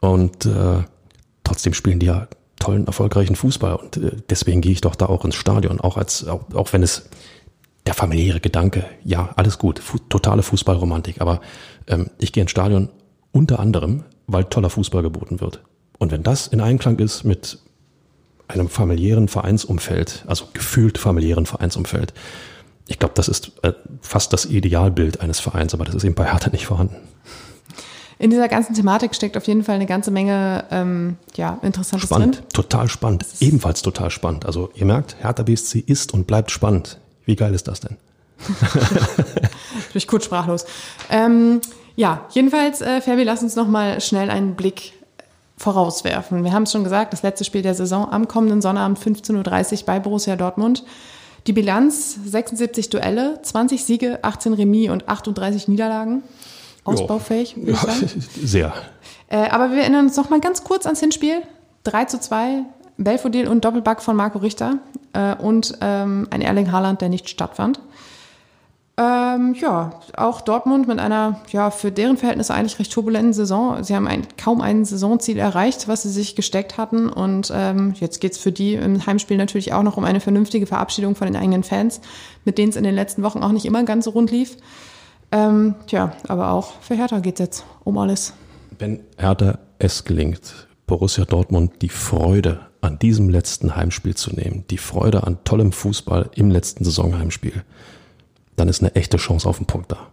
Und 0.00 0.46
äh, 0.46 0.82
trotzdem 1.44 1.74
spielen 1.74 1.98
die 1.98 2.06
ja 2.06 2.28
tollen, 2.58 2.86
erfolgreichen 2.86 3.34
Fußball. 3.34 3.74
Und 3.74 3.96
äh, 3.96 4.12
deswegen 4.28 4.60
gehe 4.60 4.72
ich 4.72 4.80
doch 4.80 4.94
da 4.94 5.06
auch 5.06 5.24
ins 5.24 5.34
Stadion, 5.34 5.80
auch 5.80 5.96
als, 5.96 6.26
auch, 6.28 6.42
auch 6.54 6.72
wenn 6.72 6.84
es 6.84 7.08
der 7.86 7.94
familiäre 7.94 8.40
Gedanke, 8.40 8.84
ja, 9.04 9.30
alles 9.36 9.58
gut, 9.58 9.78
fu 9.78 9.98
totale 9.98 10.42
Fußballromantik, 10.42 11.20
aber 11.20 11.40
ähm, 11.86 12.10
ich 12.18 12.32
gehe 12.32 12.42
ins 12.42 12.50
Stadion 12.50 12.90
unter 13.32 13.58
anderem, 13.60 14.04
weil 14.26 14.44
toller 14.44 14.70
Fußball 14.70 15.02
geboten 15.02 15.40
wird. 15.40 15.62
Und 15.98 16.12
wenn 16.12 16.22
das 16.22 16.46
in 16.46 16.60
Einklang 16.60 16.98
ist 16.98 17.24
mit 17.24 17.58
einem 18.48 18.68
familiären 18.68 19.28
Vereinsumfeld, 19.28 20.24
also 20.26 20.46
gefühlt 20.52 20.98
familiären 20.98 21.46
Vereinsumfeld, 21.46 22.12
ich 22.88 22.98
glaube, 22.98 23.14
das 23.14 23.28
ist 23.28 23.52
äh, 23.62 23.72
fast 24.00 24.32
das 24.32 24.46
Idealbild 24.46 25.20
eines 25.20 25.38
Vereins, 25.38 25.74
aber 25.74 25.84
das 25.84 25.94
ist 25.94 26.04
eben 26.04 26.14
bei 26.14 26.30
Hertha 26.30 26.50
nicht 26.50 26.66
vorhanden. 26.66 26.96
In 28.18 28.30
dieser 28.30 28.48
ganzen 28.48 28.74
Thematik 28.74 29.14
steckt 29.14 29.36
auf 29.36 29.46
jeden 29.46 29.64
Fall 29.64 29.76
eine 29.76 29.86
ganze 29.86 30.10
Menge 30.10 30.64
ähm, 30.70 31.16
ja, 31.36 31.58
Interessantes 31.62 32.08
spannend, 32.08 32.36
drin. 32.36 32.44
Total 32.52 32.88
spannend, 32.88 33.24
ebenfalls 33.40 33.80
total 33.80 34.10
spannend. 34.10 34.44
Also 34.44 34.70
ihr 34.74 34.84
merkt, 34.84 35.16
Hertha 35.20 35.42
BSC 35.42 35.78
ist 35.78 36.12
und 36.12 36.26
bleibt 36.26 36.50
spannend. 36.50 36.98
Wie 37.26 37.36
geil 37.36 37.54
ist 37.54 37.68
das 37.68 37.80
denn? 37.80 37.96
Bin 38.48 39.94
ich 39.94 40.06
kurz 40.06 40.24
sprachlos. 40.24 40.64
Ähm, 41.10 41.60
ja, 41.96 42.26
jedenfalls, 42.30 42.80
äh, 42.80 43.00
Fabi, 43.00 43.24
lass 43.24 43.42
uns 43.42 43.56
noch 43.56 43.68
mal 43.68 44.00
schnell 44.00 44.30
einen 44.30 44.54
Blick 44.54 44.92
vorauswerfen. 45.56 46.42
Wir 46.42 46.52
haben 46.52 46.62
es 46.62 46.72
schon 46.72 46.84
gesagt, 46.84 47.12
das 47.12 47.22
letzte 47.22 47.44
Spiel 47.44 47.60
der 47.62 47.74
Saison 47.74 48.10
am 48.10 48.28
kommenden 48.28 48.62
Sonnabend 48.62 48.98
15.30 48.98 49.80
Uhr 49.80 49.86
bei 49.86 50.00
Borussia 50.00 50.36
Dortmund. 50.36 50.84
Die 51.46 51.52
Bilanz 51.52 52.18
76 52.24 52.90
Duelle, 52.90 53.40
20 53.42 53.84
Siege, 53.84 54.18
18 54.22 54.54
Remis 54.54 54.90
und 54.90 55.08
38 55.08 55.68
Niederlagen. 55.68 56.22
Ausbaufähig, 56.84 57.56
würde 57.56 57.72
ich 57.72 57.78
sagen. 57.78 58.24
Sehr. 58.42 58.72
Äh, 59.28 59.48
aber 59.50 59.70
wir 59.70 59.82
erinnern 59.82 60.06
uns 60.06 60.16
noch 60.16 60.30
mal 60.30 60.40
ganz 60.40 60.64
kurz 60.64 60.86
ans 60.86 61.00
Hinspiel. 61.00 61.42
3 61.84 62.06
zu 62.06 62.20
2 62.20 62.62
Belfodil 62.96 63.48
und 63.48 63.64
Doppelback 63.64 64.02
von 64.02 64.16
Marco 64.16 64.38
Richter 64.38 64.78
äh, 65.12 65.34
und 65.34 65.78
ähm, 65.80 66.28
ein 66.30 66.42
Erling 66.42 66.72
Haaland, 66.72 67.00
der 67.00 67.08
nicht 67.08 67.28
stattfand. 67.28 67.80
Ähm, 69.00 69.54
ja, 69.58 69.92
auch 70.14 70.42
Dortmund 70.42 70.86
mit 70.86 70.98
einer, 70.98 71.40
ja, 71.52 71.70
für 71.70 71.90
deren 71.90 72.18
Verhältnisse 72.18 72.52
eigentlich 72.52 72.78
recht 72.78 72.92
turbulenten 72.92 73.32
Saison. 73.32 73.82
Sie 73.82 73.96
haben 73.96 74.06
ein, 74.06 74.26
kaum 74.36 74.60
ein 74.60 74.84
Saisonziel 74.84 75.38
erreicht, 75.38 75.88
was 75.88 76.02
sie 76.02 76.10
sich 76.10 76.36
gesteckt 76.36 76.76
hatten. 76.76 77.08
Und 77.08 77.50
ähm, 77.54 77.94
jetzt 77.98 78.20
geht's 78.20 78.36
für 78.36 78.52
die 78.52 78.74
im 78.74 79.06
Heimspiel 79.06 79.38
natürlich 79.38 79.72
auch 79.72 79.82
noch 79.82 79.96
um 79.96 80.04
eine 80.04 80.20
vernünftige 80.20 80.66
Verabschiedung 80.66 81.14
von 81.14 81.26
den 81.26 81.36
eigenen 81.36 81.62
Fans, 81.62 82.02
mit 82.44 82.58
denen 82.58 82.68
es 82.68 82.76
in 82.76 82.84
den 82.84 82.94
letzten 82.94 83.22
Wochen 83.22 83.42
auch 83.42 83.52
nicht 83.52 83.64
immer 83.64 83.84
ganz 83.84 84.04
so 84.04 84.10
rund 84.10 84.30
lief. 84.30 84.58
Ähm, 85.32 85.76
tja, 85.86 86.12
aber 86.28 86.50
auch 86.50 86.72
für 86.82 86.94
Hertha 86.94 87.20
geht's 87.20 87.40
jetzt 87.40 87.64
um 87.84 87.96
alles. 87.96 88.34
Wenn 88.78 89.00
Hertha 89.16 89.60
es 89.78 90.04
gelingt, 90.04 90.68
Borussia 90.90 91.24
Dortmund 91.24 91.82
die 91.82 91.88
Freude 91.88 92.66
an 92.80 92.98
diesem 92.98 93.28
letzten 93.28 93.76
Heimspiel 93.76 94.16
zu 94.16 94.34
nehmen, 94.34 94.64
die 94.70 94.76
Freude 94.76 95.22
an 95.22 95.38
tollem 95.44 95.70
Fußball 95.70 96.30
im 96.34 96.50
letzten 96.50 96.84
Saisonheimspiel, 96.84 97.62
dann 98.56 98.68
ist 98.68 98.82
eine 98.82 98.96
echte 98.96 99.16
Chance 99.16 99.48
auf 99.48 99.58
den 99.58 99.66
Punkt 99.66 99.92
da. 99.92 100.08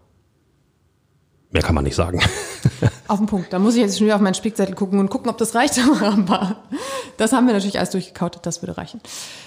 Mehr 1.49 1.63
kann 1.63 1.73
man 1.73 1.83
nicht 1.83 1.95
sagen. 1.95 2.21
Auf 3.07 3.19
den 3.19 3.25
Punkt. 3.25 3.53
Da 3.53 3.57
muss 3.57 3.75
ich 3.75 3.81
jetzt 3.81 3.97
schon 3.97 4.05
wieder 4.05 4.17
auf 4.17 4.21
meinen 4.21 4.33
Spickzettel 4.33 4.75
gucken 4.75 4.99
und 4.99 5.09
gucken, 5.09 5.29
ob 5.29 5.37
das 5.37 5.55
reicht. 5.55 5.79
Das 7.17 7.31
haben 7.31 7.47
wir 7.47 7.53
natürlich 7.53 7.77
alles 7.77 7.91
durchgekaut. 7.91 8.39
Das 8.43 8.61
würde 8.61 8.77
reichen. 8.77 8.99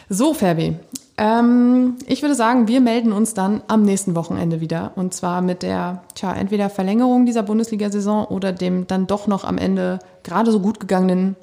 So, 0.08 0.34
Ferbi. 0.34 0.76
Ähm, 1.20 1.96
ich 2.06 2.22
würde 2.22 2.34
sagen, 2.34 2.66
wir 2.66 2.80
melden 2.80 3.12
uns 3.12 3.34
dann 3.34 3.62
am 3.68 3.82
nächsten 3.82 4.14
Wochenende 4.14 4.62
wieder. 4.62 4.92
Und 4.96 5.12
zwar 5.12 5.42
mit 5.42 5.62
der, 5.62 6.02
tja, 6.14 6.32
entweder 6.32 6.70
Verlängerung 6.70 7.26
dieser 7.26 7.42
Bundesliga-Saison 7.42 8.24
oder 8.24 8.52
dem 8.52 8.86
dann 8.86 9.06
doch 9.06 9.26
noch 9.26 9.44
am 9.44 9.58
Ende 9.58 9.98
gerade 10.22 10.50
so 10.50 10.60
gut 10.60 10.80
gegangenen 10.80 11.36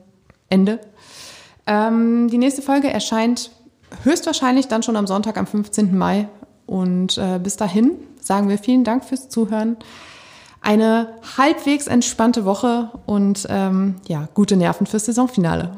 Ende. 0.49 0.79
Ähm, 1.67 2.27
die 2.27 2.39
nächste 2.39 2.63
Folge 2.63 2.89
erscheint 2.89 3.51
höchstwahrscheinlich 4.03 4.67
dann 4.67 4.81
schon 4.81 4.95
am 4.95 5.05
Sonntag, 5.05 5.37
am 5.37 5.45
15. 5.45 5.95
Mai. 5.95 6.27
Und 6.65 7.19
äh, 7.19 7.37
bis 7.37 7.55
dahin 7.55 7.91
sagen 8.19 8.49
wir 8.49 8.57
vielen 8.57 8.83
Dank 8.83 9.05
fürs 9.05 9.29
Zuhören. 9.29 9.77
Eine 10.59 11.09
halbwegs 11.37 11.85
entspannte 11.85 12.45
Woche 12.45 12.89
und 13.05 13.45
ähm, 13.47 13.97
ja, 14.07 14.27
gute 14.33 14.57
Nerven 14.57 14.87
fürs 14.87 15.05
Saisonfinale. 15.05 15.77